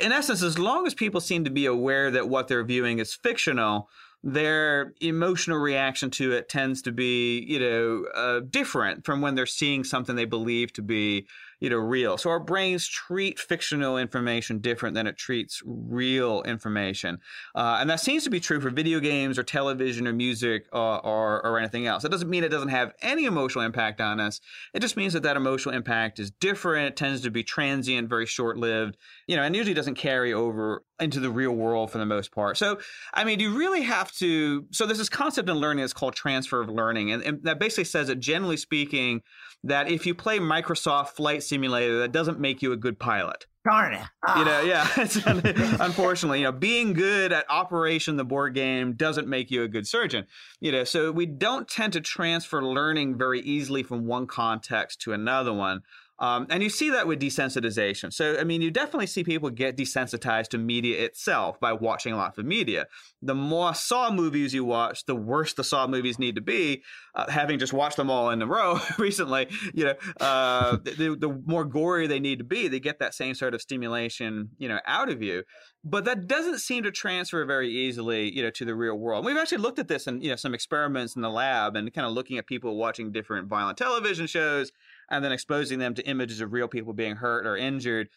in 0.00 0.10
essence 0.10 0.42
as 0.42 0.58
long 0.58 0.86
as 0.86 0.94
people 0.94 1.20
seem 1.20 1.44
to 1.44 1.50
be 1.50 1.66
aware 1.66 2.10
that 2.10 2.28
what 2.28 2.48
they're 2.48 2.64
viewing 2.64 2.98
is 2.98 3.14
fictional 3.14 3.88
their 4.26 4.94
emotional 5.02 5.58
reaction 5.58 6.10
to 6.10 6.32
it 6.32 6.48
tends 6.48 6.80
to 6.80 6.90
be, 6.90 7.44
you 7.46 7.60
know, 7.60 8.06
uh, 8.14 8.40
different 8.40 9.04
from 9.04 9.20
when 9.20 9.34
they're 9.34 9.44
seeing 9.44 9.84
something 9.84 10.16
they 10.16 10.24
believe 10.24 10.72
to 10.72 10.80
be 10.80 11.26
you 11.60 11.70
know 11.70 11.76
real. 11.76 12.18
So 12.18 12.30
our 12.30 12.40
brains 12.40 12.86
treat 12.86 13.38
fictional 13.38 13.98
information 13.98 14.58
different 14.58 14.94
than 14.94 15.06
it 15.06 15.16
treats 15.16 15.62
real 15.64 16.42
information. 16.42 17.18
Uh, 17.54 17.78
and 17.80 17.90
that 17.90 18.00
seems 18.00 18.24
to 18.24 18.30
be 18.30 18.40
true 18.40 18.60
for 18.60 18.70
video 18.70 19.00
games 19.00 19.38
or 19.38 19.42
television 19.42 20.06
or 20.06 20.12
music 20.12 20.66
or, 20.72 20.94
uh, 20.94 20.98
or, 20.98 21.46
or 21.46 21.58
anything 21.58 21.86
else. 21.86 22.02
That 22.02 22.10
doesn't 22.10 22.30
mean 22.30 22.44
it 22.44 22.48
doesn't 22.48 22.68
have 22.68 22.92
any 23.02 23.24
emotional 23.24 23.64
impact 23.64 24.00
on 24.00 24.20
us. 24.20 24.40
It 24.72 24.80
just 24.80 24.96
means 24.96 25.12
that 25.12 25.22
that 25.22 25.36
emotional 25.36 25.74
impact 25.74 26.18
is 26.18 26.30
different 26.30 26.88
it 26.88 26.96
tends 26.96 27.22
to 27.22 27.30
be 27.30 27.42
transient 27.42 28.08
very 28.08 28.26
short-lived 28.26 28.96
you 29.26 29.36
know 29.36 29.42
and 29.42 29.54
usually 29.54 29.74
doesn't 29.74 29.94
carry 29.94 30.32
over 30.32 30.84
into 31.00 31.20
the 31.20 31.30
real 31.30 31.52
world 31.52 31.90
for 31.90 31.98
the 31.98 32.06
most 32.06 32.32
part. 32.32 32.56
So 32.56 32.78
i 33.12 33.24
mean 33.24 33.40
you 33.40 33.56
really 33.56 33.82
have 33.82 34.12
to 34.12 34.66
so 34.70 34.86
there's 34.86 34.98
this 34.98 35.08
concept 35.08 35.48
in 35.48 35.56
learning 35.56 35.82
that's 35.82 35.92
called 35.92 36.14
transfer 36.14 36.60
of 36.60 36.68
learning 36.68 37.12
and, 37.12 37.22
and 37.22 37.42
that 37.44 37.58
basically 37.58 37.84
says 37.84 38.08
that 38.08 38.20
generally 38.20 38.56
speaking 38.56 39.22
that 39.64 39.88
if 39.88 40.06
you 40.06 40.14
play 40.14 40.38
Microsoft 40.38 41.10
Flight 41.10 41.42
Simulator, 41.44 41.98
that 42.00 42.12
doesn't 42.12 42.40
make 42.40 42.62
you 42.62 42.72
a 42.72 42.76
good 42.76 42.98
pilot. 42.98 43.46
Darn 43.64 43.94
it. 43.94 44.02
You 44.36 44.44
know, 44.44 44.60
ah. 44.62 44.62
yeah. 44.62 45.76
unfortunately, 45.84 46.40
you 46.40 46.44
know, 46.44 46.52
being 46.52 46.92
good 46.92 47.32
at 47.32 47.46
Operation 47.48 48.16
the 48.16 48.24
board 48.24 48.54
game 48.54 48.92
doesn't 48.92 49.26
make 49.26 49.50
you 49.50 49.62
a 49.62 49.68
good 49.68 49.86
surgeon. 49.86 50.26
You 50.60 50.72
know, 50.72 50.84
so 50.84 51.10
we 51.10 51.24
don't 51.24 51.66
tend 51.66 51.94
to 51.94 52.02
transfer 52.02 52.62
learning 52.62 53.16
very 53.16 53.40
easily 53.40 53.82
from 53.82 54.06
one 54.06 54.26
context 54.26 55.00
to 55.02 55.14
another 55.14 55.52
one. 55.52 55.80
Um, 56.18 56.46
and 56.48 56.62
you 56.62 56.70
see 56.70 56.90
that 56.90 57.08
with 57.08 57.20
desensitization. 57.20 58.12
So, 58.12 58.38
I 58.38 58.44
mean, 58.44 58.62
you 58.62 58.70
definitely 58.70 59.08
see 59.08 59.24
people 59.24 59.50
get 59.50 59.76
desensitized 59.76 60.48
to 60.48 60.58
media 60.58 61.04
itself 61.04 61.58
by 61.58 61.72
watching 61.72 62.14
lots 62.14 62.38
of 62.38 62.44
media. 62.44 62.86
The 63.20 63.34
more 63.34 63.74
Saw 63.74 64.12
movies 64.12 64.54
you 64.54 64.64
watch, 64.64 65.06
the 65.06 65.16
worse 65.16 65.54
the 65.54 65.64
Saw 65.64 65.88
movies 65.88 66.18
need 66.18 66.36
to 66.36 66.40
be. 66.40 66.82
Uh, 67.16 67.30
having 67.30 67.58
just 67.58 67.72
watched 67.72 67.96
them 67.96 68.10
all 68.10 68.30
in 68.30 68.40
a 68.42 68.46
row 68.46 68.78
recently, 68.98 69.48
you 69.72 69.84
know, 69.86 69.94
uh, 70.20 70.76
the, 70.84 71.16
the 71.18 71.42
more 71.46 71.64
gory 71.64 72.06
they 72.06 72.20
need 72.20 72.38
to 72.38 72.44
be, 72.44 72.68
they 72.68 72.80
get 72.80 73.00
that 73.00 73.14
same 73.14 73.34
sort 73.34 73.54
of 73.54 73.60
stimulation, 73.60 74.50
you 74.58 74.68
know, 74.68 74.78
out 74.86 75.08
of 75.08 75.20
you. 75.20 75.42
But 75.82 76.04
that 76.06 76.28
doesn't 76.28 76.60
seem 76.60 76.84
to 76.84 76.90
transfer 76.90 77.44
very 77.44 77.70
easily, 77.70 78.34
you 78.34 78.42
know, 78.42 78.50
to 78.50 78.64
the 78.64 78.74
real 78.74 78.96
world. 78.96 79.24
We've 79.24 79.36
actually 79.36 79.58
looked 79.58 79.78
at 79.78 79.88
this 79.88 80.06
in, 80.06 80.22
you 80.22 80.30
know, 80.30 80.36
some 80.36 80.54
experiments 80.54 81.16
in 81.16 81.22
the 81.22 81.30
lab 81.30 81.76
and 81.76 81.92
kind 81.92 82.06
of 82.06 82.12
looking 82.12 82.38
at 82.38 82.46
people 82.46 82.76
watching 82.76 83.12
different 83.12 83.48
violent 83.48 83.78
television 83.78 84.26
shows 84.26 84.70
and 85.10 85.24
then 85.24 85.32
exposing 85.32 85.78
them 85.78 85.94
to 85.94 86.06
images 86.06 86.40
of 86.40 86.52
real 86.52 86.68
people 86.68 86.92
being 86.92 87.16
hurt 87.16 87.46
or 87.46 87.56
injured 87.56 88.08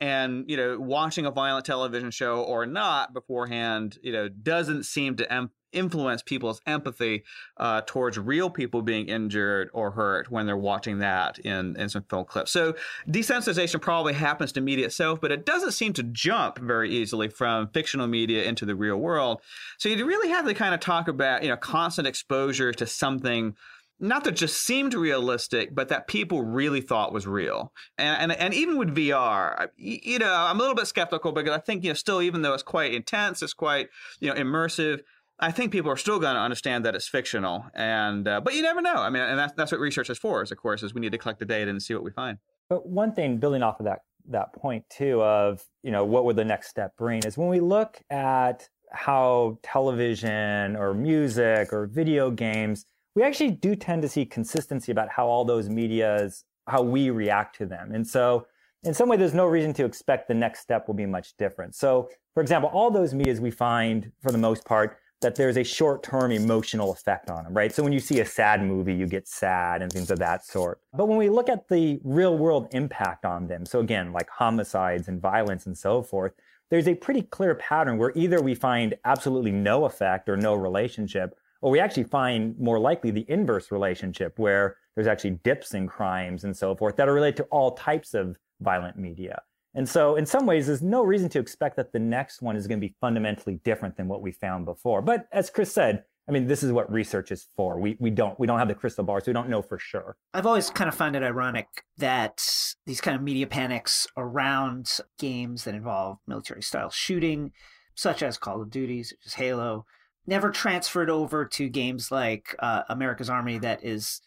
and 0.00 0.44
you 0.48 0.56
know 0.56 0.78
watching 0.78 1.26
a 1.26 1.30
violent 1.30 1.64
television 1.64 2.10
show 2.10 2.42
or 2.42 2.66
not 2.66 3.14
beforehand 3.14 3.98
you 4.02 4.12
know 4.12 4.28
doesn't 4.28 4.84
seem 4.84 5.16
to 5.16 5.32
em- 5.32 5.50
influence 5.72 6.22
people's 6.22 6.60
empathy 6.66 7.22
uh, 7.58 7.82
towards 7.86 8.18
real 8.18 8.48
people 8.48 8.82
being 8.82 9.08
injured 9.08 9.68
or 9.72 9.90
hurt 9.90 10.30
when 10.30 10.46
they're 10.46 10.56
watching 10.56 10.98
that 11.00 11.38
in, 11.40 11.76
in 11.76 11.88
some 11.88 12.02
film 12.04 12.24
clips. 12.24 12.50
So 12.50 12.74
desensitization 13.08 13.80
probably 13.80 14.14
happens 14.14 14.52
to 14.52 14.60
media 14.60 14.86
itself, 14.86 15.20
but 15.20 15.32
it 15.32 15.44
doesn't 15.44 15.72
seem 15.72 15.92
to 15.94 16.02
jump 16.02 16.58
very 16.58 16.90
easily 16.90 17.28
from 17.28 17.68
fictional 17.68 18.06
media 18.06 18.44
into 18.44 18.64
the 18.64 18.74
real 18.74 18.96
world. 18.96 19.42
So 19.78 19.88
you 19.88 20.06
really 20.06 20.30
have 20.30 20.46
to 20.46 20.54
kind 20.54 20.74
of 20.74 20.80
talk 20.80 21.08
about 21.08 21.42
you 21.42 21.48
know 21.48 21.56
constant 21.56 22.08
exposure 22.08 22.72
to 22.72 22.86
something 22.86 23.54
not 23.98 24.24
that 24.24 24.32
just 24.32 24.62
seemed 24.62 24.94
realistic, 24.94 25.74
but 25.74 25.88
that 25.88 26.06
people 26.06 26.42
really 26.42 26.80
thought 26.80 27.12
was 27.12 27.26
real. 27.26 27.72
And, 27.96 28.32
and, 28.32 28.40
and 28.40 28.54
even 28.54 28.76
with 28.76 28.94
VR, 28.94 29.68
you 29.76 30.18
know, 30.18 30.32
I'm 30.32 30.56
a 30.56 30.60
little 30.60 30.74
bit 30.74 30.86
skeptical 30.86 31.32
because 31.32 31.52
I 31.52 31.60
think, 31.60 31.82
you 31.82 31.90
know, 31.90 31.94
still, 31.94 32.20
even 32.20 32.42
though 32.42 32.52
it's 32.52 32.62
quite 32.62 32.92
intense, 32.92 33.42
it's 33.42 33.54
quite, 33.54 33.88
you 34.20 34.28
know, 34.28 34.34
immersive, 34.34 35.00
I 35.38 35.50
think 35.50 35.72
people 35.72 35.90
are 35.90 35.96
still 35.96 36.18
going 36.18 36.34
to 36.34 36.40
understand 36.40 36.84
that 36.84 36.94
it's 36.94 37.08
fictional. 37.08 37.66
And, 37.74 38.28
uh, 38.28 38.40
but 38.40 38.54
you 38.54 38.62
never 38.62 38.82
know. 38.82 38.96
I 38.96 39.10
mean, 39.10 39.22
and 39.22 39.38
that's, 39.38 39.52
that's 39.54 39.72
what 39.72 39.80
research 39.80 40.10
is 40.10 40.18
for, 40.18 40.42
is 40.42 40.52
of 40.52 40.58
course, 40.58 40.82
is 40.82 40.94
we 40.94 41.00
need 41.00 41.12
to 41.12 41.18
collect 41.18 41.38
the 41.38 41.46
data 41.46 41.70
and 41.70 41.82
see 41.82 41.94
what 41.94 42.04
we 42.04 42.10
find. 42.10 42.38
But 42.68 42.86
one 42.86 43.14
thing 43.14 43.38
building 43.38 43.62
off 43.62 43.80
of 43.80 43.86
that, 43.86 44.00
that 44.28 44.52
point 44.52 44.84
too, 44.90 45.22
of, 45.22 45.62
you 45.82 45.90
know, 45.90 46.04
what 46.04 46.24
would 46.24 46.36
the 46.36 46.44
next 46.44 46.68
step 46.68 46.96
bring 46.96 47.22
is 47.24 47.38
when 47.38 47.48
we 47.48 47.60
look 47.60 48.00
at 48.10 48.68
how 48.90 49.58
television 49.62 50.76
or 50.76 50.94
music 50.94 51.72
or 51.72 51.86
video 51.86 52.30
games, 52.30 52.86
we 53.16 53.22
actually 53.22 53.50
do 53.50 53.74
tend 53.74 54.02
to 54.02 54.08
see 54.08 54.24
consistency 54.24 54.92
about 54.92 55.08
how 55.08 55.26
all 55.26 55.44
those 55.44 55.68
medias, 55.68 56.44
how 56.68 56.82
we 56.82 57.10
react 57.10 57.56
to 57.56 57.66
them. 57.66 57.92
And 57.92 58.06
so 58.06 58.46
in 58.84 58.94
some 58.94 59.08
way, 59.08 59.16
there's 59.16 59.34
no 59.34 59.46
reason 59.46 59.72
to 59.74 59.84
expect 59.84 60.28
the 60.28 60.34
next 60.34 60.60
step 60.60 60.86
will 60.86 60.94
be 60.94 61.06
much 61.06 61.36
different. 61.38 61.74
So 61.74 62.10
for 62.34 62.42
example, 62.42 62.70
all 62.72 62.90
those 62.90 63.14
medias 63.14 63.40
we 63.40 63.50
find 63.50 64.12
for 64.22 64.30
the 64.30 64.38
most 64.38 64.64
part 64.64 64.98
that 65.22 65.34
there's 65.34 65.56
a 65.56 65.64
short-term 65.64 66.30
emotional 66.30 66.92
effect 66.92 67.30
on 67.30 67.44
them, 67.44 67.54
right? 67.54 67.74
So 67.74 67.82
when 67.82 67.94
you 67.94 68.00
see 68.00 68.20
a 68.20 68.26
sad 68.26 68.62
movie, 68.62 68.92
you 68.94 69.06
get 69.06 69.26
sad 69.26 69.80
and 69.80 69.90
things 69.90 70.10
of 70.10 70.18
that 70.18 70.44
sort. 70.44 70.82
But 70.92 71.06
when 71.06 71.16
we 71.16 71.30
look 71.30 71.48
at 71.48 71.68
the 71.68 71.98
real 72.04 72.36
world 72.36 72.68
impact 72.72 73.24
on 73.24 73.46
them, 73.46 73.64
so 73.64 73.80
again, 73.80 74.12
like 74.12 74.28
homicides 74.28 75.08
and 75.08 75.18
violence 75.18 75.64
and 75.64 75.76
so 75.76 76.02
forth, 76.02 76.32
there's 76.68 76.86
a 76.86 76.94
pretty 76.94 77.22
clear 77.22 77.54
pattern 77.54 77.96
where 77.96 78.12
either 78.14 78.42
we 78.42 78.54
find 78.54 78.94
absolutely 79.06 79.52
no 79.52 79.86
effect 79.86 80.28
or 80.28 80.36
no 80.36 80.54
relationship, 80.54 81.38
or 81.62 81.70
we 81.70 81.80
actually 81.80 82.04
find 82.04 82.58
more 82.58 82.78
likely 82.78 83.10
the 83.10 83.24
inverse 83.28 83.70
relationship 83.70 84.38
where 84.38 84.76
there's 84.94 85.06
actually 85.06 85.38
dips 85.42 85.74
in 85.74 85.86
crimes 85.86 86.44
and 86.44 86.56
so 86.56 86.74
forth 86.74 86.96
that 86.96 87.08
are 87.08 87.14
related 87.14 87.36
to 87.36 87.44
all 87.44 87.72
types 87.72 88.14
of 88.14 88.36
violent 88.60 88.96
media. 88.96 89.42
And 89.74 89.86
so, 89.86 90.16
in 90.16 90.24
some 90.24 90.46
ways, 90.46 90.66
there's 90.66 90.82
no 90.82 91.02
reason 91.02 91.28
to 91.30 91.38
expect 91.38 91.76
that 91.76 91.92
the 91.92 91.98
next 91.98 92.40
one 92.40 92.56
is 92.56 92.66
going 92.66 92.80
to 92.80 92.86
be 92.86 92.94
fundamentally 92.98 93.60
different 93.62 93.96
than 93.96 94.08
what 94.08 94.22
we 94.22 94.32
found 94.32 94.64
before. 94.64 95.02
But 95.02 95.26
as 95.32 95.50
Chris 95.50 95.70
said, 95.70 96.04
I 96.28 96.32
mean, 96.32 96.46
this 96.46 96.62
is 96.62 96.72
what 96.72 96.90
research 96.90 97.30
is 97.30 97.46
for. 97.56 97.78
We 97.78 97.96
we 98.00 98.10
don't 98.10 98.38
we 98.40 98.46
don't 98.46 98.58
have 98.58 98.68
the 98.68 98.74
crystal 98.74 99.04
ball, 99.04 99.20
so 99.20 99.26
we 99.28 99.32
don't 99.32 99.50
know 99.50 99.62
for 99.62 99.78
sure. 99.78 100.16
I've 100.34 100.46
always 100.46 100.70
kind 100.70 100.88
of 100.88 100.94
found 100.94 101.14
it 101.14 101.22
ironic 101.22 101.68
that 101.98 102.42
these 102.86 103.00
kind 103.00 103.14
of 103.14 103.22
media 103.22 103.46
panics 103.46 104.06
around 104.16 104.98
games 105.18 105.64
that 105.64 105.74
involve 105.74 106.18
military 106.26 106.62
style 106.62 106.90
shooting, 106.90 107.52
such 107.94 108.22
as 108.22 108.38
Call 108.38 108.62
of 108.62 108.70
Duty, 108.70 109.02
such 109.04 109.18
as 109.24 109.34
Halo, 109.34 109.84
never 110.26 110.50
transferred 110.50 111.10
over 111.10 111.44
to 111.44 111.68
games 111.68 112.10
like 112.10 112.54
uh, 112.58 112.82
America's 112.88 113.30
Army 113.30 113.58
that 113.58 113.84
is 113.84 114.20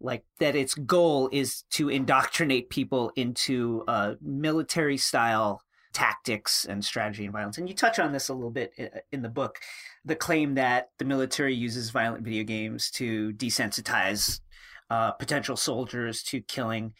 like 0.00 0.24
that 0.40 0.54
its 0.54 0.74
goal 0.74 1.28
is 1.32 1.62
to 1.70 1.88
indoctrinate 1.88 2.68
people 2.68 3.12
into 3.16 3.82
uh, 3.88 4.14
military 4.20 4.98
style 4.98 5.62
tactics 5.94 6.66
and 6.66 6.84
strategy 6.84 7.24
and 7.24 7.32
violence. 7.32 7.56
And 7.56 7.66
you 7.66 7.74
touch 7.74 7.98
on 7.98 8.12
this 8.12 8.28
a 8.28 8.34
little 8.34 8.50
bit 8.50 8.72
uh, 8.78 8.98
in 9.12 9.22
the 9.22 9.30
book 9.30 9.58
the 10.04 10.14
claim 10.14 10.54
that 10.54 10.90
the 10.98 11.04
military 11.04 11.54
uses 11.54 11.90
violent 11.90 12.22
video 12.22 12.44
games 12.44 12.90
to 12.92 13.32
desensitize 13.32 14.40
uh, 14.90 15.12
potential 15.12 15.56
soldiers 15.56 16.22
to 16.24 16.40
killing. 16.42 16.92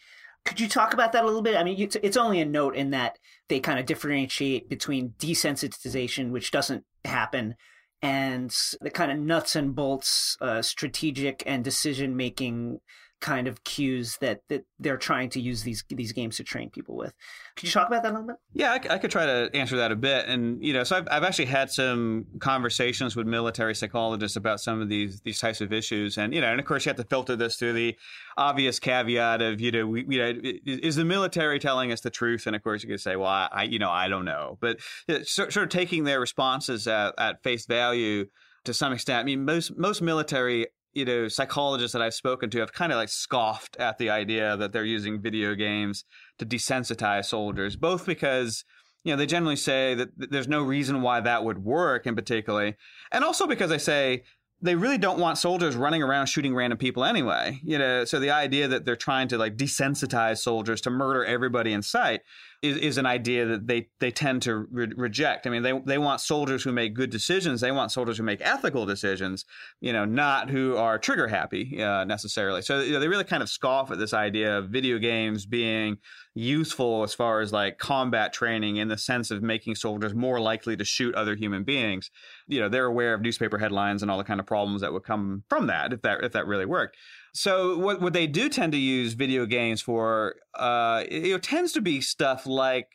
Could 0.45 0.59
you 0.59 0.67
talk 0.67 0.93
about 0.93 1.11
that 1.11 1.23
a 1.23 1.27
little 1.27 1.41
bit? 1.41 1.55
I 1.55 1.63
mean, 1.63 1.77
it's 1.79 2.17
only 2.17 2.41
a 2.41 2.45
note 2.45 2.75
in 2.75 2.91
that 2.91 3.17
they 3.49 3.59
kind 3.59 3.79
of 3.79 3.85
differentiate 3.85 4.69
between 4.69 5.13
desensitization, 5.19 6.31
which 6.31 6.51
doesn't 6.51 6.83
happen, 7.05 7.55
and 8.01 8.55
the 8.81 8.89
kind 8.89 9.11
of 9.11 9.19
nuts 9.19 9.55
and 9.55 9.75
bolts 9.75 10.37
uh, 10.41 10.61
strategic 10.61 11.43
and 11.45 11.63
decision 11.63 12.15
making 12.15 12.79
kind 13.19 13.47
of 13.47 13.63
cues 13.63 14.17
that, 14.17 14.41
that 14.47 14.63
they're 14.79 14.97
trying 14.97 15.29
to 15.29 15.41
use 15.41 15.63
these 15.63 15.83
these 15.89 16.11
games 16.11 16.37
to 16.37 16.43
train 16.43 16.69
people 16.69 16.95
with. 16.95 17.13
Could 17.55 17.67
you 17.67 17.71
talk 17.71 17.87
about 17.87 18.03
that 18.03 18.09
a 18.09 18.13
little 18.13 18.27
bit? 18.27 18.35
Yeah, 18.53 18.71
I, 18.71 18.93
I, 18.93 18.97
could 18.99 19.09
try 19.09 19.25
to 19.25 19.49
answer 19.55 19.77
that 19.77 19.91
a 19.91 19.95
bit. 19.95 20.27
And 20.27 20.63
you 20.63 20.73
know, 20.73 20.83
so 20.83 20.97
I've, 20.97 21.07
I've 21.09 21.23
actually 21.23 21.45
had 21.45 21.71
some 21.71 22.25
conversations 22.39 23.15
with 23.15 23.25
military 23.25 23.73
psychologists 23.73 24.37
about 24.37 24.59
some 24.59 24.81
of 24.81 24.89
these 24.89 25.19
these 25.21 25.39
types 25.39 25.61
of 25.61 25.73
issues. 25.73 26.17
And 26.17 26.33
you 26.33 26.41
know, 26.41 26.51
and 26.51 26.59
of 26.59 26.65
course, 26.65 26.85
you 26.85 26.89
have 26.89 26.97
to 26.97 27.03
filter 27.05 27.35
this 27.35 27.55
through 27.55 27.73
the 27.73 27.95
obvious 28.37 28.79
caveat 28.79 29.41
of 29.41 29.59
you 29.59 29.71
know, 29.71 29.87
we, 29.87 30.05
you 30.07 30.19
know, 30.19 30.33
is 30.65 30.95
the 30.95 31.05
military 31.05 31.57
telling 31.59 31.91
us 31.91 32.01
the 32.01 32.11
truth? 32.11 32.45
And 32.45 32.55
of 32.55 32.63
course, 32.63 32.83
you 32.83 32.89
could 32.89 33.01
say, 33.01 33.15
well, 33.15 33.49
I, 33.51 33.63
you 33.63 33.79
know, 33.79 33.89
I 33.89 34.07
don't 34.09 34.25
know. 34.25 34.57
But 34.61 34.77
uh, 35.09 35.19
sort 35.23 35.57
of 35.57 35.69
taking 35.69 36.03
their 36.03 36.19
responses 36.19 36.87
at, 36.87 37.15
at 37.17 37.41
face 37.41 37.65
value 37.65 38.27
to 38.65 38.73
some 38.73 38.93
extent. 38.93 39.19
I 39.19 39.23
mean, 39.23 39.45
most 39.45 39.75
most 39.75 40.01
military 40.01 40.67
you 40.97 41.05
know 41.05 41.27
psychologists 41.27 41.93
that 41.93 42.01
I've 42.01 42.15
spoken 42.15 42.49
to 42.49 42.59
have 42.59 42.73
kind 42.73 42.91
of 42.91 42.97
like 42.97 43.09
scoffed 43.09 43.77
at 43.77 43.99
the 43.99 44.09
idea 44.09 44.57
that 44.57 44.73
they're 44.73 44.83
using 44.83 45.21
video 45.21 45.53
games 45.53 46.03
to 46.39 46.45
desensitize 46.45 47.25
soldiers, 47.25 47.75
both 47.75 48.07
because 48.07 48.65
you 49.03 49.13
know 49.13 49.17
they 49.17 49.27
generally 49.27 49.55
say 49.55 49.93
that 49.93 50.09
there's 50.17 50.47
no 50.47 50.63
reason 50.63 51.03
why 51.03 51.19
that 51.21 51.43
would 51.43 51.63
work 51.63 52.07
in 52.07 52.15
particularly, 52.15 52.75
and 53.11 53.23
also 53.23 53.45
because 53.45 53.69
they 53.69 53.77
say 53.77 54.23
they 54.59 54.73
really 54.73 54.97
don't 54.97 55.19
want 55.19 55.37
soldiers 55.37 55.75
running 55.75 56.01
around 56.01 56.25
shooting 56.25 56.55
random 56.55 56.79
people 56.79 57.05
anyway. 57.05 57.59
You 57.63 57.77
know, 57.77 58.03
so 58.05 58.19
the 58.19 58.31
idea 58.31 58.67
that 58.67 58.83
they're 58.83 58.95
trying 58.95 59.27
to 59.27 59.37
like 59.37 59.55
desensitize 59.55 60.39
soldiers 60.39 60.81
to 60.81 60.89
murder 60.89 61.23
everybody 61.23 61.73
in 61.73 61.83
sight 61.83 62.21
is, 62.61 62.77
is 62.77 62.97
an 62.97 63.05
idea 63.05 63.45
that 63.45 63.67
they, 63.67 63.89
they 63.99 64.11
tend 64.11 64.41
to 64.43 64.55
re- 64.55 64.91
reject. 64.95 65.45
I 65.45 65.49
mean, 65.49 65.63
they, 65.63 65.79
they 65.85 65.97
want 65.97 66.21
soldiers 66.21 66.63
who 66.63 66.71
make 66.71 66.93
good 66.93 67.09
decisions. 67.09 67.61
They 67.61 67.71
want 67.71 67.91
soldiers 67.91 68.17
who 68.17 68.23
make 68.23 68.41
ethical 68.41 68.85
decisions, 68.85 69.45
you 69.79 69.93
know, 69.93 70.05
not 70.05 70.49
who 70.49 70.75
are 70.75 70.97
trigger 70.97 71.27
happy 71.27 71.81
uh, 71.81 72.03
necessarily. 72.05 72.61
So 72.61 72.81
you 72.81 72.93
know, 72.93 72.99
they 72.99 73.07
really 73.07 73.23
kind 73.23 73.43
of 73.43 73.49
scoff 73.49 73.91
at 73.91 73.99
this 73.99 74.13
idea 74.13 74.57
of 74.57 74.69
video 74.69 74.97
games 74.97 75.45
being 75.45 75.97
useful 76.33 77.03
as 77.03 77.13
far 77.13 77.41
as 77.41 77.51
like 77.51 77.77
combat 77.77 78.31
training 78.33 78.77
in 78.77 78.87
the 78.87 78.97
sense 78.97 79.31
of 79.31 79.41
making 79.41 79.75
soldiers 79.75 80.13
more 80.13 80.39
likely 80.39 80.77
to 80.77 80.85
shoot 80.85 81.15
other 81.15 81.35
human 81.35 81.63
beings. 81.63 82.11
You 82.47 82.59
know, 82.59 82.69
they're 82.69 82.85
aware 82.85 83.13
of 83.13 83.21
newspaper 83.21 83.57
headlines 83.57 84.01
and 84.01 84.11
all 84.11 84.17
the 84.17 84.23
kind 84.23 84.39
of 84.39 84.45
problems 84.45 84.81
that 84.81 84.93
would 84.93 85.03
come 85.03 85.43
from 85.49 85.67
that 85.67 85.93
if 85.93 86.01
that 86.03 86.23
if 86.23 86.31
that 86.33 86.47
really 86.47 86.65
worked. 86.65 86.97
So 87.37 87.77
what 87.77 88.01
what 88.01 88.13
they 88.13 88.25
do 88.25 88.49
tend 88.49 88.71
to 88.71 88.79
use 88.79 89.13
video 89.13 89.45
games 89.45 89.79
for 89.79 90.35
uh 90.55 91.03
it, 91.07 91.25
it 91.27 91.43
tends 91.43 91.71
to 91.73 91.81
be 91.81 92.01
stuff 92.01 92.47
like 92.47 92.87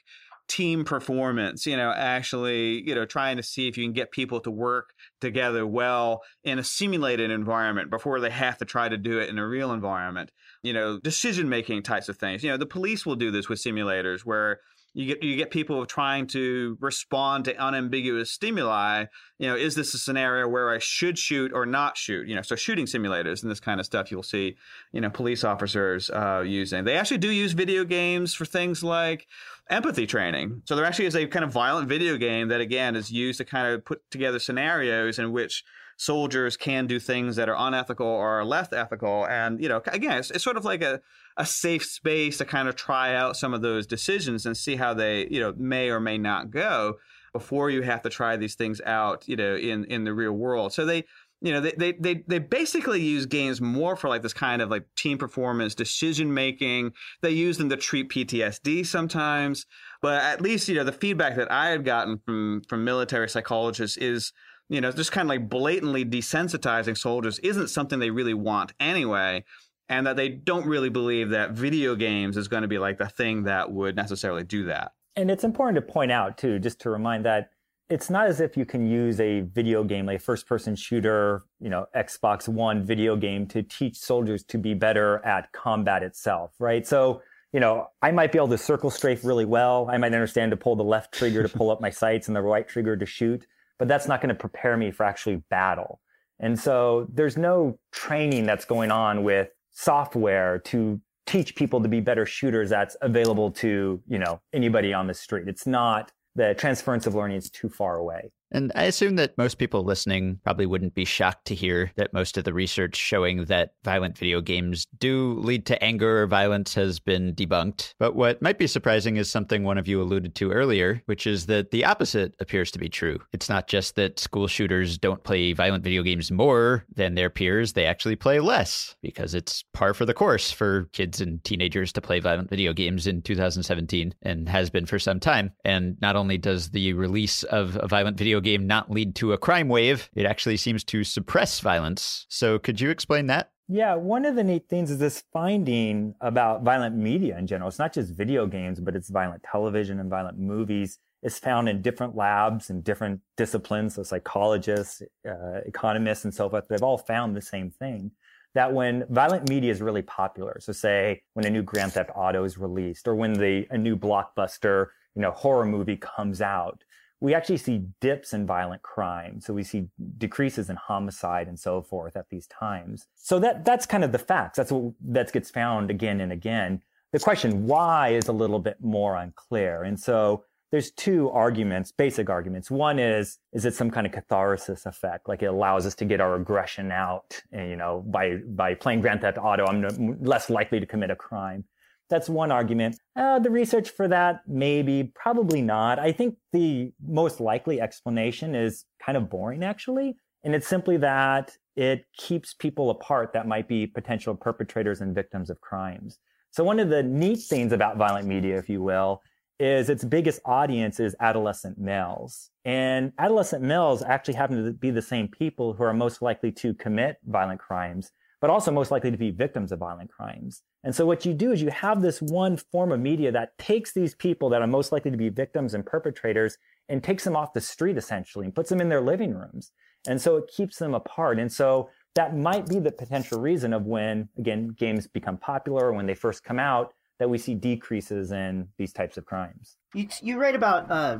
team 0.48 0.84
performance, 0.84 1.64
you 1.64 1.76
know, 1.76 1.92
actually, 1.96 2.86
you 2.86 2.94
know, 2.94 3.06
trying 3.06 3.36
to 3.36 3.42
see 3.42 3.68
if 3.68 3.78
you 3.78 3.84
can 3.84 3.92
get 3.92 4.10
people 4.10 4.40
to 4.40 4.50
work 4.50 4.94
together 5.20 5.64
well 5.64 6.22
in 6.42 6.58
a 6.58 6.64
simulated 6.64 7.30
environment 7.30 7.88
before 7.88 8.18
they 8.18 8.30
have 8.30 8.58
to 8.58 8.64
try 8.64 8.88
to 8.88 8.98
do 8.98 9.20
it 9.20 9.30
in 9.30 9.38
a 9.38 9.46
real 9.46 9.72
environment. 9.72 10.32
You 10.64 10.72
know, 10.72 10.98
decision 10.98 11.48
making 11.48 11.84
types 11.84 12.08
of 12.08 12.16
things. 12.18 12.42
You 12.42 12.50
know, 12.50 12.56
the 12.56 12.66
police 12.66 13.06
will 13.06 13.14
do 13.14 13.30
this 13.30 13.48
with 13.48 13.60
simulators 13.60 14.22
where 14.22 14.58
you 14.94 15.06
get 15.06 15.22
you 15.22 15.36
get 15.36 15.50
people 15.50 15.84
trying 15.86 16.26
to 16.28 16.76
respond 16.80 17.46
to 17.46 17.56
unambiguous 17.56 18.30
stimuli. 18.30 19.06
You 19.38 19.48
know, 19.48 19.56
is 19.56 19.74
this 19.74 19.94
a 19.94 19.98
scenario 19.98 20.46
where 20.48 20.70
I 20.70 20.78
should 20.78 21.18
shoot 21.18 21.50
or 21.54 21.64
not 21.64 21.96
shoot? 21.96 22.28
You 22.28 22.34
know, 22.34 22.42
so 22.42 22.56
shooting 22.56 22.84
simulators 22.84 23.42
and 23.42 23.50
this 23.50 23.60
kind 23.60 23.80
of 23.80 23.86
stuff 23.86 24.10
you'll 24.10 24.22
see, 24.22 24.56
you 24.92 25.00
know, 25.00 25.08
police 25.08 25.44
officers 25.44 26.10
uh, 26.10 26.44
using. 26.46 26.84
They 26.84 26.96
actually 26.96 27.18
do 27.18 27.30
use 27.30 27.52
video 27.52 27.84
games 27.84 28.34
for 28.34 28.44
things 28.44 28.84
like 28.84 29.26
empathy 29.70 30.06
training. 30.06 30.62
So 30.66 30.76
there 30.76 30.84
actually 30.84 31.06
is 31.06 31.16
a 31.16 31.26
kind 31.26 31.44
of 31.44 31.52
violent 31.52 31.88
video 31.88 32.18
game 32.18 32.48
that 32.48 32.60
again 32.60 32.94
is 32.94 33.10
used 33.10 33.38
to 33.38 33.44
kind 33.44 33.72
of 33.72 33.84
put 33.84 34.02
together 34.10 34.38
scenarios 34.38 35.18
in 35.18 35.32
which 35.32 35.64
soldiers 35.96 36.56
can 36.56 36.86
do 36.86 36.98
things 36.98 37.36
that 37.36 37.48
are 37.48 37.56
unethical 37.58 38.06
or 38.06 38.44
less 38.44 38.72
ethical. 38.72 39.26
And, 39.26 39.62
you 39.62 39.68
know, 39.68 39.82
again, 39.86 40.18
it's, 40.18 40.30
it's 40.30 40.44
sort 40.44 40.56
of 40.56 40.64
like 40.64 40.82
a, 40.82 41.00
a 41.36 41.46
safe 41.46 41.84
space 41.84 42.38
to 42.38 42.44
kind 42.44 42.68
of 42.68 42.76
try 42.76 43.14
out 43.14 43.36
some 43.36 43.54
of 43.54 43.62
those 43.62 43.86
decisions 43.86 44.46
and 44.46 44.56
see 44.56 44.76
how 44.76 44.94
they, 44.94 45.28
you 45.30 45.40
know, 45.40 45.54
may 45.56 45.90
or 45.90 46.00
may 46.00 46.18
not 46.18 46.50
go 46.50 46.96
before 47.32 47.70
you 47.70 47.82
have 47.82 48.02
to 48.02 48.10
try 48.10 48.36
these 48.36 48.54
things 48.54 48.80
out, 48.84 49.26
you 49.26 49.36
know, 49.36 49.56
in, 49.56 49.84
in 49.86 50.04
the 50.04 50.12
real 50.12 50.32
world. 50.32 50.72
So 50.72 50.84
they, 50.84 51.04
you 51.40 51.52
know, 51.52 51.60
they, 51.60 51.72
they, 51.72 51.92
they, 51.92 52.22
they 52.26 52.38
basically 52.38 53.00
use 53.00 53.26
games 53.26 53.60
more 53.60 53.96
for 53.96 54.08
like 54.08 54.22
this 54.22 54.32
kind 54.32 54.62
of 54.62 54.70
like 54.70 54.84
team 54.96 55.18
performance, 55.18 55.74
decision 55.74 56.32
making. 56.32 56.92
They 57.20 57.30
use 57.30 57.58
them 57.58 57.68
to 57.70 57.76
treat 57.76 58.10
PTSD 58.10 58.86
sometimes. 58.86 59.66
But 60.00 60.22
at 60.22 60.40
least, 60.40 60.68
you 60.68 60.76
know, 60.76 60.84
the 60.84 60.92
feedback 60.92 61.36
that 61.36 61.50
I 61.50 61.70
had 61.70 61.84
gotten 61.84 62.18
from, 62.24 62.62
from 62.68 62.84
military 62.84 63.28
psychologists 63.28 63.96
is, 63.96 64.32
you 64.68 64.80
know, 64.80 64.90
just 64.92 65.12
kind 65.12 65.26
of 65.26 65.28
like 65.28 65.48
blatantly 65.48 66.04
desensitizing 66.04 66.96
soldiers 66.96 67.38
isn't 67.40 67.68
something 67.68 67.98
they 67.98 68.10
really 68.10 68.34
want 68.34 68.72
anyway. 68.80 69.44
And 69.88 70.06
that 70.06 70.16
they 70.16 70.30
don't 70.30 70.66
really 70.66 70.88
believe 70.88 71.30
that 71.30 71.50
video 71.50 71.94
games 71.94 72.36
is 72.38 72.48
going 72.48 72.62
to 72.62 72.68
be 72.68 72.78
like 72.78 72.96
the 72.96 73.08
thing 73.08 73.42
that 73.42 73.70
would 73.70 73.94
necessarily 73.94 74.44
do 74.44 74.64
that. 74.64 74.92
And 75.16 75.30
it's 75.30 75.44
important 75.44 75.76
to 75.76 75.92
point 75.92 76.10
out, 76.10 76.38
too, 76.38 76.58
just 76.58 76.80
to 76.80 76.90
remind 76.90 77.26
that 77.26 77.50
it's 77.90 78.08
not 78.08 78.26
as 78.26 78.40
if 78.40 78.56
you 78.56 78.64
can 78.64 78.86
use 78.86 79.20
a 79.20 79.40
video 79.40 79.84
game, 79.84 80.06
like 80.06 80.22
first 80.22 80.46
person 80.46 80.74
shooter, 80.74 81.42
you 81.60 81.68
know, 81.68 81.84
Xbox 81.94 82.48
One 82.48 82.82
video 82.82 83.16
game 83.16 83.46
to 83.48 83.62
teach 83.62 83.98
soldiers 83.98 84.42
to 84.44 84.56
be 84.56 84.72
better 84.72 85.22
at 85.26 85.52
combat 85.52 86.02
itself, 86.02 86.52
right? 86.58 86.86
So, 86.86 87.20
you 87.52 87.60
know, 87.60 87.88
I 88.00 88.12
might 88.12 88.32
be 88.32 88.38
able 88.38 88.48
to 88.48 88.58
circle 88.58 88.88
strafe 88.88 89.24
really 89.24 89.44
well. 89.44 89.90
I 89.90 89.98
might 89.98 90.14
understand 90.14 90.52
to 90.52 90.56
pull 90.56 90.74
the 90.74 90.84
left 90.84 91.12
trigger 91.12 91.42
to 91.42 91.48
pull 91.50 91.70
up 91.70 91.82
my 91.82 91.90
sights 91.90 92.28
and 92.28 92.36
the 92.36 92.40
right 92.40 92.66
trigger 92.66 92.96
to 92.96 93.04
shoot 93.04 93.46
but 93.82 93.88
that's 93.88 94.06
not 94.06 94.20
going 94.20 94.28
to 94.28 94.34
prepare 94.36 94.76
me 94.76 94.92
for 94.92 95.02
actually 95.02 95.42
battle. 95.50 95.98
And 96.38 96.56
so 96.56 97.08
there's 97.12 97.36
no 97.36 97.80
training 97.90 98.46
that's 98.46 98.64
going 98.64 98.92
on 98.92 99.24
with 99.24 99.48
software 99.72 100.60
to 100.66 101.00
teach 101.26 101.56
people 101.56 101.80
to 101.82 101.88
be 101.88 101.98
better 101.98 102.24
shooters 102.24 102.70
that's 102.70 102.96
available 103.02 103.50
to, 103.50 104.00
you 104.06 104.18
know, 104.20 104.40
anybody 104.52 104.94
on 104.94 105.08
the 105.08 105.14
street. 105.14 105.48
It's 105.48 105.66
not 105.66 106.12
the 106.36 106.54
transference 106.54 107.08
of 107.08 107.16
learning 107.16 107.38
is 107.38 107.50
too 107.50 107.68
far 107.68 107.96
away. 107.96 108.30
And 108.52 108.70
I 108.74 108.84
assume 108.84 109.16
that 109.16 109.36
most 109.38 109.58
people 109.58 109.82
listening 109.82 110.38
probably 110.44 110.66
wouldn't 110.66 110.94
be 110.94 111.04
shocked 111.04 111.46
to 111.46 111.54
hear 111.54 111.90
that 111.96 112.12
most 112.12 112.36
of 112.36 112.44
the 112.44 112.52
research 112.52 112.96
showing 112.96 113.46
that 113.46 113.72
violent 113.82 114.16
video 114.16 114.40
games 114.40 114.86
do 114.98 115.34
lead 115.38 115.66
to 115.66 115.82
anger 115.82 116.22
or 116.22 116.26
violence 116.26 116.74
has 116.74 117.00
been 117.00 117.34
debunked. 117.34 117.94
But 117.98 118.14
what 118.14 118.42
might 118.42 118.58
be 118.58 118.66
surprising 118.66 119.16
is 119.16 119.30
something 119.30 119.64
one 119.64 119.78
of 119.78 119.88
you 119.88 120.02
alluded 120.02 120.34
to 120.36 120.52
earlier, 120.52 121.02
which 121.06 121.26
is 121.26 121.46
that 121.46 121.70
the 121.70 121.84
opposite 121.84 122.34
appears 122.40 122.70
to 122.72 122.78
be 122.78 122.90
true. 122.90 123.18
It's 123.32 123.48
not 123.48 123.68
just 123.68 123.96
that 123.96 124.18
school 124.18 124.46
shooters 124.46 124.98
don't 124.98 125.24
play 125.24 125.54
violent 125.54 125.82
video 125.82 126.02
games 126.02 126.30
more 126.30 126.84
than 126.94 127.14
their 127.14 127.30
peers, 127.30 127.72
they 127.72 127.86
actually 127.86 128.16
play 128.16 128.38
less 128.38 128.94
because 129.00 129.34
it's 129.34 129.64
par 129.72 129.94
for 129.94 130.04
the 130.04 130.14
course 130.14 130.50
for 130.50 130.90
kids 130.92 131.20
and 131.22 131.42
teenagers 131.42 131.92
to 131.92 132.02
play 132.02 132.20
violent 132.20 132.50
video 132.50 132.74
games 132.74 133.06
in 133.06 133.22
2017 133.22 134.14
and 134.22 134.48
has 134.48 134.68
been 134.68 134.84
for 134.84 134.98
some 134.98 135.20
time. 135.20 135.52
And 135.64 135.96
not 136.02 136.16
only 136.16 136.36
does 136.36 136.70
the 136.70 136.92
release 136.92 137.44
of 137.44 137.78
a 137.80 137.88
violent 137.88 138.18
video 138.18 138.41
game 138.42 138.66
not 138.66 138.90
lead 138.90 139.14
to 139.16 139.32
a 139.32 139.38
crime 139.38 139.68
wave, 139.68 140.10
it 140.14 140.26
actually 140.26 140.56
seems 140.56 140.84
to 140.84 141.04
suppress 141.04 141.60
violence. 141.60 142.26
So, 142.28 142.58
could 142.58 142.80
you 142.80 142.90
explain 142.90 143.26
that? 143.28 143.50
Yeah, 143.68 143.94
one 143.94 144.26
of 144.26 144.34
the 144.34 144.44
neat 144.44 144.68
things 144.68 144.90
is 144.90 144.98
this 144.98 145.24
finding 145.32 146.14
about 146.20 146.62
violent 146.62 146.96
media 146.96 147.38
in 147.38 147.46
general. 147.46 147.68
It's 147.68 147.78
not 147.78 147.94
just 147.94 148.12
video 148.12 148.46
games, 148.46 148.80
but 148.80 148.94
it's 148.94 149.08
violent 149.08 149.42
television 149.50 149.98
and 150.00 150.10
violent 150.10 150.38
movies. 150.38 150.98
It's 151.22 151.38
found 151.38 151.68
in 151.68 151.80
different 151.80 152.16
labs 152.16 152.68
and 152.68 152.84
different 152.84 153.20
disciplines. 153.36 153.94
So 153.94 154.02
psychologists, 154.02 155.00
uh, 155.26 155.60
economists, 155.64 156.24
and 156.24 156.34
so 156.34 156.50
forth. 156.50 156.64
They've 156.68 156.82
all 156.82 156.98
found 156.98 157.34
the 157.34 157.40
same 157.40 157.70
thing 157.70 158.10
that 158.54 158.72
when 158.72 159.04
violent 159.08 159.48
media 159.48 159.70
is 159.70 159.80
really 159.80 160.02
popular, 160.02 160.58
so 160.60 160.72
say 160.72 161.22
when 161.34 161.46
a 161.46 161.50
new 161.50 161.62
Grand 161.62 161.92
Theft 161.92 162.10
Auto 162.14 162.44
is 162.44 162.58
released 162.58 163.08
or 163.08 163.14
when 163.14 163.32
the 163.32 163.66
a 163.70 163.78
new 163.78 163.96
blockbuster, 163.96 164.88
you 165.14 165.22
know, 165.22 165.30
horror 165.30 165.64
movie 165.64 165.96
comes 165.96 166.42
out, 166.42 166.82
we 167.22 167.34
actually 167.34 167.56
see 167.56 167.84
dips 168.00 168.32
in 168.32 168.46
violent 168.46 168.82
crime. 168.82 169.40
So 169.40 169.54
we 169.54 169.62
see 169.62 169.88
decreases 170.18 170.68
in 170.68 170.74
homicide 170.74 171.46
and 171.46 171.58
so 171.58 171.80
forth 171.80 172.16
at 172.16 172.28
these 172.30 172.48
times. 172.48 173.06
So 173.14 173.38
that, 173.38 173.64
that's 173.64 173.86
kind 173.86 174.02
of 174.02 174.10
the 174.10 174.18
facts. 174.18 174.56
That's 174.56 174.72
what 174.72 174.94
that 175.00 175.32
gets 175.32 175.48
found 175.48 175.88
again 175.88 176.20
and 176.20 176.32
again. 176.32 176.82
The 177.12 177.20
question 177.20 177.68
why 177.68 178.08
is 178.08 178.26
a 178.26 178.32
little 178.32 178.58
bit 178.58 178.78
more 178.80 179.14
unclear. 179.14 179.84
And 179.84 180.00
so 180.00 180.44
there's 180.72 180.90
two 180.90 181.30
arguments, 181.30 181.92
basic 181.92 182.28
arguments. 182.28 182.72
One 182.72 182.98
is, 182.98 183.38
is 183.52 183.66
it 183.66 183.74
some 183.74 183.90
kind 183.90 184.04
of 184.04 184.12
catharsis 184.12 184.84
effect? 184.84 185.28
Like 185.28 185.42
it 185.42 185.46
allows 185.46 185.86
us 185.86 185.94
to 185.96 186.04
get 186.04 186.20
our 186.20 186.34
aggression 186.34 186.90
out, 186.90 187.40
and, 187.52 187.70
you 187.70 187.76
know, 187.76 188.02
by, 188.04 188.38
by 188.48 188.74
playing 188.74 189.00
Grand 189.00 189.20
Theft 189.20 189.38
Auto, 189.38 189.64
I'm 189.66 190.18
less 190.20 190.50
likely 190.50 190.80
to 190.80 190.86
commit 190.86 191.10
a 191.10 191.16
crime. 191.16 191.64
That's 192.12 192.28
one 192.28 192.52
argument. 192.52 192.98
Uh, 193.16 193.38
the 193.38 193.48
research 193.48 193.88
for 193.88 194.06
that, 194.06 194.42
maybe, 194.46 195.10
probably 195.14 195.62
not. 195.62 195.98
I 195.98 196.12
think 196.12 196.36
the 196.52 196.92
most 197.02 197.40
likely 197.40 197.80
explanation 197.80 198.54
is 198.54 198.84
kind 199.02 199.16
of 199.16 199.30
boring, 199.30 199.64
actually. 199.64 200.16
And 200.44 200.54
it's 200.54 200.66
simply 200.66 200.98
that 200.98 201.56
it 201.74 202.04
keeps 202.14 202.52
people 202.52 202.90
apart 202.90 203.32
that 203.32 203.48
might 203.48 203.66
be 203.66 203.86
potential 203.86 204.34
perpetrators 204.34 205.00
and 205.00 205.14
victims 205.14 205.48
of 205.48 205.58
crimes. 205.62 206.18
So 206.50 206.62
one 206.62 206.80
of 206.80 206.90
the 206.90 207.02
neat 207.02 207.38
things 207.48 207.72
about 207.72 207.96
violent 207.96 208.26
media, 208.26 208.58
if 208.58 208.68
you 208.68 208.82
will, 208.82 209.22
is 209.58 209.88
its 209.88 210.04
biggest 210.04 210.42
audience 210.44 211.00
is 211.00 211.16
adolescent 211.18 211.78
males. 211.78 212.50
And 212.66 213.14
adolescent 213.18 213.62
males 213.62 214.02
actually 214.02 214.34
happen 214.34 214.62
to 214.62 214.72
be 214.72 214.90
the 214.90 215.00
same 215.00 215.28
people 215.28 215.72
who 215.72 215.84
are 215.84 215.94
most 215.94 216.20
likely 216.20 216.52
to 216.52 216.74
commit 216.74 217.16
violent 217.24 217.58
crimes 217.58 218.12
but 218.42 218.50
also 218.50 218.72
most 218.72 218.90
likely 218.90 219.12
to 219.12 219.16
be 219.16 219.30
victims 219.30 219.70
of 219.70 219.78
violent 219.78 220.10
crimes. 220.10 220.62
And 220.82 220.92
so 220.92 221.06
what 221.06 221.24
you 221.24 221.32
do 221.32 221.52
is 221.52 221.62
you 221.62 221.70
have 221.70 222.02
this 222.02 222.20
one 222.20 222.56
form 222.56 222.90
of 222.90 222.98
media 222.98 223.30
that 223.30 223.56
takes 223.56 223.92
these 223.92 224.16
people 224.16 224.50
that 224.50 224.60
are 224.60 224.66
most 224.66 224.90
likely 224.90 225.12
to 225.12 225.16
be 225.16 225.28
victims 225.28 225.74
and 225.74 225.86
perpetrators 225.86 226.58
and 226.88 227.04
takes 227.04 227.22
them 227.22 227.36
off 227.36 227.52
the 227.52 227.60
street 227.60 227.96
essentially 227.96 228.44
and 228.44 228.54
puts 228.54 228.68
them 228.68 228.80
in 228.80 228.88
their 228.88 229.00
living 229.00 229.32
rooms. 229.32 229.70
And 230.08 230.20
so 230.20 230.36
it 230.36 230.50
keeps 230.54 230.78
them 230.78 230.92
apart. 230.92 231.38
And 231.38 231.52
so 231.52 231.88
that 232.16 232.36
might 232.36 232.66
be 232.66 232.80
the 232.80 232.90
potential 232.90 233.40
reason 233.40 233.72
of 233.72 233.86
when, 233.86 234.28
again, 234.36 234.74
games 234.76 235.06
become 235.06 235.36
popular 235.36 235.86
or 235.86 235.92
when 235.92 236.06
they 236.06 236.14
first 236.14 236.42
come 236.42 236.58
out, 236.58 236.92
that 237.20 237.30
we 237.30 237.38
see 237.38 237.54
decreases 237.54 238.32
in 238.32 238.66
these 238.76 238.92
types 238.92 239.16
of 239.16 239.24
crimes. 239.24 239.76
You, 239.94 240.08
you 240.20 240.40
write 240.40 240.56
about 240.56 240.90
uh, 240.90 241.18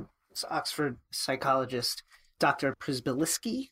Oxford 0.51 0.97
psychologist 1.13 2.03
Dr. 2.41 2.75
Przybylski. 2.83 3.69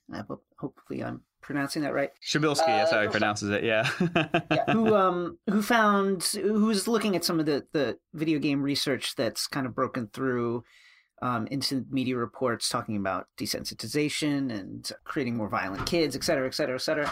hopefully 0.57 1.03
I'm 1.03 1.23
pronouncing 1.41 1.83
that 1.83 1.95
right. 1.95 2.11
Shabilsky, 2.27 2.63
uh, 2.63 2.79
that's 2.79 2.93
how 2.93 3.03
he 3.03 3.09
pronounces 3.09 3.51
it. 3.51 3.65
Yeah. 3.65 3.89
yeah. 4.51 4.73
Who 4.73 4.95
um 4.95 5.39
who 5.49 5.63
found 5.63 6.25
who 6.25 6.67
was 6.67 6.87
looking 6.87 7.17
at 7.17 7.25
some 7.25 7.41
of 7.41 7.47
the 7.47 7.65
the 7.73 7.99
video 8.15 8.39
game 8.39 8.63
research 8.63 9.15
that's 9.17 9.47
kind 9.47 9.67
of 9.67 9.75
broken 9.75 10.09
through 10.13 10.65
um, 11.23 11.47
into 11.49 11.85
media 11.91 12.17
reports 12.17 12.69
talking 12.69 12.97
about 12.97 13.27
desensitization 13.39 14.51
and 14.51 14.91
creating 15.05 15.37
more 15.37 15.49
violent 15.49 15.85
kids, 15.87 16.17
et 16.17 16.25
cetera, 16.25 16.47
et 16.47 16.55
cetera, 16.55 16.77
et 16.77 16.81
cetera. 16.81 17.11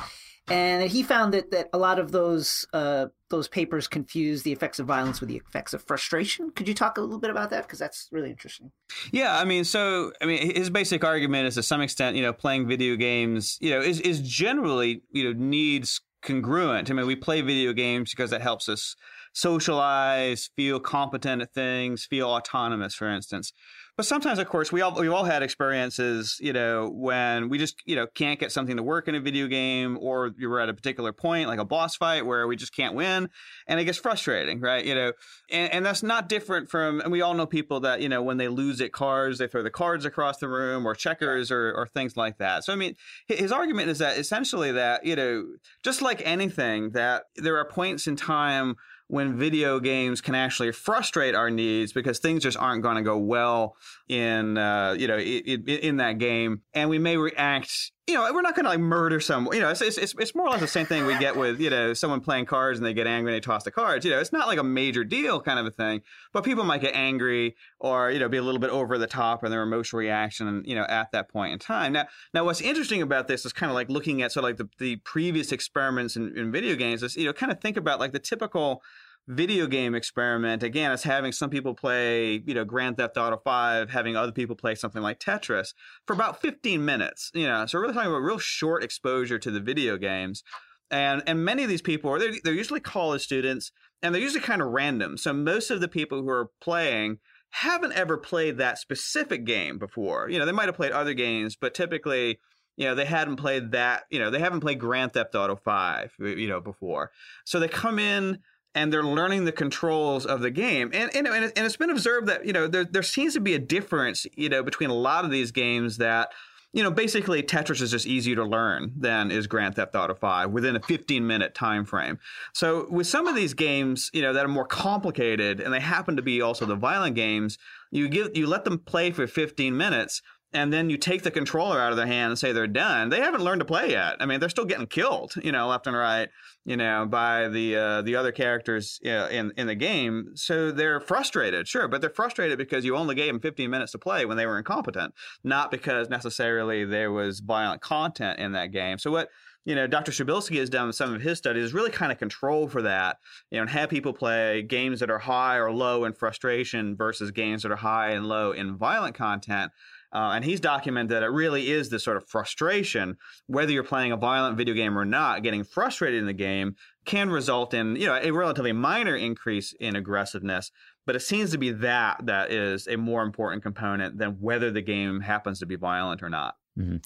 And 0.50 0.90
he 0.90 1.02
found 1.02 1.34
that 1.34 1.50
that 1.50 1.68
a 1.72 1.78
lot 1.78 1.98
of 1.98 2.12
those 2.12 2.66
uh, 2.72 3.06
those 3.30 3.48
papers 3.48 3.86
confuse 3.88 4.42
the 4.42 4.52
effects 4.52 4.78
of 4.78 4.86
violence 4.86 5.20
with 5.20 5.28
the 5.28 5.36
effects 5.36 5.74
of 5.74 5.82
frustration. 5.82 6.50
Could 6.50 6.68
you 6.68 6.74
talk 6.74 6.98
a 6.98 7.00
little 7.00 7.18
bit 7.18 7.30
about 7.30 7.50
that 7.50 7.62
because 7.62 7.78
that's 7.78 8.08
really 8.10 8.30
interesting? 8.30 8.70
Yeah, 9.12 9.38
I 9.38 9.44
mean, 9.44 9.64
so 9.64 10.12
I 10.22 10.26
mean, 10.26 10.54
his 10.54 10.70
basic 10.70 11.04
argument 11.04 11.46
is 11.48 11.54
to 11.54 11.62
some 11.62 11.80
extent, 11.80 12.16
you 12.16 12.22
know, 12.22 12.32
playing 12.32 12.66
video 12.66 12.96
games, 12.96 13.58
you 13.60 13.70
know, 13.70 13.80
is 13.80 14.00
is 14.00 14.20
generally 14.20 15.02
you 15.10 15.24
know 15.24 15.32
needs 15.38 16.00
congruent. 16.22 16.90
I 16.90 16.94
mean, 16.94 17.06
we 17.06 17.16
play 17.16 17.40
video 17.40 17.72
games 17.72 18.10
because 18.10 18.32
it 18.32 18.42
helps 18.42 18.68
us 18.68 18.96
socialize, 19.32 20.50
feel 20.56 20.80
competent 20.80 21.42
at 21.42 21.52
things, 21.52 22.04
feel 22.04 22.28
autonomous, 22.28 22.94
for 22.94 23.08
instance. 23.08 23.52
But 23.98 24.06
sometimes, 24.06 24.38
of 24.38 24.48
course, 24.48 24.70
we 24.70 24.80
all 24.80 24.94
we've 24.94 25.12
all 25.12 25.24
had 25.24 25.42
experiences, 25.42 26.38
you 26.40 26.52
know, 26.52 26.88
when 26.88 27.48
we 27.48 27.58
just 27.58 27.82
you 27.84 27.96
know 27.96 28.06
can't 28.06 28.38
get 28.38 28.52
something 28.52 28.76
to 28.76 28.82
work 28.84 29.08
in 29.08 29.16
a 29.16 29.20
video 29.20 29.48
game, 29.48 29.98
or 30.00 30.30
you're 30.38 30.60
at 30.60 30.68
a 30.68 30.72
particular 30.72 31.12
point, 31.12 31.48
like 31.48 31.58
a 31.58 31.64
boss 31.64 31.96
fight, 31.96 32.24
where 32.24 32.46
we 32.46 32.54
just 32.54 32.72
can't 32.72 32.94
win, 32.94 33.28
and 33.66 33.80
it 33.80 33.86
gets 33.86 33.98
frustrating, 33.98 34.60
right? 34.60 34.84
You 34.84 34.94
know, 34.94 35.12
and, 35.50 35.72
and 35.72 35.84
that's 35.84 36.04
not 36.04 36.28
different 36.28 36.70
from, 36.70 37.00
and 37.00 37.10
we 37.10 37.22
all 37.22 37.34
know 37.34 37.44
people 37.44 37.80
that 37.80 38.00
you 38.00 38.08
know 38.08 38.22
when 38.22 38.36
they 38.36 38.46
lose 38.46 38.80
at 38.80 38.92
cards, 38.92 39.38
they 39.38 39.48
throw 39.48 39.64
the 39.64 39.68
cards 39.70 40.04
across 40.04 40.38
the 40.38 40.48
room, 40.48 40.86
or 40.86 40.94
checkers, 40.94 41.50
or 41.50 41.72
or 41.72 41.88
things 41.88 42.16
like 42.16 42.38
that. 42.38 42.62
So 42.62 42.72
I 42.72 42.76
mean, 42.76 42.94
his 43.26 43.50
argument 43.50 43.88
is 43.88 43.98
that 43.98 44.16
essentially 44.16 44.70
that 44.70 45.04
you 45.06 45.16
know, 45.16 45.44
just 45.82 46.02
like 46.02 46.22
anything, 46.24 46.90
that 46.90 47.24
there 47.34 47.58
are 47.58 47.64
points 47.64 48.06
in 48.06 48.14
time 48.14 48.76
when 49.08 49.36
video 49.36 49.80
games 49.80 50.20
can 50.20 50.34
actually 50.34 50.70
frustrate 50.70 51.34
our 51.34 51.50
needs 51.50 51.92
because 51.92 52.18
things 52.18 52.42
just 52.42 52.56
aren't 52.58 52.82
going 52.82 52.96
to 52.96 53.02
go 53.02 53.16
well 53.18 53.76
in 54.08 54.56
uh, 54.56 54.94
you 54.96 55.08
know 55.08 55.18
in, 55.18 55.66
in, 55.66 55.96
that 55.96 56.18
game, 56.18 56.62
and 56.74 56.88
we 56.88 56.98
may 56.98 57.16
react. 57.16 57.92
You 58.08 58.14
know, 58.14 58.32
we're 58.32 58.40
not 58.40 58.56
going 58.56 58.64
to 58.64 58.70
like 58.70 58.80
murder 58.80 59.20
someone. 59.20 59.54
You 59.54 59.60
know, 59.60 59.68
it's, 59.68 59.82
it's 59.82 59.98
it's 59.98 60.34
more 60.34 60.46
or 60.46 60.50
less 60.50 60.60
the 60.60 60.66
same 60.66 60.86
thing 60.86 61.04
we 61.04 61.18
get 61.18 61.36
with 61.36 61.60
you 61.60 61.68
know 61.68 61.92
someone 61.92 62.20
playing 62.20 62.46
cards 62.46 62.78
and 62.78 62.86
they 62.86 62.94
get 62.94 63.06
angry 63.06 63.32
and 63.32 63.36
they 63.36 63.44
toss 63.44 63.64
the 63.64 63.70
cards. 63.70 64.04
You 64.04 64.10
know, 64.10 64.18
it's 64.18 64.32
not 64.32 64.48
like 64.48 64.58
a 64.58 64.62
major 64.62 65.04
deal 65.04 65.42
kind 65.42 65.58
of 65.58 65.66
a 65.66 65.70
thing, 65.70 66.00
but 66.32 66.42
people 66.42 66.64
might 66.64 66.80
get 66.80 66.94
angry 66.94 67.54
or 67.78 68.10
you 68.10 68.18
know 68.18 68.28
be 68.30 68.38
a 68.38 68.42
little 68.42 68.60
bit 68.60 68.70
over 68.70 68.96
the 68.96 69.06
top 69.06 69.44
in 69.44 69.50
their 69.50 69.62
emotional 69.62 70.00
reaction. 70.00 70.62
You 70.64 70.74
know, 70.74 70.86
at 70.88 71.12
that 71.12 71.28
point 71.28 71.52
in 71.52 71.58
time. 71.58 71.92
Now, 71.92 72.06
now 72.32 72.44
what's 72.44 72.62
interesting 72.62 73.02
about 73.02 73.28
this 73.28 73.44
is 73.44 73.52
kind 73.52 73.70
of 73.70 73.74
like 73.74 73.90
looking 73.90 74.22
at 74.22 74.32
sort 74.32 74.44
of 74.44 74.48
like 74.48 74.56
the, 74.56 74.68
the 74.78 74.96
previous 74.96 75.52
experiments 75.52 76.16
in, 76.16 76.34
in 76.34 76.50
video 76.50 76.76
games. 76.76 77.02
Is 77.02 77.14
you 77.14 77.26
know 77.26 77.34
kind 77.34 77.52
of 77.52 77.60
think 77.60 77.76
about 77.76 78.00
like 78.00 78.12
the 78.12 78.18
typical 78.18 78.82
video 79.28 79.66
game 79.66 79.94
experiment 79.94 80.62
again 80.62 80.90
is 80.90 81.02
having 81.02 81.32
some 81.32 81.50
people 81.50 81.74
play 81.74 82.42
you 82.46 82.54
know 82.54 82.64
grand 82.64 82.96
theft 82.96 83.16
auto 83.16 83.36
5 83.36 83.90
having 83.90 84.16
other 84.16 84.32
people 84.32 84.56
play 84.56 84.74
something 84.74 85.02
like 85.02 85.20
tetris 85.20 85.74
for 86.06 86.14
about 86.14 86.40
15 86.40 86.82
minutes 86.82 87.30
you 87.34 87.46
know 87.46 87.66
so 87.66 87.76
we're 87.76 87.82
really 87.82 87.94
talking 87.94 88.10
about 88.10 88.22
real 88.22 88.38
short 88.38 88.82
exposure 88.82 89.38
to 89.38 89.50
the 89.50 89.60
video 89.60 89.96
games. 89.96 90.42
And 90.90 91.22
and 91.26 91.44
many 91.44 91.62
of 91.62 91.68
these 91.68 91.82
people 91.82 92.10
are 92.10 92.18
they're, 92.18 92.32
they're 92.42 92.54
usually 92.54 92.80
college 92.80 93.22
students 93.22 93.70
and 94.02 94.14
they're 94.14 94.22
usually 94.22 94.40
kind 94.40 94.62
of 94.62 94.68
random. 94.68 95.18
So 95.18 95.32
most 95.32 95.70
of 95.70 95.80
the 95.80 95.88
people 95.88 96.22
who 96.22 96.30
are 96.30 96.50
playing 96.60 97.18
haven't 97.50 97.92
ever 97.92 98.16
played 98.16 98.58
that 98.58 98.78
specific 98.78 99.44
game 99.44 99.78
before. 99.78 100.28
You 100.30 100.38
know 100.38 100.46
they 100.46 100.52
might 100.52 100.66
have 100.66 100.76
played 100.76 100.92
other 100.92 101.14
games 101.14 101.56
but 101.56 101.74
typically 101.74 102.38
you 102.76 102.86
know 102.86 102.94
they 102.94 103.04
hadn't 103.04 103.36
played 103.36 103.72
that 103.72 104.04
you 104.10 104.18
know 104.18 104.30
they 104.30 104.38
haven't 104.38 104.60
played 104.60 104.80
grand 104.80 105.12
theft 105.12 105.34
auto 105.34 105.56
5 105.56 106.14
you 106.18 106.48
know 106.48 106.60
before. 106.60 107.10
So 107.44 107.60
they 107.60 107.68
come 107.68 107.98
in 107.98 108.38
and 108.78 108.92
they're 108.92 109.02
learning 109.02 109.44
the 109.44 109.50
controls 109.50 110.24
of 110.24 110.40
the 110.40 110.50
game. 110.50 110.90
And 110.94 111.14
and, 111.14 111.26
and 111.26 111.52
it's 111.56 111.76
been 111.76 111.90
observed 111.90 112.28
that 112.28 112.46
you 112.46 112.52
know 112.52 112.68
there 112.68 112.84
there 112.84 113.02
seems 113.02 113.34
to 113.34 113.40
be 113.40 113.54
a 113.54 113.58
difference 113.58 114.26
you 114.36 114.48
know 114.48 114.62
between 114.62 114.88
a 114.88 114.94
lot 114.94 115.24
of 115.24 115.32
these 115.32 115.50
games 115.50 115.96
that 115.96 116.30
you 116.72 116.84
know 116.84 116.90
basically 116.90 117.42
Tetris 117.42 117.82
is 117.82 117.90
just 117.90 118.06
easier 118.06 118.36
to 118.36 118.44
learn 118.44 118.92
than 118.96 119.32
is 119.32 119.48
Grand 119.48 119.74
Theft 119.74 119.96
Auto 119.96 120.14
5 120.14 120.50
within 120.50 120.76
a 120.76 120.80
15 120.80 121.26
minute 121.26 121.56
time 121.56 121.84
frame. 121.84 122.20
So 122.52 122.86
with 122.88 123.08
some 123.08 123.26
of 123.26 123.34
these 123.34 123.52
games, 123.52 124.10
you 124.12 124.22
know 124.22 124.32
that 124.32 124.44
are 124.44 124.48
more 124.48 124.66
complicated 124.66 125.60
and 125.60 125.74
they 125.74 125.80
happen 125.80 126.14
to 126.14 126.22
be 126.22 126.40
also 126.40 126.64
the 126.64 126.76
violent 126.76 127.16
games, 127.16 127.58
you 127.90 128.08
give 128.08 128.36
you 128.36 128.46
let 128.46 128.64
them 128.64 128.78
play 128.78 129.10
for 129.10 129.26
15 129.26 129.76
minutes 129.76 130.22
and 130.52 130.72
then 130.72 130.88
you 130.88 130.96
take 130.96 131.22
the 131.22 131.30
controller 131.30 131.78
out 131.78 131.90
of 131.90 131.96
their 131.96 132.06
hand 132.06 132.30
and 132.30 132.38
say 132.38 132.52
they're 132.52 132.66
done, 132.66 133.10
they 133.10 133.20
haven't 133.20 133.42
learned 133.42 133.60
to 133.60 133.66
play 133.66 133.90
yet. 133.90 134.16
I 134.20 134.26
mean, 134.26 134.40
they're 134.40 134.48
still 134.48 134.64
getting 134.64 134.86
killed, 134.86 135.34
you 135.42 135.52
know, 135.52 135.68
left 135.68 135.86
and 135.86 135.96
right, 135.96 136.28
you 136.64 136.76
know, 136.76 137.06
by 137.06 137.48
the 137.48 137.76
uh, 137.76 138.02
the 138.02 138.16
other 138.16 138.32
characters 138.32 138.98
in 139.02 139.52
in 139.56 139.66
the 139.66 139.74
game. 139.74 140.32
So 140.34 140.70
they're 140.70 141.00
frustrated, 141.00 141.68
sure, 141.68 141.86
but 141.86 142.00
they're 142.00 142.10
frustrated 142.10 142.56
because 142.56 142.84
you 142.84 142.96
only 142.96 143.14
gave 143.14 143.32
them 143.32 143.40
15 143.40 143.68
minutes 143.68 143.92
to 143.92 143.98
play 143.98 144.24
when 144.24 144.36
they 144.36 144.46
were 144.46 144.58
incompetent, 144.58 145.12
not 145.44 145.70
because 145.70 146.08
necessarily 146.08 146.84
there 146.84 147.12
was 147.12 147.40
violent 147.40 147.82
content 147.82 148.38
in 148.38 148.52
that 148.52 148.72
game. 148.72 148.98
So 148.98 149.10
what 149.10 149.28
you 149.68 149.74
know, 149.74 149.86
Dr. 149.86 150.12
Przybylski 150.12 150.58
has 150.60 150.70
done 150.70 150.94
some 150.94 151.12
of 151.12 151.20
his 151.20 151.36
studies 151.36 151.64
is 151.64 151.74
really 151.74 151.90
kind 151.90 152.10
of 152.10 152.16
control 152.16 152.68
for 152.68 152.80
that, 152.80 153.18
you 153.50 153.58
know, 153.58 153.62
and 153.62 153.70
have 153.70 153.90
people 153.90 154.14
play 154.14 154.62
games 154.62 155.00
that 155.00 155.10
are 155.10 155.18
high 155.18 155.56
or 155.56 155.70
low 155.70 156.06
in 156.06 156.14
frustration 156.14 156.96
versus 156.96 157.32
games 157.32 157.64
that 157.64 157.72
are 157.72 157.76
high 157.76 158.12
and 158.12 158.26
low 158.26 158.52
in 158.52 158.78
violent 158.78 159.14
content 159.14 159.70
uh, 160.12 160.32
and 160.34 160.44
he's 160.44 160.60
documented 160.60 161.10
that 161.10 161.22
it 161.22 161.30
really 161.30 161.70
is 161.70 161.90
this 161.90 162.04
sort 162.04 162.16
of 162.16 162.28
frustration, 162.28 163.16
whether 163.46 163.70
you're 163.70 163.82
playing 163.82 164.12
a 164.12 164.16
violent 164.16 164.56
video 164.56 164.74
game 164.74 164.98
or 164.98 165.04
not, 165.04 165.42
getting 165.42 165.64
frustrated 165.64 166.18
in 166.20 166.26
the 166.26 166.32
game 166.32 166.76
can 167.04 167.30
result 167.30 167.72
in 167.74 167.96
you 167.96 168.06
know 168.06 168.18
a 168.22 168.30
relatively 168.30 168.72
minor 168.72 169.16
increase 169.16 169.74
in 169.80 169.96
aggressiveness. 169.96 170.70
But 171.06 171.16
it 171.16 171.20
seems 171.20 171.50
to 171.52 171.58
be 171.58 171.72
that 171.72 172.26
that 172.26 172.50
is 172.50 172.86
a 172.86 172.96
more 172.96 173.22
important 173.22 173.62
component 173.62 174.18
than 174.18 174.32
whether 174.40 174.70
the 174.70 174.82
game 174.82 175.20
happens 175.20 175.58
to 175.60 175.66
be 175.66 175.76
violent 175.76 176.22
or 176.22 176.28
not. 176.28 176.54
Mm-hmm. 176.78 176.96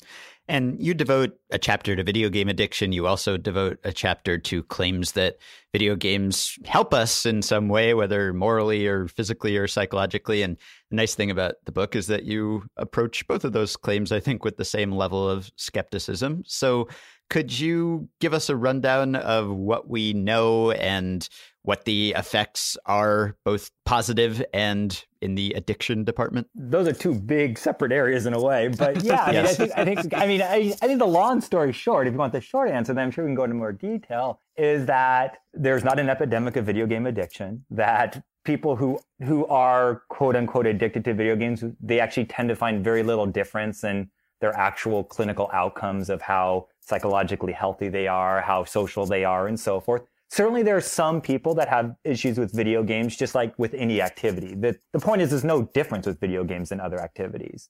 And 0.53 0.79
you 0.79 0.93
devote 0.93 1.39
a 1.51 1.59
chapter 1.59 1.97
to 1.97 2.05
video 2.05 2.29
game 2.29 2.51
addiction. 2.51 2.93
You 2.93 3.07
also 3.07 3.39
devote 3.39 3.79
a 3.85 3.91
chapter 3.91 4.37
to 4.37 4.63
claims 4.65 5.13
that 5.13 5.39
video 5.73 5.97
games 5.97 6.59
help 6.67 6.93
us 6.93 7.25
in 7.25 7.41
some 7.41 7.71
way, 7.71 7.95
whether 7.95 8.35
morally 8.35 8.87
or 8.87 9.09
physically 9.09 9.57
or 9.57 9.67
psychologically. 9.67 10.43
And 10.43 10.59
the 10.91 10.97
nice 10.97 11.15
thing 11.15 11.31
about 11.31 11.55
the 11.65 11.73
book 11.73 11.97
is 11.97 12.07
that 12.09 12.25
you 12.25 12.65
approach 12.77 13.27
both 13.27 13.47
of 13.47 13.55
those 13.55 13.79
claims, 13.79 14.13
I 14.13 14.21
think, 14.21 14.45
with 14.45 14.59
the 14.59 14.65
same 14.67 14.93
level 14.93 15.27
of 15.27 15.51
skepticism. 15.57 16.43
So, 16.47 16.87
could 17.31 17.59
you 17.59 18.11
give 18.21 18.35
us 18.35 18.51
a 18.51 18.57
rundown 18.57 19.17
of 19.17 19.49
what 19.49 19.89
we 19.89 20.13
know 20.13 20.73
and 20.73 21.27
what 21.65 21.85
the 21.85 22.15
effects 22.17 22.77
are, 22.87 23.37
both 23.45 23.71
positive 23.85 24.45
and 24.53 25.05
in 25.21 25.35
the 25.37 25.53
addiction 25.53 26.05
department? 26.05 26.49
Those 26.55 26.89
are 26.89 26.93
two 26.93 27.15
big 27.15 27.57
separate 27.59 27.93
areas 27.93 28.27
in 28.27 28.35
a 28.35 28.43
way, 28.43 28.69
but 28.69 29.03
yeah, 29.05 29.25
I 29.25 29.33
yes. 29.33 29.59
mean, 29.59 29.71
I 29.77 29.85
think, 29.85 29.99
I 29.99 30.03
think, 30.03 30.15
I 30.15 30.27
mean, 30.27 30.43
I, 30.43 30.75
I 30.83 30.87
think 30.87 30.99
the 30.99 31.07
long 31.07 31.41
story 31.41 31.73
short, 31.73 32.07
if 32.07 32.13
you 32.13 32.19
want 32.19 32.33
the 32.33 32.41
short 32.41 32.71
answer, 32.71 32.93
then 32.93 33.05
I'm 33.05 33.11
sure 33.11 33.25
we 33.25 33.29
can 33.29 33.35
go 33.37 33.45
into 33.45 33.57
more 33.57 33.73
detail. 33.73 34.41
Is 34.57 34.87
that 34.87 35.39
there's 35.55 35.85
not 35.85 35.99
an 35.99 36.09
epidemic 36.09 36.57
of 36.57 36.67
video 36.67 36.87
game 36.87 37.07
addiction? 37.07 37.65
That 37.71 38.23
people 38.45 38.75
who 38.75 38.99
who 39.23 39.47
are 39.47 40.03
quote 40.09 40.35
unquote 40.35 40.67
addicted 40.67 41.05
to 41.05 41.15
video 41.15 41.37
games, 41.37 41.65
they 41.81 42.01
actually 42.01 42.27
tend 42.27 42.49
to 42.49 42.57
find 42.57 42.83
very 42.83 43.03
little 43.03 43.27
difference 43.27 43.85
in 43.85 44.11
their 44.41 44.53
actual 44.55 45.05
clinical 45.05 45.49
outcomes 45.53 46.11
of 46.11 46.21
how 46.21 46.67
psychologically 46.81 47.53
healthy 47.53 47.89
they 47.89 48.09
are, 48.09 48.41
how 48.41 48.65
social 48.65 49.07
they 49.07 49.25
are, 49.25 49.47
and 49.47 49.59
so 49.59 49.79
forth 49.79 50.03
certainly 50.33 50.63
there 50.63 50.77
are 50.79 50.81
some 50.81 51.21
people 51.21 51.55
that 51.55 51.69
have 51.69 51.95
issues 52.05 52.39
with 52.39 52.53
video 52.53 52.83
games, 52.83 53.15
just 53.15 53.35
like 53.35 53.53
with 53.59 53.75
any 53.75 54.01
activity. 54.01 54.55
The, 54.55 54.79
the 54.95 54.99
point 54.99 55.21
is, 55.21 55.29
there's 55.29 55.45
no 55.45 55.65
difference 55.75 56.07
with 56.07 56.19
video 56.19 56.43
games 56.43 56.71
than 56.71 56.81
other 56.81 56.99
activities. 56.99 57.69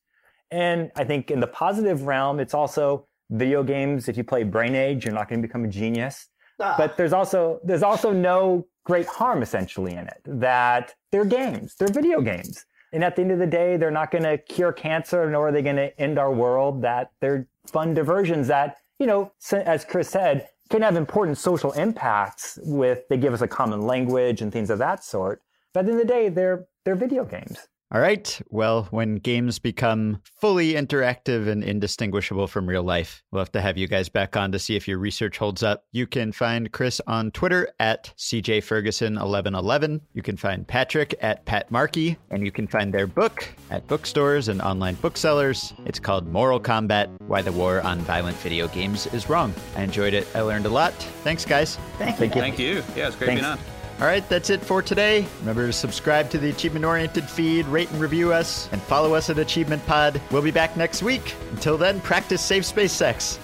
And 0.52 0.92
I 0.94 1.02
think 1.02 1.32
in 1.32 1.40
the 1.40 1.48
positive 1.48 2.02
realm, 2.02 2.38
it's 2.38 2.54
also 2.54 3.08
video 3.30 3.64
games. 3.64 4.08
If 4.08 4.16
you 4.16 4.22
play 4.22 4.44
Brain 4.44 4.76
Age, 4.76 5.04
you're 5.04 5.12
not 5.12 5.28
going 5.28 5.42
to 5.42 5.48
become 5.48 5.64
a 5.64 5.68
genius. 5.68 6.28
Ah. 6.60 6.76
But 6.78 6.96
there's 6.96 7.12
also, 7.12 7.58
there's 7.64 7.82
also 7.82 8.12
no 8.12 8.64
great 8.84 9.06
harm 9.06 9.42
essentially 9.42 9.94
in 9.94 10.06
it 10.06 10.20
that 10.24 10.94
they're 11.10 11.24
games, 11.24 11.74
they're 11.76 11.88
video 11.88 12.20
games. 12.20 12.64
And 12.92 13.02
at 13.02 13.16
the 13.16 13.22
end 13.22 13.32
of 13.32 13.40
the 13.40 13.46
day, 13.46 13.76
they're 13.76 13.90
not 13.90 14.12
going 14.12 14.24
to 14.24 14.38
cure 14.38 14.72
cancer, 14.72 15.28
nor 15.28 15.48
are 15.48 15.52
they 15.52 15.62
going 15.62 15.76
to 15.76 15.98
end 16.00 16.16
our 16.16 16.32
world. 16.32 16.82
That 16.82 17.10
they're 17.20 17.48
fun 17.66 17.94
diversions 17.94 18.46
that, 18.48 18.76
you 19.00 19.06
know, 19.06 19.32
as 19.52 19.84
Chris 19.84 20.10
said, 20.10 20.46
can 20.72 20.82
have 20.82 20.96
important 20.96 21.38
social 21.38 21.72
impacts 21.72 22.58
with 22.62 23.06
they 23.08 23.18
give 23.18 23.34
us 23.34 23.42
a 23.42 23.48
common 23.48 23.82
language 23.82 24.40
and 24.40 24.50
things 24.50 24.70
of 24.70 24.78
that 24.78 25.04
sort. 25.04 25.42
But 25.74 25.88
in 25.88 25.98
the 25.98 26.04
day, 26.04 26.28
they're 26.30 26.66
they're 26.84 26.96
video 26.96 27.24
games. 27.24 27.58
All 27.92 28.00
right. 28.00 28.40
Well, 28.48 28.84
when 28.84 29.16
games 29.16 29.58
become 29.58 30.22
fully 30.40 30.72
interactive 30.72 31.46
and 31.46 31.62
indistinguishable 31.62 32.46
from 32.46 32.66
real 32.66 32.82
life, 32.82 33.22
we'll 33.30 33.42
have 33.42 33.52
to 33.52 33.60
have 33.60 33.76
you 33.76 33.86
guys 33.86 34.08
back 34.08 34.34
on 34.34 34.50
to 34.52 34.58
see 34.58 34.76
if 34.76 34.88
your 34.88 34.96
research 34.96 35.36
holds 35.36 35.62
up. 35.62 35.84
You 35.92 36.06
can 36.06 36.32
find 36.32 36.72
Chris 36.72 37.02
on 37.06 37.30
Twitter 37.32 37.68
at 37.78 38.14
CJFerguson1111. 38.16 40.00
You 40.14 40.22
can 40.22 40.38
find 40.38 40.66
Patrick 40.66 41.14
at 41.20 41.44
Pat 41.44 41.70
Markey, 41.70 42.16
and 42.30 42.46
you 42.46 42.50
can 42.50 42.66
find 42.66 42.94
their 42.94 43.06
book 43.06 43.46
at 43.70 43.86
bookstores 43.88 44.48
and 44.48 44.62
online 44.62 44.94
booksellers. 44.94 45.74
It's 45.84 46.00
called 46.00 46.26
Moral 46.26 46.60
Combat 46.60 47.10
Why 47.26 47.42
the 47.42 47.52
War 47.52 47.82
on 47.82 47.98
Violent 48.00 48.38
Video 48.38 48.68
Games 48.68 49.06
is 49.08 49.28
Wrong. 49.28 49.52
I 49.76 49.82
enjoyed 49.82 50.14
it. 50.14 50.26
I 50.34 50.40
learned 50.40 50.64
a 50.64 50.70
lot. 50.70 50.94
Thanks, 51.24 51.44
guys. 51.44 51.76
Thank 51.98 52.18
you. 52.18 52.30
Thank 52.30 52.58
you. 52.58 52.82
Yeah, 52.96 53.08
it's 53.08 53.16
great 53.16 53.26
Thanks. 53.26 53.42
being 53.42 53.44
on. 53.44 53.58
All 54.02 54.08
right, 54.08 54.28
that's 54.28 54.50
it 54.50 54.60
for 54.60 54.82
today. 54.82 55.28
Remember 55.38 55.64
to 55.68 55.72
subscribe 55.72 56.28
to 56.30 56.38
the 56.38 56.50
Achievement 56.50 56.84
Oriented 56.84 57.30
feed, 57.30 57.64
rate 57.66 57.88
and 57.92 58.00
review 58.00 58.32
us, 58.32 58.68
and 58.72 58.82
follow 58.82 59.14
us 59.14 59.30
at 59.30 59.38
Achievement 59.38 59.86
Pod. 59.86 60.20
We'll 60.32 60.42
be 60.42 60.50
back 60.50 60.76
next 60.76 61.04
week. 61.04 61.36
Until 61.52 61.78
then, 61.78 62.00
practice 62.00 62.42
safe 62.42 62.64
space 62.64 62.90
sex. 62.90 63.38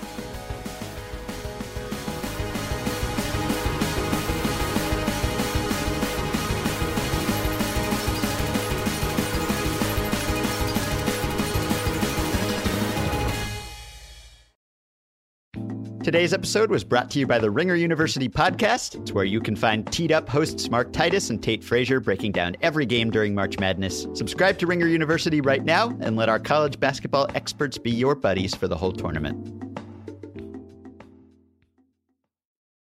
Today's 16.09 16.33
episode 16.33 16.71
was 16.71 16.85
brought 16.85 17.11
to 17.11 17.19
you 17.19 17.27
by 17.27 17.39
the 17.39 17.51
Ringer 17.51 17.75
University 17.75 18.31
podcast. 18.31 18.99
It's 18.99 19.13
where 19.13 19.27
you 19.27 19.43
can 19.43 19.55
find 19.55 19.87
teed 19.93 20.11
up 20.11 20.27
hosts 20.27 20.71
Mark 20.71 20.91
Titus 20.91 21.29
and 21.29 21.43
Tate 21.43 21.63
Frazier 21.63 22.01
breaking 22.01 22.33
down 22.33 22.57
every 22.63 22.87
game 22.87 23.11
during 23.11 23.35
March 23.35 23.59
Madness. 23.59 24.07
Subscribe 24.15 24.57
to 24.61 24.67
Ringer 24.67 24.87
University 24.87 25.43
right 25.43 25.63
now 25.63 25.95
and 26.01 26.17
let 26.17 26.31
our 26.31 26.39
college 26.41 26.81
basketball 26.81 27.29
experts 27.35 27.77
be 27.77 27.91
your 27.91 28.15
buddies 28.15 28.55
for 28.55 28.69
the 28.69 28.75
whole 28.75 28.91
tournament. 28.91 29.68